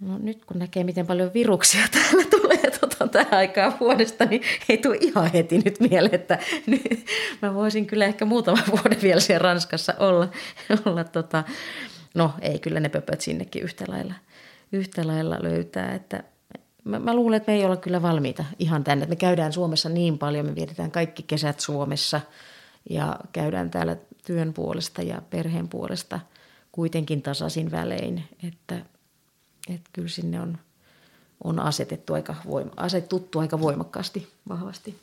No 0.00 0.18
nyt 0.18 0.44
kun 0.44 0.58
näkee, 0.58 0.84
miten 0.84 1.06
paljon 1.06 1.30
viruksia 1.34 1.88
täällä 1.92 2.24
tulee 2.30 2.70
tota, 2.80 3.08
tähän 3.08 3.34
aikaan 3.34 3.74
vuodesta, 3.80 4.24
niin 4.24 4.42
ei 4.68 4.78
tule 4.78 4.96
ihan 5.00 5.32
heti 5.32 5.58
nyt 5.58 5.80
mieleen, 5.80 6.14
että 6.14 6.38
nyt, 6.66 7.06
mä 7.42 7.54
voisin 7.54 7.86
kyllä 7.86 8.04
ehkä 8.04 8.24
muutama 8.24 8.58
vuoden 8.72 9.02
vielä 9.02 9.20
siellä 9.20 9.42
Ranskassa 9.42 9.94
olla. 9.98 10.28
olla 10.86 11.04
tota, 11.04 11.44
no 12.14 12.32
ei 12.40 12.58
kyllä 12.58 12.80
ne 12.80 12.88
pöpöt 12.88 13.20
sinnekin 13.20 13.62
yhtä 13.62 13.84
lailla, 13.88 14.14
yhtä 14.72 15.06
lailla 15.06 15.38
löytää, 15.42 15.94
että 15.94 16.22
mä, 16.84 16.98
mä 16.98 17.14
luulen, 17.14 17.36
että 17.36 17.52
me 17.52 17.58
ei 17.58 17.64
olla 17.64 17.76
kyllä 17.76 18.02
valmiita 18.02 18.44
ihan 18.58 18.84
tänne. 18.84 19.06
Me 19.06 19.16
käydään 19.16 19.52
Suomessa 19.52 19.88
niin 19.88 20.18
paljon, 20.18 20.46
me 20.46 20.54
vietetään 20.54 20.90
kaikki 20.90 21.22
kesät 21.22 21.60
Suomessa 21.60 22.20
ja 22.90 23.16
käydään 23.32 23.70
täällä 23.70 23.96
työn 24.26 24.52
puolesta 24.52 25.02
ja 25.02 25.22
perheen 25.30 25.68
puolesta 25.68 26.20
kuitenkin 26.72 27.22
tasaisin 27.22 27.70
välein, 27.70 28.24
että– 28.42 28.80
että 29.68 29.90
kyllä 29.92 30.08
sinne 30.08 30.40
on, 30.40 30.58
on 31.44 31.60
asetettu 31.60 32.14
aika 32.14 32.34
voima, 32.46 32.70
asetuttu 32.76 33.38
aika 33.38 33.60
voimakkaasti, 33.60 34.32
vahvasti. 34.48 35.00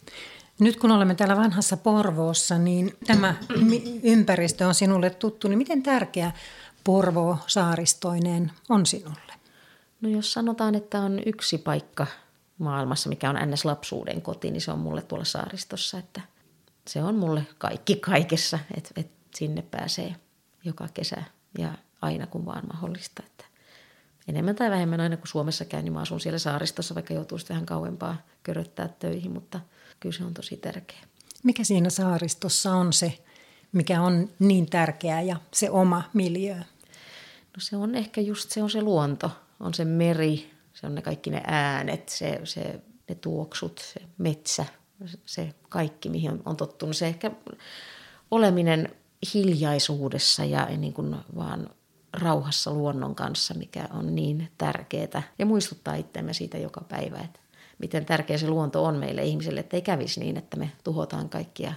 Nyt 0.59 0.79
kun 0.79 0.91
olemme 0.91 1.15
täällä 1.15 1.37
vanhassa 1.37 1.77
Porvoossa, 1.77 2.57
niin 2.57 2.97
tämä 3.07 3.35
ympäristö 4.03 4.67
on 4.67 4.75
sinulle 4.75 5.09
tuttu, 5.09 5.47
niin 5.47 5.57
miten 5.57 5.83
tärkeä 5.83 6.31
Porvoo 6.83 7.37
saaristoineen 7.47 8.51
on 8.69 8.85
sinulle? 8.85 9.33
No 10.01 10.09
jos 10.09 10.33
sanotaan, 10.33 10.75
että 10.75 11.01
on 11.01 11.21
yksi 11.25 11.57
paikka 11.57 12.07
maailmassa, 12.57 13.09
mikä 13.09 13.29
on 13.29 13.51
ns. 13.51 13.65
lapsuuden 13.65 14.21
koti, 14.21 14.51
niin 14.51 14.61
se 14.61 14.71
on 14.71 14.79
mulle 14.79 15.01
tuolla 15.01 15.25
saaristossa, 15.25 15.97
että 15.97 16.21
se 16.87 17.03
on 17.03 17.15
mulle 17.15 17.47
kaikki 17.57 17.95
kaikessa, 17.95 18.59
että, 18.77 18.89
että 18.95 19.13
sinne 19.35 19.61
pääsee 19.61 20.15
joka 20.63 20.87
kesä 20.93 21.23
ja 21.57 21.73
aina 22.01 22.27
kun 22.27 22.45
vaan 22.45 22.63
mahdollista. 22.73 23.23
Että 23.25 23.45
enemmän 24.27 24.55
tai 24.55 24.69
vähemmän 24.69 24.99
aina 24.99 25.17
kun 25.17 25.27
Suomessa 25.27 25.65
käyn, 25.65 25.85
niin 25.85 25.93
mä 25.93 26.01
asun 26.01 26.19
siellä 26.19 26.39
saaristossa, 26.39 26.95
vaikka 26.95 27.13
joutuu 27.13 27.37
vähän 27.49 27.65
kauempaa 27.65 28.17
köröttää 28.43 28.87
töihin, 28.87 29.31
mutta 29.31 29.59
kyllä 29.99 30.17
se 30.17 30.23
on 30.23 30.33
tosi 30.33 30.57
tärkeä. 30.57 30.99
Mikä 31.43 31.63
siinä 31.63 31.89
saaristossa 31.89 32.71
on 32.71 32.93
se, 32.93 33.23
mikä 33.71 34.01
on 34.01 34.29
niin 34.39 34.69
tärkeää 34.69 35.21
ja 35.21 35.35
se 35.53 35.69
oma 35.69 36.03
miljö? 36.13 36.55
No 36.55 37.59
se 37.59 37.75
on 37.75 37.95
ehkä 37.95 38.21
just 38.21 38.51
se 38.51 38.63
on 38.63 38.69
se 38.69 38.81
luonto, 38.81 39.31
on 39.59 39.73
se 39.73 39.85
meri, 39.85 40.51
Se 40.73 40.87
on 40.87 40.95
ne 40.95 41.01
kaikki 41.01 41.29
ne 41.29 41.41
äänet, 41.45 42.09
se, 42.09 42.41
se, 42.43 42.81
ne 43.09 43.15
tuoksut, 43.15 43.79
se 43.79 44.01
metsä, 44.17 44.65
se 45.25 45.53
kaikki, 45.69 46.09
mihin 46.09 46.31
on, 46.31 46.41
on 46.45 46.57
tottunut. 46.57 46.95
Se 46.97 47.07
ehkä 47.07 47.31
oleminen 48.31 48.95
hiljaisuudessa 49.33 50.45
ja 50.45 50.65
niin 50.65 50.93
kuin 50.93 51.15
vaan 51.35 51.69
rauhassa 52.13 52.73
luonnon 52.73 53.15
kanssa, 53.15 53.53
mikä 53.53 53.87
on 53.93 54.15
niin 54.15 54.51
tärkeää. 54.57 55.23
Ja 55.39 55.45
muistuttaa 55.45 55.95
itsemme 55.95 56.33
siitä 56.33 56.57
joka 56.57 56.81
päivä, 56.89 57.19
että 57.19 57.39
miten 57.79 58.05
tärkeä 58.05 58.37
se 58.37 58.47
luonto 58.47 58.85
on 58.85 58.95
meille 58.95 59.23
ihmisille, 59.23 59.59
että 59.59 59.77
ei 59.77 59.81
kävisi 59.81 60.19
niin, 60.19 60.37
että 60.37 60.57
me 60.57 60.71
tuhotaan 60.83 61.29
kaikkia. 61.29 61.73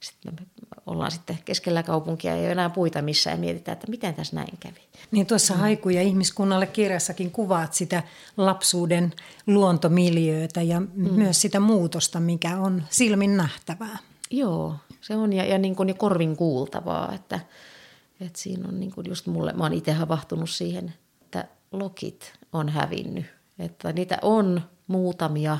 Sitten 0.00 0.34
me 0.34 0.46
ollaan 0.86 1.10
sitten 1.10 1.38
keskellä 1.44 1.82
kaupunkia, 1.82 2.34
ei 2.34 2.42
ole 2.42 2.52
enää 2.52 2.70
puita 2.70 3.02
missään 3.02 3.36
ja 3.36 3.40
mietitään, 3.40 3.72
että 3.72 3.90
miten 3.90 4.14
tässä 4.14 4.36
näin 4.36 4.58
kävi. 4.60 4.80
Niin 5.10 5.26
tuossa 5.26 5.54
mm. 5.54 5.60
Haiku 5.60 5.88
ja 5.88 6.02
ihmiskunnalle 6.02 6.66
kirjassakin 6.66 7.30
kuvaat 7.30 7.74
sitä 7.74 8.02
lapsuuden 8.36 9.12
luontomiljöötä 9.46 10.62
ja 10.62 10.80
mm. 10.80 11.12
myös 11.12 11.40
sitä 11.40 11.60
muutosta, 11.60 12.20
mikä 12.20 12.58
on 12.58 12.82
silmin 12.90 13.36
nähtävää. 13.36 13.98
Joo, 14.30 14.74
se 15.00 15.16
on 15.16 15.32
ja, 15.32 15.44
ja, 15.44 15.58
niin 15.58 15.76
kuin, 15.76 15.88
ja 15.88 15.94
korvin 15.94 16.36
kuultavaa, 16.36 17.12
että, 17.14 17.40
että 18.20 18.38
siinä 18.38 18.68
on 18.68 18.80
niin 18.80 18.92
just 19.08 19.26
mulle, 19.26 19.52
mä 19.52 19.62
oon 19.62 19.72
itse 19.72 19.92
havahtunut 19.92 20.50
siihen, 20.50 20.94
että 21.22 21.44
lokit 21.72 22.32
on 22.52 22.68
hävinnyt. 22.68 23.26
Että 23.58 23.92
niitä 23.92 24.18
on 24.22 24.62
muutamia, 24.86 25.58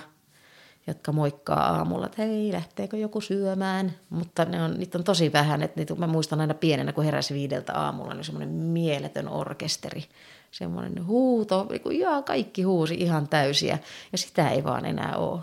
jotka 0.87 1.13
moikkaa 1.13 1.77
aamulla, 1.77 2.07
että 2.07 2.23
hei, 2.23 2.53
lähteekö 2.53 2.97
joku 2.97 3.21
syömään. 3.21 3.93
Mutta 4.11 4.45
ne 4.45 4.63
on, 4.63 4.79
niitä 4.79 4.99
on 4.99 5.05
tosi 5.05 5.33
vähän, 5.33 5.63
että 5.63 5.81
niitä, 5.81 5.95
mä 5.95 6.07
muistan 6.07 6.41
aina 6.41 6.55
pienenä, 6.55 6.93
kun 6.93 7.05
heräsi 7.05 7.35
viideltä 7.35 7.75
aamulla, 7.75 8.15
niin 8.15 8.25
semmoinen 8.25 8.55
mieletön 8.55 9.29
orkesteri. 9.29 10.05
Semmoinen 10.51 11.07
huuto, 11.07 11.67
niin 11.71 11.81
kuin, 11.81 11.99
ja 11.99 12.23
kaikki 12.23 12.63
huusi 12.63 12.95
ihan 12.95 13.29
täysiä 13.29 13.79
ja 14.13 14.19
sitä 14.19 14.51
ei 14.51 14.65
vaan 14.65 14.85
enää 14.85 15.17
ole. 15.17 15.41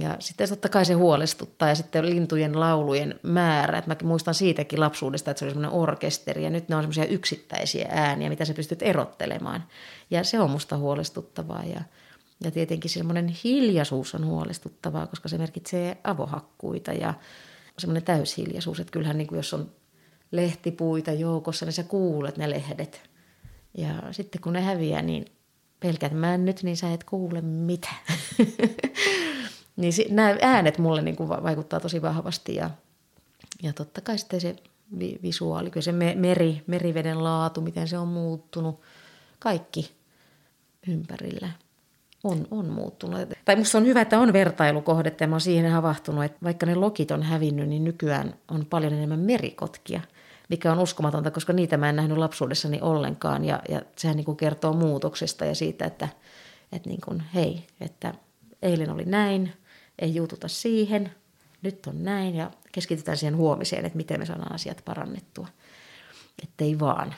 Ja 0.00 0.16
sitten 0.18 0.48
totta 0.48 0.68
kai 0.68 0.84
se 0.84 0.94
huolestuttaa 0.94 1.68
ja 1.68 1.74
sitten 1.74 2.06
lintujen 2.06 2.60
laulujen 2.60 3.20
määrä. 3.22 3.78
Että 3.78 3.90
mä 3.90 4.08
muistan 4.08 4.34
siitäkin 4.34 4.80
lapsuudesta, 4.80 5.30
että 5.30 5.38
se 5.38 5.44
oli 5.44 5.52
semmoinen 5.52 5.80
orkesteri 5.80 6.44
ja 6.44 6.50
nyt 6.50 6.68
ne 6.68 6.76
on 6.76 6.82
semmoisia 6.82 7.04
yksittäisiä 7.04 7.88
ääniä, 7.90 8.28
mitä 8.28 8.44
sä 8.44 8.54
pystyt 8.54 8.82
erottelemaan. 8.82 9.64
Ja 10.10 10.24
se 10.24 10.40
on 10.40 10.50
musta 10.50 10.76
huolestuttavaa 10.76 11.64
ja, 11.64 11.80
ja 12.44 12.50
tietenkin 12.50 12.90
semmoinen 12.90 13.28
hiljaisuus 13.44 14.14
on 14.14 14.26
huolestuttavaa, 14.26 15.06
koska 15.06 15.28
se 15.28 15.38
merkitsee 15.38 15.96
avohakkuita 16.04 16.92
ja 16.92 17.14
semmoinen 17.78 18.04
täyshiljaisuus. 18.04 18.80
Että 18.80 18.92
kyllähän 18.92 19.18
niin 19.18 19.26
kuin 19.28 19.36
jos 19.36 19.54
on 19.54 19.72
lehtipuita 20.30 21.12
joukossa, 21.12 21.66
niin 21.66 21.72
sä 21.72 21.82
kuulet 21.82 22.36
ne 22.36 22.50
lehdet. 22.50 23.10
Ja 23.78 24.02
sitten 24.10 24.40
kun 24.40 24.52
ne 24.52 24.60
häviää, 24.60 25.02
niin 25.02 25.24
pelkät 25.80 26.12
männyt, 26.12 26.62
niin 26.62 26.76
sä 26.76 26.92
et 26.92 27.04
kuule 27.04 27.40
mitään. 27.40 27.96
Niin 29.76 29.92
nämä 30.10 30.36
äänet 30.42 30.78
mulle 30.78 31.02
niin 31.02 31.16
kuin 31.16 31.28
vaikuttaa 31.28 31.80
tosi 31.80 32.02
vahvasti 32.02 32.54
ja, 32.54 32.70
ja 33.62 33.72
totta 33.72 34.00
kai 34.00 34.18
sitten 34.18 34.40
se 34.40 34.56
vi, 34.98 35.18
visuaali, 35.22 35.70
kyllä 35.70 35.84
se 35.84 35.92
meri, 36.14 36.62
meriveden 36.66 37.24
laatu, 37.24 37.60
miten 37.60 37.88
se 37.88 37.98
on 37.98 38.08
muuttunut, 38.08 38.80
kaikki 39.38 39.94
ympärillä 40.88 41.48
on, 42.24 42.46
on 42.50 42.66
muuttunut. 42.66 43.20
Tai 43.44 43.56
musta 43.56 43.78
on 43.78 43.86
hyvä, 43.86 44.00
että 44.00 44.18
on 44.18 44.32
vertailukohdetta 44.32 45.24
ja 45.24 45.28
mä 45.28 45.34
oon 45.34 45.40
siihen 45.40 45.70
havahtunut, 45.70 46.24
että 46.24 46.38
vaikka 46.42 46.66
ne 46.66 46.74
lokit 46.74 47.10
on 47.10 47.22
hävinnyt, 47.22 47.68
niin 47.68 47.84
nykyään 47.84 48.34
on 48.50 48.66
paljon 48.66 48.92
enemmän 48.92 49.20
merikotkia, 49.20 50.00
mikä 50.48 50.72
on 50.72 50.78
uskomatonta, 50.78 51.30
koska 51.30 51.52
niitä 51.52 51.76
mä 51.76 51.88
en 51.88 51.96
nähnyt 51.96 52.18
lapsuudessani 52.18 52.78
ollenkaan 52.80 53.44
ja, 53.44 53.62
ja 53.68 53.82
sehän 53.96 54.16
niin 54.16 54.24
kuin 54.24 54.36
kertoo 54.36 54.72
muutoksesta 54.72 55.44
ja 55.44 55.54
siitä, 55.54 55.84
että, 55.84 56.08
että 56.72 56.88
niin 56.88 57.00
kuin, 57.04 57.22
hei, 57.34 57.66
että 57.80 58.14
eilen 58.62 58.90
oli 58.90 59.04
näin, 59.04 59.52
ei 59.98 60.14
juututa 60.14 60.48
siihen, 60.48 61.14
nyt 61.62 61.86
on 61.86 62.04
näin 62.04 62.34
ja 62.34 62.50
keskitytään 62.72 63.16
siihen 63.16 63.36
huomiseen, 63.36 63.84
että 63.84 63.96
miten 63.96 64.20
me 64.20 64.26
saadaan 64.26 64.54
asiat 64.54 64.82
parannettua. 64.84 65.48
Ettei 66.42 66.78
vaan, 66.78 67.14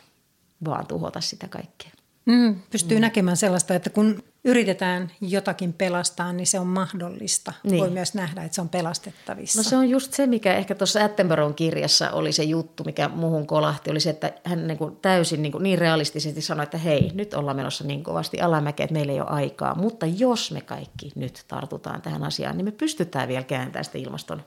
vaan 0.65 0.87
tuhota 0.87 1.21
sitä 1.21 1.49
kaikkea. 1.49 1.91
Mm, 2.27 2.57
pystyy 2.71 2.99
mm. 2.99 3.01
näkemään 3.01 3.37
sellaista, 3.37 3.75
että 3.75 3.91
kun 3.91 4.23
yritetään 4.45 5.11
jotakin 5.21 5.73
pelastaa, 5.73 6.33
niin 6.33 6.47
se 6.47 6.59
on 6.59 6.67
mahdollista. 6.67 7.53
Niin. 7.63 7.81
Voi 7.81 7.91
myös 7.91 8.15
nähdä, 8.15 8.43
että 8.43 8.55
se 8.55 8.61
on 8.61 8.69
pelastettavissa. 8.69 9.59
No 9.59 9.63
se 9.63 9.77
on 9.77 9.91
just 9.91 10.13
se, 10.13 10.27
mikä 10.27 10.55
ehkä 10.55 10.75
tuossa 10.75 11.05
Attenboroughn 11.05 11.55
kirjassa 11.55 12.11
oli 12.11 12.33
se 12.33 12.43
juttu, 12.43 12.85
mikä 12.85 13.09
muuhun 13.09 13.47
kolahti, 13.47 13.91
oli 13.91 14.01
se, 14.01 14.11
että 14.11 14.33
hän 14.45 14.67
niin 14.67 14.79
kuin 14.79 14.97
täysin 14.97 15.43
niin, 15.43 15.53
kuin 15.53 15.63
niin 15.63 15.79
realistisesti 15.79 16.41
sanoi, 16.41 16.65
että 16.65 16.79
hei, 16.79 17.11
nyt 17.15 17.35
ollaan 17.35 17.57
menossa 17.57 17.85
niin 17.85 18.03
kovasti 18.03 18.41
alamäkeä, 18.41 18.85
että 18.85 18.95
meillä 18.95 19.13
ei 19.13 19.21
ole 19.21 19.29
aikaa. 19.31 19.75
Mutta 19.75 20.07
jos 20.07 20.53
me 20.53 20.61
kaikki 20.61 21.13
nyt 21.15 21.45
tartutaan 21.49 22.03
tähän 22.03 22.25
asiaan, 22.25 22.57
niin 22.57 22.65
me 22.65 22.73
pystytään 22.73 23.29
vielä 23.29 23.45
kääntämään 23.45 23.85
sitä 23.85 23.99
ilmaston 23.99 24.43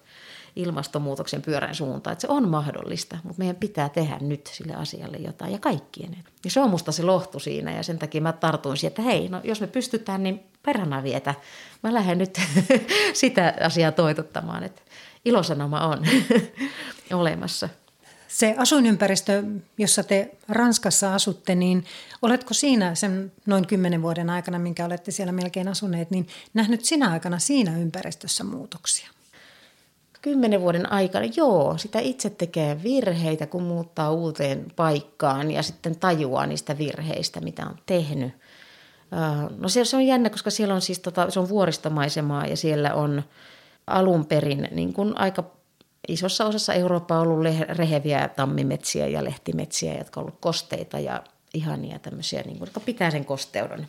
ilmastonmuutoksen 0.61 1.41
pyörän 1.41 1.75
suuntaan. 1.75 2.11
Että 2.11 2.21
se 2.21 2.27
on 2.27 2.49
mahdollista, 2.49 3.17
mutta 3.23 3.39
meidän 3.39 3.55
pitää 3.55 3.89
tehdä 3.89 4.17
nyt 4.21 4.47
sille 4.47 4.75
asialle 4.75 5.17
jotain 5.17 5.51
ja 5.51 5.59
kaikkien. 5.59 6.17
Ja 6.45 6.51
se 6.51 6.59
on 6.59 6.69
musta 6.69 6.91
se 6.91 7.03
lohtu 7.03 7.39
siinä 7.39 7.71
ja 7.71 7.83
sen 7.83 7.99
takia 7.99 8.21
mä 8.21 8.33
tartuin 8.33 8.77
siihen, 8.77 8.91
että 8.91 9.01
hei, 9.01 9.29
no 9.29 9.41
jos 9.43 9.61
me 9.61 9.67
pystytään, 9.67 10.23
niin 10.23 10.43
perhana 10.63 11.03
vietä. 11.03 11.35
Mä 11.83 11.93
lähden 11.93 12.17
nyt 12.17 12.41
sitä 13.13 13.53
asiaa 13.61 13.91
toitottamaan, 13.91 14.63
että 14.63 14.81
ilosanoma 15.25 15.87
on 15.87 16.05
olemassa. 17.13 17.69
Se 18.27 18.55
asuinympäristö, 18.57 19.43
jossa 19.77 20.03
te 20.03 20.31
Ranskassa 20.47 21.13
asutte, 21.13 21.55
niin 21.55 21.85
oletko 22.21 22.53
siinä 22.53 22.95
sen 22.95 23.31
noin 23.45 23.67
kymmenen 23.67 24.01
vuoden 24.01 24.29
aikana, 24.29 24.59
minkä 24.59 24.85
olette 24.85 25.11
siellä 25.11 25.31
melkein 25.31 25.67
asuneet, 25.67 26.11
niin 26.11 26.27
nähnyt 26.53 26.85
sinä 26.85 27.11
aikana 27.11 27.39
siinä 27.39 27.77
ympäristössä 27.77 28.43
muutoksia? 28.43 29.09
Kymmenen 30.21 30.61
vuoden 30.61 30.91
aikana, 30.91 31.25
joo, 31.35 31.77
sitä 31.77 31.99
itse 31.99 32.29
tekee 32.29 32.83
virheitä, 32.83 33.47
kun 33.47 33.63
muuttaa 33.63 34.11
uuteen 34.11 34.65
paikkaan 34.75 35.51
ja 35.51 35.63
sitten 35.63 35.99
tajuaa 35.99 36.45
niistä 36.45 36.77
virheistä, 36.77 37.41
mitä 37.41 37.65
on 37.65 37.77
tehnyt. 37.85 38.33
No 39.57 39.69
se, 39.69 39.85
se 39.85 39.95
on 39.95 40.05
jännä, 40.05 40.29
koska 40.29 40.49
siellä 40.49 40.73
on 40.73 40.81
siis 40.81 40.99
tota, 40.99 41.29
se 41.29 41.39
on 41.39 41.49
vuoristomaisemaa 41.49 42.45
ja 42.45 42.57
siellä 42.57 42.93
on 42.93 43.23
alun 43.87 44.25
perin 44.25 44.67
niin 44.71 44.93
kuin 44.93 45.17
aika 45.17 45.43
isossa 46.07 46.45
osassa 46.45 46.73
Eurooppaa 46.73 47.19
ollut 47.19 47.45
reheviä 47.69 48.29
tammimetsiä 48.35 49.07
ja 49.07 49.23
lehtimetsiä, 49.23 49.97
jotka 49.97 50.19
on 50.19 50.23
ollut 50.23 50.39
kosteita 50.39 50.99
ja 50.99 51.23
ihania 51.53 51.99
tämmöisiä, 51.99 52.41
niin 52.41 52.57
kuin, 52.57 52.67
jotka 52.67 52.79
pitää 52.79 53.11
sen 53.11 53.25
kosteuden. 53.25 53.87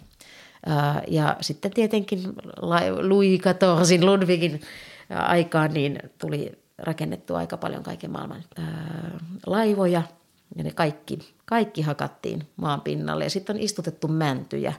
Ja 1.08 1.36
sitten 1.40 1.70
tietenkin 1.70 2.22
Louis 3.00 3.40
XIV, 3.40 4.02
Ludwigin 4.02 4.60
aikaan 5.10 5.74
niin 5.74 5.98
tuli 6.18 6.58
rakennettua 6.78 7.38
aika 7.38 7.56
paljon 7.56 7.82
kaiken 7.82 8.10
maailman 8.10 8.44
ää, 8.58 9.18
laivoja 9.46 10.02
ja 10.56 10.64
ne 10.64 10.70
kaikki, 10.70 11.18
kaikki 11.44 11.82
hakattiin 11.82 12.48
maan 12.56 12.80
pinnalle. 12.80 13.24
Ja 13.24 13.30
sitten 13.30 13.56
on 13.56 13.62
istutettu 13.62 14.08
mäntyjä, 14.08 14.72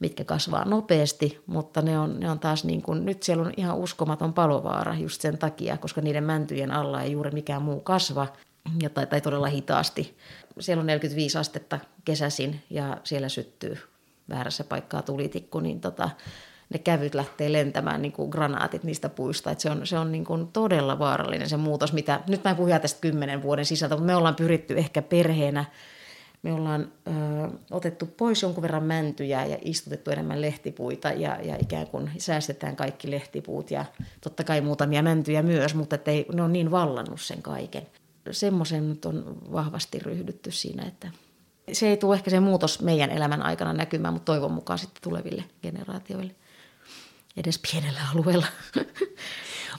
mitkä 0.00 0.24
kasvaa 0.24 0.64
nopeasti, 0.64 1.42
mutta 1.46 1.82
ne 1.82 1.98
on, 1.98 2.20
ne 2.20 2.30
on 2.30 2.38
taas 2.38 2.64
niin 2.64 2.82
kuin, 2.82 3.06
nyt 3.06 3.22
siellä 3.22 3.42
on 3.42 3.52
ihan 3.56 3.76
uskomaton 3.76 4.32
palovaara 4.32 4.94
just 4.94 5.20
sen 5.20 5.38
takia, 5.38 5.76
koska 5.76 6.00
niiden 6.00 6.24
mäntyjen 6.24 6.70
alla 6.70 7.02
ei 7.02 7.12
juuri 7.12 7.30
mikään 7.30 7.62
muu 7.62 7.80
kasva 7.80 8.26
ja, 8.82 8.90
tai, 8.90 9.06
tai 9.06 9.20
todella 9.20 9.46
hitaasti. 9.46 10.16
Siellä 10.60 10.80
on 10.80 10.86
45 10.86 11.38
astetta 11.38 11.78
kesäsin 12.04 12.62
ja 12.70 12.96
siellä 13.04 13.28
syttyy 13.28 13.78
väärässä 14.28 14.64
paikkaa 14.64 15.02
tulitikku, 15.02 15.60
niin 15.60 15.80
tota, 15.80 16.10
ne 16.70 16.78
kävyt 16.78 17.14
lähtee 17.14 17.52
lentämään 17.52 18.02
niin 18.02 18.12
kuin 18.12 18.30
granaatit 18.30 18.84
niistä 18.84 19.08
puista. 19.08 19.50
Et 19.50 19.60
se 19.60 19.70
on, 19.70 19.86
se 19.86 19.98
on 19.98 20.12
niin 20.12 20.24
kuin 20.24 20.48
todella 20.48 20.98
vaarallinen 20.98 21.48
se 21.48 21.56
muutos, 21.56 21.92
mitä, 21.92 22.20
nyt 22.28 22.44
mä 22.44 22.50
en 22.50 22.56
puhu 22.56 22.68
tästä 22.82 23.00
kymmenen 23.00 23.42
vuoden 23.42 23.64
sisältä, 23.64 23.94
mutta 23.94 24.06
me 24.06 24.16
ollaan 24.16 24.34
pyritty 24.34 24.78
ehkä 24.78 25.02
perheenä, 25.02 25.64
me 26.42 26.52
ollaan 26.52 26.92
ö, 27.06 27.10
otettu 27.70 28.06
pois 28.06 28.42
jonkun 28.42 28.62
verran 28.62 28.82
mäntyjä 28.82 29.44
ja 29.44 29.58
istutettu 29.64 30.10
enemmän 30.10 30.40
lehtipuita 30.40 31.08
ja, 31.08 31.38
ja 31.42 31.56
ikään 31.62 31.86
kuin 31.86 32.10
säästetään 32.18 32.76
kaikki 32.76 33.10
lehtipuut 33.10 33.70
ja 33.70 33.84
totta 34.20 34.44
kai 34.44 34.60
muutamia 34.60 35.02
mäntyjä 35.02 35.42
myös, 35.42 35.74
mutta 35.74 35.98
ei, 36.06 36.26
ne 36.32 36.42
on 36.42 36.52
niin 36.52 36.70
vallannut 36.70 37.20
sen 37.20 37.42
kaiken. 37.42 37.86
Semmoisen 38.30 38.88
nyt 38.88 39.04
on 39.04 39.38
vahvasti 39.52 39.98
ryhdytty 39.98 40.50
siinä, 40.50 40.82
että 40.82 41.10
se 41.72 41.88
ei 41.88 41.96
tule 41.96 42.14
ehkä 42.14 42.30
se 42.30 42.40
muutos 42.40 42.82
meidän 42.82 43.10
elämän 43.10 43.42
aikana 43.42 43.72
näkymään, 43.72 44.14
mutta 44.14 44.32
toivon 44.32 44.52
mukaan 44.52 44.78
sitten 44.78 45.02
tuleville 45.02 45.44
generaatioille 45.62 46.34
edes 47.38 47.60
pienellä 47.70 48.00
alueella. 48.14 48.46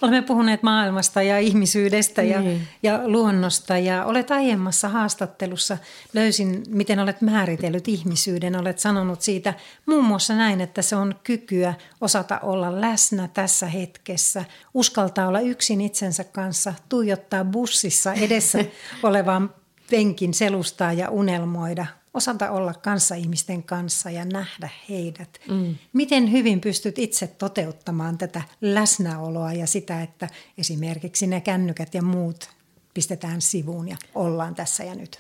Olemme 0.02 0.22
puhuneet 0.22 0.64
maailmasta 0.64 1.22
ja 1.22 1.40
ihmisyydestä 1.40 2.22
ja, 2.22 2.42
niin. 2.42 2.68
ja 2.84 3.02
luonnosta 3.06 3.78
ja 3.78 4.06
olet 4.06 4.32
aiemmassa 4.32 4.90
haastattelussa 4.90 5.78
löysin, 6.14 6.64
miten 6.70 7.00
olet 7.00 7.22
määritellyt 7.22 7.88
ihmisyyden. 7.88 8.60
Olet 8.60 8.80
sanonut 8.80 9.22
siitä 9.22 9.54
muun 9.86 10.06
muassa 10.06 10.36
näin, 10.36 10.62
että 10.62 10.82
se 10.82 10.96
on 10.96 11.16
kykyä 11.24 11.74
osata 12.02 12.40
olla 12.40 12.82
läsnä 12.82 13.30
tässä 13.34 13.66
hetkessä, 13.66 14.46
uskaltaa 14.74 15.28
olla 15.28 15.40
yksin 15.40 15.82
itsensä 15.82 16.24
kanssa, 16.24 16.74
tuijottaa 16.90 17.46
bussissa 17.46 18.14
edessä 18.14 18.66
olevaan 19.04 19.54
penkin 19.90 20.34
selustaa 20.34 20.94
ja 20.94 21.10
unelmoida, 21.10 21.86
osata 22.14 22.52
olla 22.52 22.74
kanssa 22.74 23.16
ihmisten 23.16 23.64
kanssa 23.64 24.10
ja 24.10 24.26
nähdä 24.26 24.70
heidät. 24.90 25.40
Mm. 25.50 25.76
Miten 25.94 26.32
hyvin 26.32 26.62
pystyt 26.62 27.00
itse 27.00 27.28
toteuttamaan 27.28 28.18
tätä 28.18 28.42
läsnäoloa 28.62 29.54
ja 29.54 29.68
sitä, 29.68 30.02
että 30.02 30.30
esimerkiksi 30.58 31.28
ne 31.28 31.42
kännykät 31.42 31.94
ja 31.94 32.02
muut 32.02 32.50
pistetään 32.94 33.42
sivuun 33.42 33.88
ja 33.88 33.98
ollaan 34.16 34.56
tässä 34.56 34.84
ja 34.84 34.96
nyt? 34.96 35.20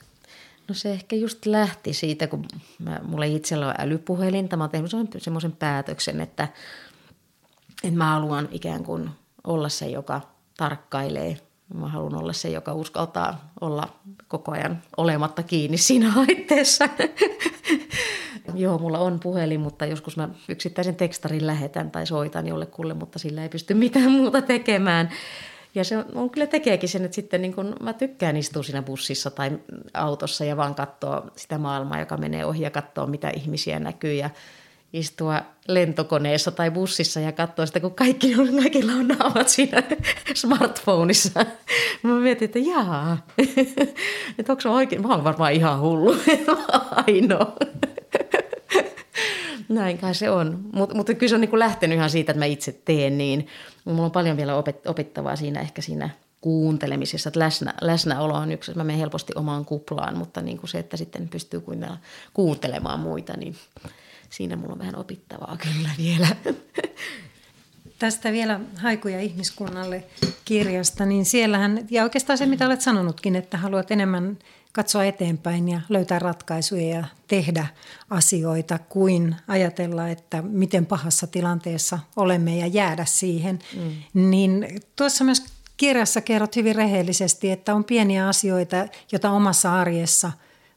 No 0.67 0.75
se 0.75 0.91
ehkä 0.91 1.15
just 1.15 1.45
lähti 1.45 1.93
siitä, 1.93 2.27
kun 2.27 2.45
mä, 2.79 2.99
mulla 3.03 3.25
itsellä 3.25 3.67
on 3.67 3.75
älypuhelin. 3.77 4.49
Mä 4.57 4.63
oon 4.63 4.69
tehnyt 4.69 4.91
semmoisen 5.17 5.51
päätöksen, 5.51 6.21
että, 6.21 6.47
että 7.83 7.97
mä 7.97 8.11
haluan 8.11 8.49
ikään 8.51 8.83
kuin 8.83 9.09
olla 9.43 9.69
se, 9.69 9.87
joka 9.87 10.21
tarkkailee. 10.57 11.37
Mä 11.73 11.87
haluan 11.87 12.15
olla 12.15 12.33
se, 12.33 12.49
joka 12.49 12.73
uskaltaa 12.73 13.51
olla 13.61 13.89
koko 14.27 14.51
ajan 14.51 14.81
olematta 14.97 15.43
kiinni 15.43 15.77
siinä 15.77 16.13
laitteessa. 16.15 16.89
Joo, 18.55 18.77
mulla 18.77 18.99
on 18.99 19.19
puhelin, 19.19 19.59
mutta 19.59 19.85
joskus 19.85 20.17
mä 20.17 20.29
yksittäisen 20.49 20.95
tekstarin 20.95 21.47
lähetän 21.47 21.91
tai 21.91 22.07
soitan 22.07 22.47
jollekulle, 22.47 22.93
mutta 22.93 23.19
sillä 23.19 23.43
ei 23.43 23.49
pysty 23.49 23.73
mitään 23.73 24.11
muuta 24.11 24.41
tekemään. 24.41 25.09
Ja 25.75 25.83
se 25.83 25.97
on, 26.15 26.29
kyllä 26.29 26.47
tekeekin 26.47 26.89
sen, 26.89 27.05
että 27.05 27.15
sitten 27.15 27.41
niin 27.41 27.53
kun 27.53 27.75
mä 27.81 27.93
tykkään 27.93 28.37
istua 28.37 28.63
siinä 28.63 28.81
bussissa 28.81 29.31
tai 29.31 29.59
autossa 29.93 30.45
ja 30.45 30.57
vaan 30.57 30.75
katsoa 30.75 31.31
sitä 31.35 31.57
maailmaa, 31.57 31.99
joka 31.99 32.17
menee 32.17 32.45
ohi 32.45 32.63
ja 32.63 32.71
katsoa, 32.71 33.07
mitä 33.07 33.29
ihmisiä 33.29 33.79
näkyy 33.79 34.13
ja 34.13 34.29
istua 34.93 35.41
lentokoneessa 35.67 36.51
tai 36.51 36.71
bussissa 36.71 37.19
ja 37.19 37.31
katsoa 37.31 37.65
sitä, 37.65 37.79
kun 37.79 37.95
kaikki, 37.95 38.35
kaikilla 38.61 38.91
on 38.91 39.07
naamat 39.07 39.49
siinä 39.49 39.83
smartphoneissa. 40.33 41.45
Mä 42.03 42.13
mietin, 42.13 42.45
että 42.45 42.59
jaa, 42.59 43.17
että 44.37 44.51
onko 44.53 44.61
se 44.61 44.69
oikein, 44.69 45.01
mä 45.01 45.07
oon 45.07 45.23
varmaan 45.23 45.53
ihan 45.53 45.79
hullu, 45.79 46.15
ainoa. 47.07 47.55
Näin 49.69 49.97
kai 49.97 50.15
se 50.15 50.29
on. 50.29 50.59
Mutta 50.73 50.95
mut 50.95 51.07
kyllä 51.07 51.29
se 51.29 51.35
on 51.35 51.41
niinku 51.41 51.59
lähtenyt 51.59 51.95
ihan 51.95 52.09
siitä, 52.09 52.31
että 52.31 52.39
mä 52.39 52.45
itse 52.45 52.81
teen 52.85 53.17
niin. 53.17 53.47
Mulla 53.85 54.05
on 54.05 54.11
paljon 54.11 54.37
vielä 54.37 54.63
opettavaa 54.85 55.35
siinä 55.35 55.61
ehkä 55.61 55.81
siinä 55.81 56.09
kuuntelemisessa, 56.41 57.29
että 57.29 57.39
läsnä, 57.39 57.73
läsnäolo 57.81 58.33
on 58.33 58.51
yksi, 58.51 58.73
mä 58.75 58.83
menen 58.83 58.99
helposti 58.99 59.33
omaan 59.35 59.65
kuplaan, 59.65 60.17
mutta 60.17 60.41
niin 60.41 60.57
kuin 60.57 60.69
se, 60.69 60.79
että 60.79 60.97
sitten 60.97 61.29
pystyy 61.29 61.63
kuuntelemaan 62.33 62.99
muita, 62.99 63.33
niin 63.37 63.55
siinä 64.29 64.55
mulla 64.55 64.73
on 64.73 64.79
vähän 64.79 64.95
opittavaa 64.95 65.57
kyllä 65.57 65.89
vielä. 65.97 66.27
Tästä 67.99 68.31
vielä 68.31 68.59
Haikuja 68.75 69.21
ihmiskunnalle 69.21 70.03
kirjasta, 70.45 71.05
niin 71.05 71.25
siellähän, 71.25 71.87
ja 71.89 72.03
oikeastaan 72.03 72.37
se 72.37 72.45
mitä 72.45 72.65
olet 72.65 72.81
sanonutkin, 72.81 73.35
että 73.35 73.57
haluat 73.57 73.91
enemmän 73.91 74.37
katsoa 74.71 75.03
eteenpäin 75.03 75.69
ja 75.69 75.81
löytää 75.89 76.19
ratkaisuja 76.19 76.95
ja 76.95 77.03
tehdä 77.27 77.67
asioita 78.09 78.79
kuin 78.79 79.35
ajatella, 79.47 80.07
että 80.07 80.41
miten 80.41 80.85
pahassa 80.85 81.27
tilanteessa 81.27 81.99
olemme 82.15 82.57
ja 82.57 82.67
jäädä 82.67 83.05
siihen. 83.05 83.59
Mm. 83.75 84.29
Niin 84.29 84.67
tuossa 84.95 85.23
myös 85.23 85.43
kirjassa 85.77 86.21
kerrot 86.21 86.55
hyvin 86.55 86.75
rehellisesti, 86.75 87.51
että 87.51 87.75
on 87.75 87.83
pieniä 87.83 88.27
asioita, 88.27 88.87
joita 89.11 89.31
omassa 89.31 89.79
arjessa 89.79 90.31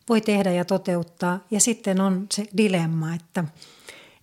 voi 0.09 0.21
tehdä 0.21 0.53
ja 0.53 0.65
toteuttaa. 0.65 1.41
Ja 1.51 1.61
sitten 1.61 2.01
on 2.01 2.27
se 2.35 2.45
dilemma, 2.57 3.15
että 3.15 3.45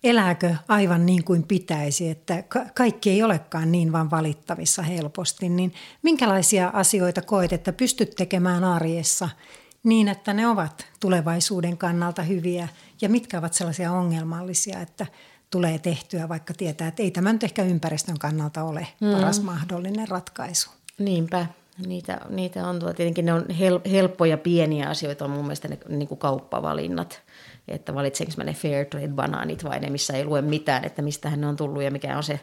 elääkö 0.04 0.54
aivan 0.68 1.06
niin 1.06 1.24
kuin 1.24 1.42
pitäisi, 1.42 2.10
että 2.10 2.44
kaikki 2.74 3.10
ei 3.10 3.22
olekaan 3.22 3.72
niin 3.72 3.92
vaan 3.92 4.10
valittavissa 4.10 4.82
helposti. 4.82 5.48
Niin 5.48 5.72
minkälaisia 6.02 6.70
asioita 6.74 7.22
koet, 7.22 7.52
että 7.52 7.72
pystyt 7.72 8.10
tekemään 8.10 8.64
arjessa– 8.64 9.28
niin, 9.84 10.08
että 10.08 10.32
ne 10.32 10.46
ovat 10.46 10.86
tulevaisuuden 11.00 11.78
kannalta 11.78 12.22
hyviä 12.22 12.68
ja 13.00 13.08
mitkä 13.08 13.38
ovat 13.38 13.54
sellaisia 13.54 13.92
ongelmallisia, 13.92 14.80
että 14.80 15.06
tulee 15.50 15.78
tehtyä, 15.78 16.28
vaikka 16.28 16.54
tietää, 16.54 16.88
että 16.88 17.02
ei 17.02 17.10
tämä 17.10 17.32
nyt 17.32 17.44
ehkä 17.44 17.62
ympäristön 17.62 18.18
kannalta 18.18 18.62
ole 18.62 18.86
mm. 19.00 19.12
paras 19.12 19.42
mahdollinen 19.42 20.08
ratkaisu. 20.08 20.70
Niinpä. 20.98 21.46
Niitä, 21.86 22.20
niitä 22.28 22.66
on, 22.66 22.78
tuo, 22.78 22.92
tietenkin 22.92 23.26
ne 23.26 23.32
on 23.32 23.50
hel, 23.50 23.80
helppoja 23.90 24.38
pieniä 24.38 24.88
asioita, 24.88 25.24
on 25.24 25.30
mun 25.30 25.44
mielestä 25.44 25.68
ne 25.68 25.78
niin 25.88 26.08
kuin 26.08 26.18
kauppavalinnat, 26.18 27.22
että 27.68 27.94
valitsenko 27.94 28.32
mä 28.36 28.44
ne 28.44 28.54
fair 28.54 28.86
trade 28.86 29.08
banaanit 29.08 29.64
vai 29.64 29.80
ne, 29.80 29.90
missä 29.90 30.16
ei 30.16 30.24
lue 30.24 30.42
mitään, 30.42 30.84
että 30.84 31.02
mistä 31.02 31.36
ne 31.36 31.46
on 31.46 31.56
tullut 31.56 31.82
ja 31.82 31.90
mikä 31.90 32.16
on 32.16 32.22
se, 32.22 32.40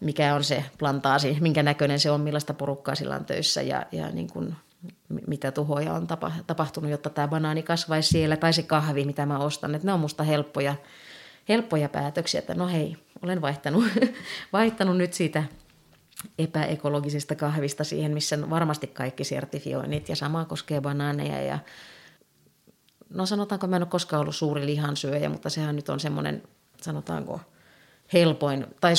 mikä 0.00 0.34
on 0.34 0.44
se 0.44 0.64
plantaasi, 0.78 1.36
minkä 1.40 1.62
näköinen 1.62 2.00
se 2.00 2.10
on, 2.10 2.20
millaista 2.20 2.54
porukkaa 2.54 2.94
sillä 2.94 3.16
on 3.16 3.24
töissä 3.24 3.62
ja, 3.62 3.86
ja 3.92 4.10
niin 4.10 4.30
kuin 4.32 4.56
mitä 5.26 5.52
tuhoja 5.52 5.92
on 5.92 6.06
tapahtunut, 6.46 6.90
jotta 6.90 7.10
tämä 7.10 7.28
banaani 7.28 7.62
kasvaisi 7.62 8.08
siellä, 8.08 8.36
tai 8.36 8.52
se 8.52 8.62
kahvi, 8.62 9.04
mitä 9.04 9.26
mä 9.26 9.38
ostan. 9.38 9.74
Että 9.74 9.86
ne 9.86 9.92
on 9.92 10.00
musta 10.00 10.22
helppoja, 10.22 10.74
helppoja 11.48 11.88
päätöksiä, 11.88 12.38
että 12.38 12.54
no 12.54 12.68
hei, 12.68 12.96
olen 13.22 13.40
vaihtanut, 13.40 13.84
vaihtanut 14.52 14.96
nyt 14.96 15.12
siitä 15.12 15.44
epäekologisesta 16.38 17.34
kahvista 17.34 17.84
siihen, 17.84 18.12
missä 18.12 18.36
on 18.36 18.50
varmasti 18.50 18.86
kaikki 18.86 19.24
sertifioinnit, 19.24 20.08
ja 20.08 20.16
sama 20.16 20.44
koskee 20.44 20.80
banaaneja. 20.80 21.42
Ja 21.42 21.58
no 23.10 23.26
sanotaanko, 23.26 23.66
mä 23.66 23.76
en 23.76 23.82
ole 23.82 23.88
koskaan 23.88 24.20
ollut 24.20 24.36
suuri 24.36 24.66
lihansyöjä, 24.66 25.28
mutta 25.28 25.50
sehän 25.50 25.76
nyt 25.76 25.88
on 25.88 26.00
semmoinen, 26.00 26.42
sanotaanko, 26.80 27.40
helpoin, 28.12 28.66
tai 28.80 28.94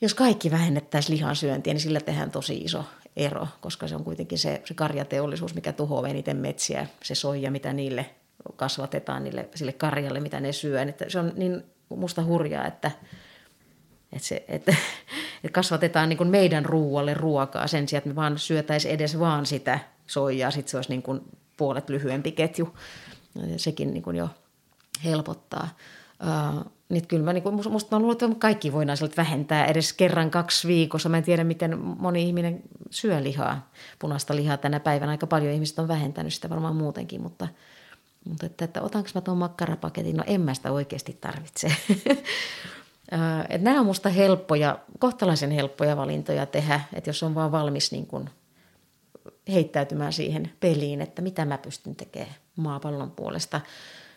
jos 0.00 0.14
kaikki 0.14 0.50
vähennettäisiin 0.50 1.16
lihansyöntiä, 1.16 1.72
niin 1.72 1.80
sillä 1.80 2.00
tehdään 2.00 2.30
tosi 2.30 2.56
iso 2.56 2.84
ero, 3.16 3.48
koska 3.60 3.88
se 3.88 3.96
on 3.96 4.04
kuitenkin 4.04 4.38
se, 4.38 4.62
se 4.64 4.74
karjateollisuus, 4.74 5.54
mikä 5.54 5.72
tuhoaa 5.72 6.08
eniten 6.08 6.36
metsiä, 6.36 6.86
se 7.02 7.14
soija, 7.14 7.50
mitä 7.50 7.72
niille 7.72 8.10
kasvatetaan, 8.56 9.24
niille, 9.24 9.48
sille 9.54 9.72
karjalle, 9.72 10.20
mitä 10.20 10.40
ne 10.40 10.52
syö. 10.52 10.82
Että 10.82 11.04
se 11.08 11.18
on 11.18 11.32
niin 11.36 11.62
musta 11.88 12.24
hurjaa, 12.24 12.66
että, 12.66 12.90
että, 14.12 14.28
se, 14.28 14.44
että, 14.48 14.74
että 15.44 15.54
kasvatetaan 15.54 16.08
niin 16.08 16.16
kuin 16.16 16.30
meidän 16.30 16.64
ruualle 16.64 17.14
ruokaa 17.14 17.66
sen 17.66 17.88
sijaan, 17.88 17.98
että 17.98 18.08
me 18.08 18.16
vaan 18.16 18.38
syötäisiin 18.38 18.94
edes 18.94 19.18
vaan 19.18 19.46
sitä 19.46 19.78
soijaa, 20.06 20.50
sitten 20.50 20.70
se 20.70 20.76
olisi 20.76 20.90
niin 20.90 21.02
kuin 21.02 21.20
puolet 21.56 21.88
lyhyempi 21.88 22.32
ketju. 22.32 22.76
Sekin 23.56 23.90
niin 23.90 24.02
kuin 24.02 24.16
jo 24.16 24.28
helpottaa. 25.04 25.68
Uh, 26.22 26.72
niin 26.88 27.06
kyllä 27.06 27.24
mä, 27.24 27.32
niin 27.32 27.42
kuin, 27.42 27.54
musta 27.54 27.96
mä 27.96 28.00
luulen, 28.02 28.12
että 28.12 28.38
kaikki 28.38 28.72
voidaan 28.72 28.96
sieltä 28.96 29.16
vähentää 29.16 29.66
edes 29.66 29.92
kerran 29.92 30.30
kaksi 30.30 30.68
viikossa. 30.68 31.08
Mä 31.08 31.16
en 31.16 31.24
tiedä, 31.24 31.44
miten 31.44 31.78
moni 31.78 32.22
ihminen 32.22 32.62
syö 32.90 33.22
lihaa, 33.22 33.70
punaista 33.98 34.36
lihaa 34.36 34.56
tänä 34.56 34.80
päivänä. 34.80 35.10
Aika 35.10 35.26
paljon 35.26 35.52
ihmiset 35.52 35.78
on 35.78 35.88
vähentänyt 35.88 36.34
sitä 36.34 36.50
varmaan 36.50 36.76
muutenkin, 36.76 37.22
mutta, 37.22 37.48
mutta 38.28 38.46
että, 38.46 38.64
että 38.64 38.82
otanko 38.82 39.08
mä 39.14 39.20
tuon 39.20 39.38
makkarapaketin? 39.38 40.16
No 40.16 40.24
en 40.26 40.40
mä 40.40 40.54
sitä 40.54 40.72
oikeasti 40.72 41.18
tarvitse. 41.20 41.76
että 43.48 43.64
nämä 43.64 43.80
on 43.80 43.86
musta 43.86 44.08
helppoja, 44.08 44.78
kohtalaisen 44.98 45.50
helppoja 45.50 45.96
valintoja 45.96 46.46
tehdä, 46.46 46.80
että 46.94 47.10
jos 47.10 47.22
on 47.22 47.34
vaan 47.34 47.52
valmis 47.52 47.92
niin 47.92 48.06
kuin 48.06 48.30
heittäytymään 49.48 50.12
siihen 50.12 50.52
peliin, 50.60 51.00
että 51.00 51.22
mitä 51.22 51.44
mä 51.44 51.58
pystyn 51.58 51.96
tekemään 51.96 52.34
maapallon 52.56 53.10
puolesta. 53.10 53.60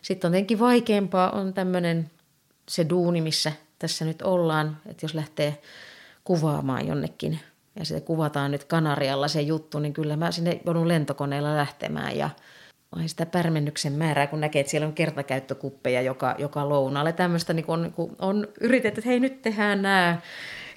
Sitten 0.01 0.27
on 0.27 0.31
tietenkin 0.31 0.59
vaikeampaa 0.59 1.31
on 1.31 1.53
tämmöinen– 1.53 2.09
se 2.69 2.89
duuni, 2.89 3.21
missä 3.21 3.51
tässä 3.79 4.05
nyt 4.05 4.21
ollaan, 4.21 4.77
että 4.85 5.05
jos 5.05 5.13
lähtee 5.13 5.61
kuvaamaan 6.23 6.87
jonnekin 6.87 7.39
ja 7.79 7.85
sitten 7.85 8.03
kuvataan 8.03 8.51
nyt 8.51 8.63
Kanarialla 8.63 9.27
se 9.27 9.41
juttu, 9.41 9.79
niin 9.79 9.93
kyllä 9.93 10.17
mä 10.17 10.31
sinne 10.31 10.61
joudun 10.65 10.87
lentokoneella 10.87 11.55
lähtemään 11.55 12.17
ja 12.17 12.29
ai 12.95 13.07
sitä 13.07 13.25
pärmennyksen 13.25 13.93
määrää, 13.93 14.27
kun 14.27 14.41
näkee, 14.41 14.59
että 14.59 14.71
siellä 14.71 14.87
on 14.87 14.93
kertakäyttökuppeja 14.93 16.01
joka, 16.01 16.35
joka 16.37 16.69
lounaalle. 16.69 17.13
Tämmöistä 17.13 17.53
niin 17.53 17.65
on, 17.67 17.81
niin 17.81 18.15
on 18.19 18.47
yritetty, 18.61 18.99
että 18.99 19.09
hei 19.09 19.19
nyt 19.19 19.41
tehdään 19.41 19.81
nämä, 19.81 20.17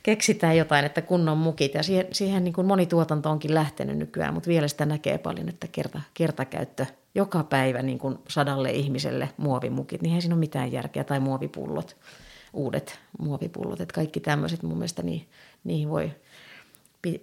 keksitään 0.02 0.57
jotain, 0.57 0.85
että 0.85 1.02
kunnon 1.02 1.38
mukit. 1.38 1.74
Ja 1.74 1.83
siihen, 1.83 2.07
siihen 2.12 2.44
niin 2.44 2.66
moni 2.66 2.87
tuotanto 2.87 3.31
onkin 3.31 3.54
lähtenyt 3.54 3.96
nykyään, 3.96 4.35
mutta 4.35 4.48
vielä 4.48 4.68
sitä 4.68 4.87
näkee 4.87 5.18
paljon, 5.18 5.48
että 5.48 5.66
kerta, 5.72 6.00
kertakäyttö 6.14 6.87
joka 7.14 7.42
päivä 7.44 7.83
niin 7.83 7.98
kuin 7.98 8.18
sadalle 8.28 8.70
ihmiselle 8.70 9.28
muovimukit, 9.37 10.02
niin 10.02 10.14
ei 10.14 10.20
siinä 10.20 10.35
ole 10.35 10.40
mitään 10.40 10.72
järkeä. 10.72 11.04
Tai 11.04 11.20
muovipullot, 11.20 11.96
uudet 12.52 12.98
muovipullot. 13.18 13.81
Että 13.81 13.94
kaikki 13.94 14.20
tämmöiset 14.20 14.62
mun 14.62 14.76
mielestä 14.78 15.02
niin, 15.02 15.28
niihin 15.64 15.88
voi 15.88 16.12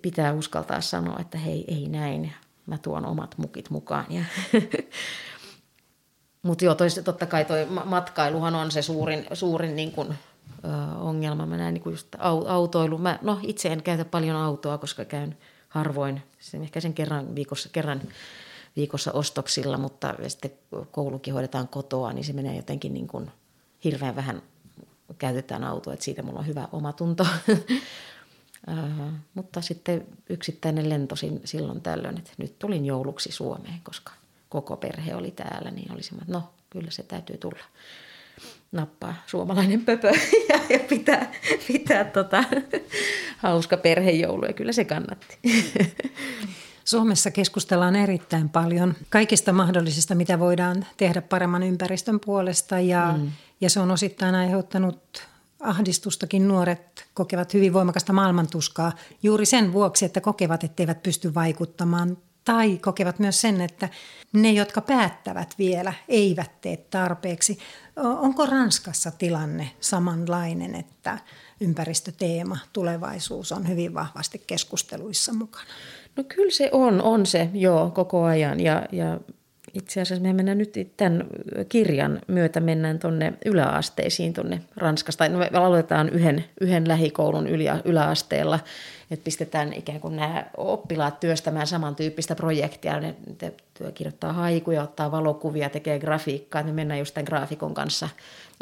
pitää 0.01 0.33
uskaltaa 0.33 0.81
sanoa, 0.81 1.19
että 1.19 1.37
hei, 1.37 1.65
ei 1.67 1.87
näin. 1.87 2.33
Mä 2.65 2.77
tuon 2.77 3.05
omat 3.05 3.37
mukit 3.37 3.69
mukaan. 3.69 4.05
Ja 4.09 4.23
Mutta 6.45 6.65
joo, 6.65 6.75
tois, 6.75 7.01
totta 7.03 7.25
kai 7.25 7.45
toi 7.45 7.65
matkailuhan 7.85 8.55
on 8.55 8.71
se 8.71 8.81
suurin, 8.81 9.25
suurin 9.33 9.75
niin 9.75 9.91
kuin, 9.91 10.07
ö, 10.11 10.67
ongelma. 10.99 11.45
Mä 11.45 11.57
näen 11.57 11.73
niin 11.73 11.83
just 11.85 12.07
autoilu. 12.47 12.97
Mä, 12.97 13.19
no 13.21 13.39
itse 13.41 13.69
en 13.69 13.83
käytä 13.83 14.05
paljon 14.05 14.35
autoa, 14.35 14.77
koska 14.77 15.05
käyn 15.05 15.37
harvoin, 15.69 16.21
sen, 16.39 16.63
ehkä 16.63 16.79
sen 16.79 16.93
kerran 16.93 17.35
viikossa, 17.35 17.69
kerran 17.71 18.01
viikossa 18.75 19.11
ostoksilla, 19.11 19.77
mutta 19.77 20.13
sitten 20.27 20.51
koulukin 20.91 21.33
hoidetaan 21.33 21.67
kotoa, 21.67 22.13
niin 22.13 22.25
se 22.25 22.33
menee 22.33 22.55
jotenkin 22.55 22.93
niin 22.93 23.07
kuin 23.07 23.31
hirveän 23.83 24.15
vähän 24.15 24.41
käytetään 25.17 25.63
autoa, 25.63 25.93
että 25.93 26.05
siitä 26.05 26.23
mulla 26.23 26.39
on 26.39 26.47
hyvä 26.47 26.67
omatunto. 26.71 27.27
Uh, 28.67 29.11
mutta 29.33 29.61
sitten 29.61 30.07
yksittäinen 30.29 30.89
lento 30.89 31.15
silloin 31.43 31.81
tällöin, 31.81 32.17
että 32.17 32.31
nyt 32.37 32.59
tulin 32.59 32.85
jouluksi 32.85 33.31
Suomeen, 33.31 33.79
koska 33.83 34.11
koko 34.49 34.77
perhe 34.77 35.15
oli 35.15 35.31
täällä, 35.31 35.71
niin 35.71 35.91
oli 35.91 36.01
että 36.21 36.33
no 36.33 36.43
kyllä 36.69 36.91
se 36.91 37.03
täytyy 37.03 37.37
tulla 37.37 37.63
nappaa 38.71 39.15
suomalainen 39.27 39.85
pöpö 39.85 40.11
ja, 40.49 40.59
ja 40.69 40.79
pitää, 40.79 41.31
pitää 41.67 42.03
tota, 42.03 42.43
hauska 43.37 43.77
perhejoulu 43.77 44.45
ja 44.45 44.53
kyllä 44.53 44.71
se 44.71 44.85
kannatti. 44.85 45.37
Suomessa 46.85 47.31
keskustellaan 47.31 47.95
erittäin 47.95 48.49
paljon 48.49 48.93
kaikista 49.09 49.53
mahdollisista, 49.53 50.15
mitä 50.15 50.39
voidaan 50.39 50.85
tehdä 50.97 51.21
paremman 51.21 51.63
ympäristön 51.63 52.19
puolesta 52.19 52.79
ja, 52.79 53.13
mm. 53.17 53.31
ja 53.61 53.69
se 53.69 53.79
on 53.79 53.91
osittain 53.91 54.35
aiheuttanut 54.35 55.27
ahdistustakin 55.65 56.47
nuoret 56.47 57.05
kokevat 57.13 57.53
hyvin 57.53 57.73
voimakasta 57.73 58.13
maailmantuskaa 58.13 58.91
juuri 59.23 59.45
sen 59.45 59.73
vuoksi, 59.73 60.05
että 60.05 60.21
kokevat, 60.21 60.63
etteivät 60.63 61.03
pysty 61.03 61.33
vaikuttamaan 61.33 62.17
tai 62.45 62.77
kokevat 62.77 63.19
myös 63.19 63.41
sen, 63.41 63.61
että 63.61 63.89
ne, 64.33 64.51
jotka 64.51 64.81
päättävät 64.81 65.55
vielä, 65.57 65.93
eivät 66.07 66.61
tee 66.61 66.77
tarpeeksi. 66.77 67.57
Onko 67.95 68.45
Ranskassa 68.45 69.11
tilanne 69.11 69.71
samanlainen, 69.79 70.75
että 70.75 71.19
ympäristöteema, 71.61 72.57
tulevaisuus 72.73 73.51
on 73.51 73.67
hyvin 73.67 73.93
vahvasti 73.93 74.43
keskusteluissa 74.47 75.33
mukana? 75.33 75.65
No 76.15 76.23
kyllä 76.23 76.51
se 76.51 76.69
on, 76.71 77.01
on 77.01 77.25
se, 77.25 77.49
joo, 77.53 77.91
koko 77.91 78.23
ajan. 78.23 78.59
Ja, 78.59 78.85
ja 78.91 79.19
itse 79.75 80.01
asiassa 80.01 80.23
me 80.23 80.33
mennään 80.33 80.57
nyt 80.57 80.73
tämän 80.97 81.23
kirjan 81.69 82.21
myötä 82.27 82.59
mennään 82.59 82.99
tuonne 82.99 83.33
yläasteisiin 83.45 84.33
tuonne 84.33 84.61
Ranskasta. 84.75 85.29
No 85.29 85.37
me 85.37 85.49
aloitetaan 85.53 86.09
yhden, 86.09 86.45
yhden 86.61 86.87
lähikoulun 86.87 87.47
ylä, 87.47 87.81
yläasteella, 87.85 88.59
että 89.11 89.23
pistetään 89.23 89.73
ikään 89.73 89.99
kuin 89.99 90.15
nämä 90.15 90.45
oppilaat 90.57 91.19
työstämään 91.19 91.67
samantyyppistä 91.67 92.35
projektia. 92.35 92.99
Ne, 92.99 93.15
ne 93.41 93.53
kirjoittaa 93.93 94.33
haikuja, 94.33 94.83
ottaa 94.83 95.11
valokuvia, 95.11 95.69
tekee 95.69 95.99
grafiikkaa, 95.99 96.59
että 96.59 96.71
me 96.71 96.75
mennään 96.75 96.99
just 96.99 97.13
tämän 97.13 97.25
graafikon 97.25 97.73
kanssa. 97.73 98.09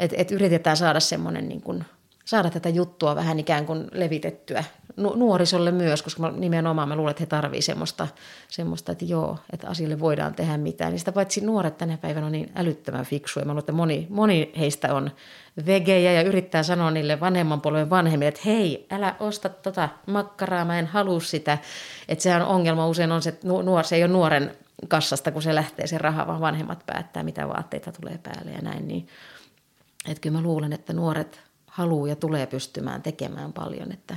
Että 0.00 0.16
et 0.18 0.30
yritetään 0.30 0.76
saada 0.76 1.00
semmoinen 1.00 1.48
niin 1.48 1.62
kuin 1.62 1.84
saada 2.24 2.50
tätä 2.50 2.68
juttua 2.68 3.16
vähän 3.16 3.38
ikään 3.38 3.66
kuin 3.66 3.88
levitettyä 3.92 4.64
nuorisolle 4.96 5.72
myös, 5.72 6.02
koska 6.02 6.30
nimenomaan 6.30 6.88
mä 6.88 6.96
luulen, 6.96 7.10
että 7.10 7.22
he 7.22 7.26
tarvitsevat 7.26 7.64
semmoista, 7.64 8.08
semmoista, 8.48 8.92
että 8.92 9.04
joo, 9.04 9.38
että 9.52 9.68
asialle 9.68 10.00
voidaan 10.00 10.34
tehdä 10.34 10.56
mitään. 10.56 10.98
Sitä 10.98 11.12
paitsi 11.12 11.40
nuoret 11.40 11.78
tänä 11.78 11.98
päivänä 11.98 12.26
on 12.26 12.32
niin 12.32 12.52
älyttömän 12.54 13.04
fiksuja. 13.04 13.46
Mä 13.46 13.52
luulen, 13.52 13.58
että 13.58 13.72
moni, 13.72 14.06
moni 14.10 14.52
heistä 14.58 14.94
on 14.94 15.10
vegejä 15.66 16.12
ja 16.12 16.22
yrittää 16.22 16.62
sanoa 16.62 16.90
niille 16.90 17.20
vanhemman 17.20 17.60
polven 17.60 17.90
vanhemmille, 17.90 18.28
että 18.28 18.40
hei, 18.46 18.86
älä 18.90 19.16
osta 19.20 19.48
tota 19.48 19.88
makkaraa, 20.06 20.64
mä 20.64 20.78
en 20.78 20.86
halua 20.86 21.20
sitä. 21.20 21.58
Että 22.08 22.22
sehän 22.22 22.42
on 22.42 22.48
ongelma 22.48 22.88
usein 22.88 23.12
on 23.12 23.22
se, 23.22 23.28
että 23.28 23.48
nuor, 23.48 23.84
se 23.84 23.96
ei 23.96 24.04
ole 24.04 24.12
nuoren 24.12 24.56
kassasta, 24.88 25.30
kun 25.30 25.42
se 25.42 25.54
lähtee 25.54 25.86
se 25.86 25.98
raha, 25.98 26.26
vaan 26.26 26.40
vanhemmat 26.40 26.86
päättää, 26.86 27.22
mitä 27.22 27.48
vaatteita 27.48 27.92
tulee 27.92 28.18
päälle 28.22 28.50
ja 28.50 28.62
näin. 28.62 28.88
Niin, 28.88 29.06
että 30.08 30.20
kyllä 30.20 30.38
mä 30.38 30.42
luulen, 30.42 30.72
että 30.72 30.92
nuoret 30.92 31.40
haluaa 31.74 32.08
ja 32.08 32.16
tulee 32.16 32.46
pystymään 32.46 33.02
tekemään 33.02 33.52
paljon, 33.52 33.92
että 33.92 34.16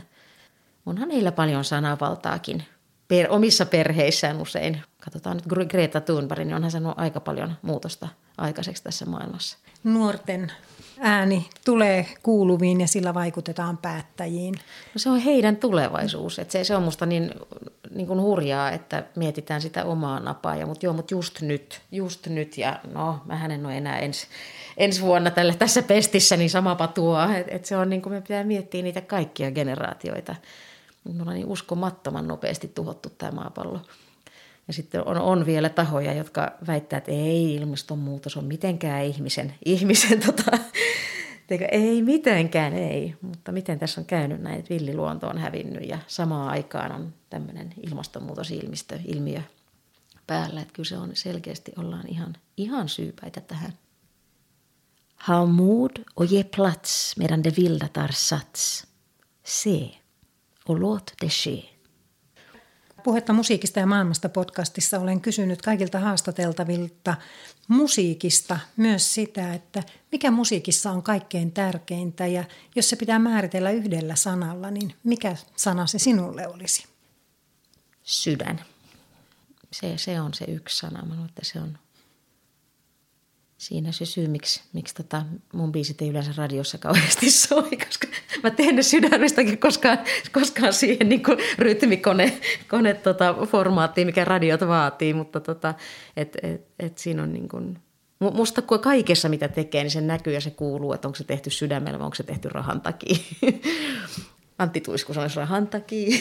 onhan 0.85 1.11
heillä 1.11 1.31
paljon 1.31 1.63
sanavaltaakin 1.63 2.63
per, 3.07 3.27
omissa 3.29 3.65
perheissään 3.65 4.41
usein. 4.41 4.81
Katsotaan 5.05 5.37
nyt 5.37 5.69
Greta 5.69 6.01
Thunberg, 6.01 6.45
niin 6.45 6.55
onhan 6.55 6.71
sanonut 6.71 6.99
aika 6.99 7.19
paljon 7.19 7.55
muutosta 7.61 8.07
aikaiseksi 8.37 8.83
tässä 8.83 9.05
maailmassa. 9.05 9.57
Nuorten 9.83 10.51
ääni 10.99 11.49
tulee 11.65 12.05
kuuluviin 12.23 12.81
ja 12.81 12.87
sillä 12.87 13.13
vaikutetaan 13.13 13.77
päättäjiin. 13.77 14.53
No 14.93 14.99
se 14.99 15.09
on 15.09 15.19
heidän 15.19 15.57
tulevaisuus. 15.57 16.39
Että 16.39 16.51
se, 16.51 16.63
se 16.63 16.75
on 16.75 16.83
musta 16.83 17.05
niin, 17.05 17.31
niin 17.97 18.07
kuin 18.07 18.21
hurjaa, 18.21 18.71
että 18.71 19.03
mietitään 19.15 19.61
sitä 19.61 19.85
omaa 19.85 20.19
napaa. 20.19 20.55
Ja, 20.55 20.65
mutta 20.65 20.85
joo, 20.85 20.93
mutta 20.93 21.13
just 21.13 21.41
nyt, 21.41 21.81
just 21.91 22.27
nyt. 22.27 22.57
Ja 22.57 22.79
no, 22.93 23.21
mä 23.25 23.45
en 23.45 23.65
ole 23.65 23.77
enää 23.77 23.99
ensi, 23.99 24.27
ensi 24.77 25.01
vuonna 25.01 25.31
tällä, 25.31 25.53
tässä 25.53 25.81
pestissä, 25.81 26.37
niin 26.37 26.49
sama 26.49 26.75
patua. 26.75 27.35
Että 27.35 27.55
et 27.55 27.65
se 27.65 27.77
on 27.77 27.89
niin 27.89 28.01
kuin 28.01 28.13
me 28.13 28.21
pitää 28.21 28.43
miettiä 28.43 28.83
niitä 28.83 29.01
kaikkia 29.01 29.51
generaatioita. 29.51 30.35
Me 31.03 31.21
ollaan 31.21 31.35
niin 31.35 31.47
uskomattoman 31.47 32.27
nopeasti 32.27 32.67
tuhottu 32.67 33.09
tämä 33.09 33.31
maapallo. 33.31 33.79
Ja 34.67 34.73
sitten 34.73 35.07
on, 35.07 35.17
on 35.17 35.45
vielä 35.45 35.69
tahoja, 35.69 36.13
jotka 36.13 36.51
väittävät, 36.67 37.03
että 37.03 37.11
ei 37.11 37.55
ilmastonmuutos 37.55 38.37
on 38.37 38.45
mitenkään 38.45 39.03
ihmisen, 39.03 39.55
ihmisen 39.65 40.19
tota, 40.25 40.57
Teikö, 41.47 41.65
ei 41.71 42.01
mitenkään, 42.01 42.73
ei. 42.73 43.15
Mutta 43.21 43.51
miten 43.51 43.79
tässä 43.79 44.01
on 44.01 44.05
käynyt 44.05 44.41
näin, 44.41 44.59
että 44.59 44.69
villiluonto 44.69 45.27
on 45.27 45.37
hävinnyt 45.37 45.89
ja 45.89 45.99
samaan 46.07 46.49
aikaan 46.49 46.91
on 46.91 47.13
tämmöinen 47.29 47.73
ilmastonmuutosilmiö 47.83 48.99
ilmiö 49.05 49.41
päällä. 50.27 50.61
Että 50.61 50.73
kyllä 50.73 50.89
se 50.89 50.97
on 50.97 51.11
selkeästi, 51.13 51.71
ollaan 51.77 52.07
ihan, 52.07 52.35
ihan 52.57 52.89
syypäitä 52.89 53.41
tähän. 53.41 53.73
Ha 55.17 55.45
mod 55.45 55.91
och 56.15 56.29
ge 56.29 56.43
plats 56.55 57.17
medan 57.17 57.43
det 57.43 57.57
vilda 57.57 57.87
tar 57.93 58.13
sats. 58.13 58.87
Se 59.43 59.89
och 60.69 60.79
låt 60.79 61.13
det 61.21 61.29
ske. 61.29 61.77
Puhetta 63.03 63.33
musiikista 63.33 63.79
ja 63.79 63.85
maailmasta 63.85 64.29
podcastissa 64.29 64.99
olen 64.99 65.21
kysynyt 65.21 65.61
kaikilta 65.61 65.99
haastateltavilta 65.99 67.15
musiikista 67.67 68.59
myös 68.77 69.13
sitä, 69.13 69.53
että 69.53 69.83
mikä 70.11 70.31
musiikissa 70.31 70.91
on 70.91 71.03
kaikkein 71.03 71.51
tärkeintä 71.51 72.27
ja 72.27 72.43
jos 72.75 72.89
se 72.89 72.95
pitää 72.95 73.19
määritellä 73.19 73.71
yhdellä 73.71 74.15
sanalla, 74.15 74.71
niin 74.71 74.93
mikä 75.03 75.35
sana 75.55 75.87
se 75.87 75.99
sinulle 75.99 76.47
olisi? 76.47 76.85
Sydän. 78.03 78.65
Se, 79.71 79.97
se 79.97 80.21
on 80.21 80.33
se 80.33 80.45
yksi 80.45 80.77
sana. 80.77 81.05
Mä 81.05 81.13
luulen, 81.13 81.29
että 81.29 81.45
se 81.45 81.59
on 81.59 81.79
siinä 83.57 83.91
se 83.91 84.05
syy, 84.05 84.27
miksi, 84.27 84.61
miksi 84.73 84.95
tota 84.95 85.25
mun 85.53 85.71
biisit 85.71 86.01
ei 86.01 86.09
yleensä 86.09 86.31
radiossa 86.37 86.77
kauheasti 86.77 87.31
soi, 87.31 87.77
koska 87.87 88.07
mä 88.43 88.49
teen 88.49 88.75
ne 88.75 88.83
sydämestäkin 88.83 89.57
koskaan, 89.57 89.99
koskaan 90.31 90.73
siihen 90.73 91.09
niin 91.09 91.23
kuin 91.23 91.37
rytmikone 91.57 92.39
kone, 92.69 92.93
tota, 92.93 93.35
formaattiin, 93.45 94.07
mikä 94.07 94.25
radiot 94.25 94.61
vaatii, 94.61 95.13
mutta 95.13 95.39
tota, 95.39 95.73
et, 96.17 96.37
et, 96.43 96.67
et 96.79 96.97
siinä 96.97 97.23
on 97.23 97.33
niin 97.33 97.49
kuin, 97.49 97.79
musta 98.19 98.61
kaikessa 98.61 99.29
mitä 99.29 99.47
tekee, 99.47 99.83
niin 99.83 99.91
se 99.91 100.01
näkyy 100.01 100.33
ja 100.33 100.41
se 100.41 100.49
kuuluu, 100.49 100.93
että 100.93 101.07
onko 101.07 101.15
se 101.15 101.23
tehty 101.23 101.49
sydämellä 101.49 101.99
vai 101.99 102.05
onko 102.05 102.15
se 102.15 102.23
tehty 102.23 102.49
rahan 102.49 102.81
takia. 102.81 103.17
Antti 104.59 104.81
Tuisku 104.81 105.13
sanoisi 105.13 105.35
rahan 105.35 105.67
takia. 105.67 106.17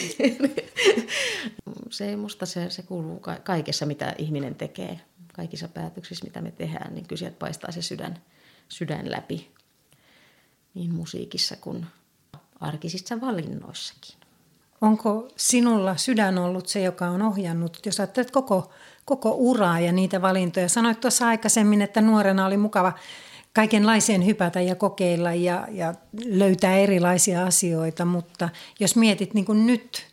se, 1.89 2.15
musta 2.15 2.45
se, 2.45 2.69
se 2.69 2.81
kuuluu 2.83 3.21
kaikessa, 3.43 3.85
mitä 3.85 4.15
ihminen 4.17 4.55
tekee 4.55 4.99
kaikissa 5.37 5.67
päätöksissä, 5.67 6.25
mitä 6.25 6.41
me 6.41 6.51
tehdään, 6.51 6.95
niin 6.95 7.07
kyllä 7.07 7.19
sieltä 7.19 7.37
paistaa 7.39 7.71
se 7.71 7.81
sydän, 7.81 8.21
sydän 8.69 9.11
läpi 9.11 9.51
niin 10.73 10.93
musiikissa 10.93 11.55
kuin 11.61 11.85
arkisissa 12.59 13.21
valinnoissakin. 13.21 14.15
Onko 14.81 15.27
sinulla 15.35 15.97
sydän 15.97 16.37
ollut 16.37 16.67
se, 16.67 16.81
joka 16.81 17.07
on 17.07 17.21
ohjannut, 17.21 17.79
jos 17.85 17.99
ajattelet 17.99 18.31
koko, 18.31 18.71
koko 19.05 19.31
uraa 19.31 19.79
ja 19.79 19.91
niitä 19.91 20.21
valintoja? 20.21 20.69
Sanoit 20.69 20.99
tuossa 20.99 21.27
aikaisemmin, 21.27 21.81
että 21.81 22.01
nuorena 22.01 22.45
oli 22.45 22.57
mukava 22.57 22.93
kaikenlaiseen 23.53 24.25
hypätä 24.25 24.61
ja 24.61 24.75
kokeilla 24.75 25.33
ja, 25.33 25.67
ja 25.71 25.93
löytää 26.25 26.77
erilaisia 26.77 27.45
asioita, 27.45 28.05
mutta 28.05 28.49
jos 28.79 28.95
mietit 28.95 29.33
niin 29.33 29.45
kuin 29.45 29.67
nyt 29.67 30.07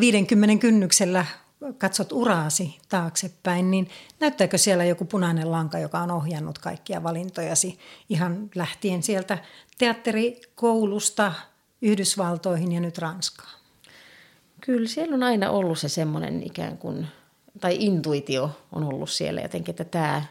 50 0.00 0.60
kynnyksellä 0.60 1.26
katsot 1.78 2.12
uraasi 2.12 2.78
taaksepäin, 2.88 3.70
niin 3.70 3.88
näyttääkö 4.20 4.58
siellä 4.58 4.84
joku 4.84 5.04
punainen 5.04 5.52
lanka, 5.52 5.78
joka 5.78 5.98
on 5.98 6.10
ohjannut 6.10 6.58
kaikkia 6.58 7.02
valintojasi 7.02 7.78
ihan 8.08 8.50
lähtien 8.54 9.02
sieltä 9.02 9.38
teatterikoulusta 9.78 11.32
Yhdysvaltoihin 11.82 12.72
ja 12.72 12.80
nyt 12.80 12.98
Ranskaan? 12.98 13.60
Kyllä 14.60 14.88
siellä 14.88 15.14
on 15.14 15.22
aina 15.22 15.50
ollut 15.50 15.78
se 15.78 15.88
semmoinen 15.88 16.42
ikään 16.42 16.78
kuin, 16.78 17.06
tai 17.60 17.76
intuitio 17.80 18.50
on 18.72 18.84
ollut 18.84 19.10
siellä 19.10 19.40
jotenkin, 19.40 19.72
että 19.72 19.84
tämä 19.84 20.22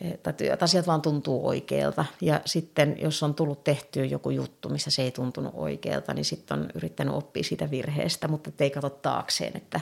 että 0.00 0.34
asiat 0.60 0.86
vaan 0.86 1.02
tuntuu 1.02 1.48
oikealta. 1.48 2.04
Ja 2.20 2.40
sitten 2.44 2.96
jos 3.00 3.22
on 3.22 3.34
tullut 3.34 3.64
tehtyä 3.64 4.04
joku 4.04 4.30
juttu, 4.30 4.68
missä 4.68 4.90
se 4.90 5.02
ei 5.02 5.10
tuntunut 5.10 5.52
oikealta, 5.56 6.14
niin 6.14 6.24
sitten 6.24 6.58
on 6.58 6.68
yrittänyt 6.74 7.14
oppia 7.14 7.42
siitä 7.42 7.70
virheestä, 7.70 8.28
mutta 8.28 8.50
ei 8.58 8.70
katso 8.70 8.90
taakseen, 8.90 9.56
että 9.56 9.80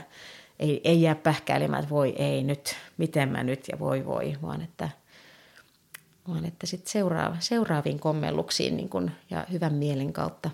ei, 0.58 0.80
ei 0.84 1.02
jää 1.02 1.14
pähkäilemään, 1.14 1.82
että 1.82 1.94
voi 1.94 2.14
ei 2.18 2.42
nyt, 2.42 2.76
miten 2.96 3.28
mä 3.28 3.42
nyt 3.42 3.68
ja 3.72 3.78
voi 3.78 4.06
voi, 4.06 4.36
vaan 4.42 4.62
että, 4.62 4.88
vaan 6.28 6.44
että 6.44 6.66
sitten 6.66 6.92
seuraava, 6.92 7.36
seuraaviin 7.38 8.00
kommelluksiin 8.00 8.76
niin 8.76 8.88
kun, 8.88 9.10
ja 9.30 9.46
hyvän 9.52 9.74
mielen 9.74 10.12
kautta. 10.12 10.50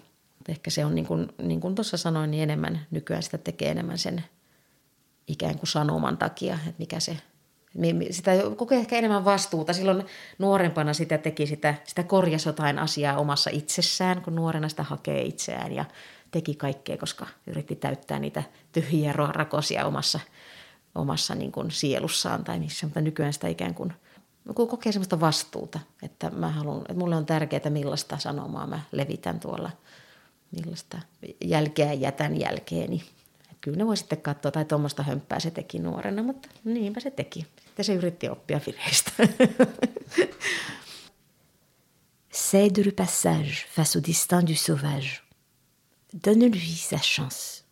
Ehkä 0.48 0.70
se 0.70 0.84
on 0.84 0.94
niin 0.94 1.06
kuin, 1.06 1.28
niin 1.42 1.60
tuossa 1.74 1.96
sanoin, 1.96 2.30
niin 2.30 2.42
enemmän 2.42 2.86
nykyään 2.90 3.22
sitä 3.22 3.38
tekee 3.38 3.70
enemmän 3.70 3.98
sen 3.98 4.24
ikään 5.28 5.58
kuin 5.58 5.68
sanoman 5.68 6.18
takia, 6.18 6.54
että 6.54 6.78
mikä 6.78 7.00
se 7.00 7.16
niin 7.76 8.06
sitä 8.10 8.32
kokee 8.56 8.78
ehkä 8.78 8.96
enemmän 8.96 9.24
vastuuta. 9.24 9.72
Silloin 9.72 10.06
nuorempana 10.38 10.94
sitä 10.94 11.18
teki 11.18 11.46
sitä, 11.46 11.74
sitä 11.84 12.02
korjasi 12.02 12.48
jotain 12.48 12.78
asiaa 12.78 13.18
omassa 13.18 13.50
itsessään, 13.50 14.22
kun 14.22 14.34
nuorena 14.34 14.68
sitä 14.68 14.82
hakee 14.82 15.22
itseään 15.22 15.72
ja 15.72 15.84
teki 16.30 16.54
kaikkea, 16.54 16.96
koska 16.96 17.26
yritti 17.46 17.76
täyttää 17.76 18.18
niitä 18.18 18.42
tyhjiä 18.72 19.12
rakosia 19.12 19.86
omassa, 19.86 20.20
omassa 20.94 21.34
niin 21.34 21.52
kuin 21.52 21.70
sielussaan 21.70 22.44
tai 22.44 22.58
missä, 22.58 22.86
mutta 22.86 23.00
nykyään 23.00 23.32
sitä 23.32 23.48
ikään 23.48 23.74
kuin 23.74 23.92
kun 24.54 24.68
kokee 24.68 24.92
sellaista 24.92 25.20
vastuuta, 25.20 25.80
että 26.02 26.30
mä 26.30 26.48
haluan, 26.48 26.80
että 26.80 26.94
mulle 26.94 27.16
on 27.16 27.26
tärkeää, 27.26 27.70
millaista 27.70 28.18
sanomaa 28.18 28.66
mä 28.66 28.80
levitän 28.92 29.40
tuolla, 29.40 29.70
millaista 30.50 30.98
jälkeä 31.44 31.92
jätän 31.92 32.40
jälkeeni. 32.40 33.02
Että 33.42 33.56
kyllä 33.60 33.76
ne 33.76 33.86
voi 33.86 33.96
sitten 33.96 34.20
katsoa, 34.20 34.50
tai 34.50 34.64
tuommoista 34.64 35.02
hömppää 35.02 35.40
se 35.40 35.50
teki 35.50 35.78
nuorena, 35.78 36.22
mutta 36.22 36.48
niinpä 36.64 37.00
se 37.00 37.10
teki. 37.10 37.46
Sitten 37.76 37.84
se 37.84 37.94
yritti 37.94 38.28
oppia 38.28 38.60
vireistä. 38.66 39.12
Cède 42.32 42.84
le 42.86 42.92
passage 42.92 43.66
face 43.76 43.98
au 43.98 44.02
destin 44.08 44.46
du 44.46 44.54
sauvage. 44.54 45.20
Donne-lui 46.26 46.76
sa 46.76 46.96
chance. 46.96 47.64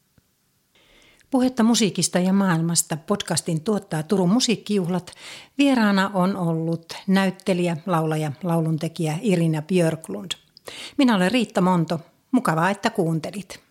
Puhetta 1.31 1.63
musiikista 1.63 2.19
ja 2.19 2.33
maailmasta 2.33 2.97
podcastin 2.97 3.61
tuottaa 3.61 4.03
Turun 4.03 4.31
musiikkijuhlat. 4.31 5.15
Vieraana 5.59 6.11
on 6.15 6.37
ollut 6.37 6.95
näyttelijä, 7.07 7.77
laulaja, 7.87 8.33
lauluntekijä 8.43 9.19
Irina 9.23 9.63
Björklund. 9.63 10.31
Minä 10.97 11.17
olen 11.17 11.33
Riitta 11.33 11.61
Monto. 11.61 12.01
Mukavaa, 12.31 12.71
että 12.71 12.91
kuuntelit. 12.91 13.64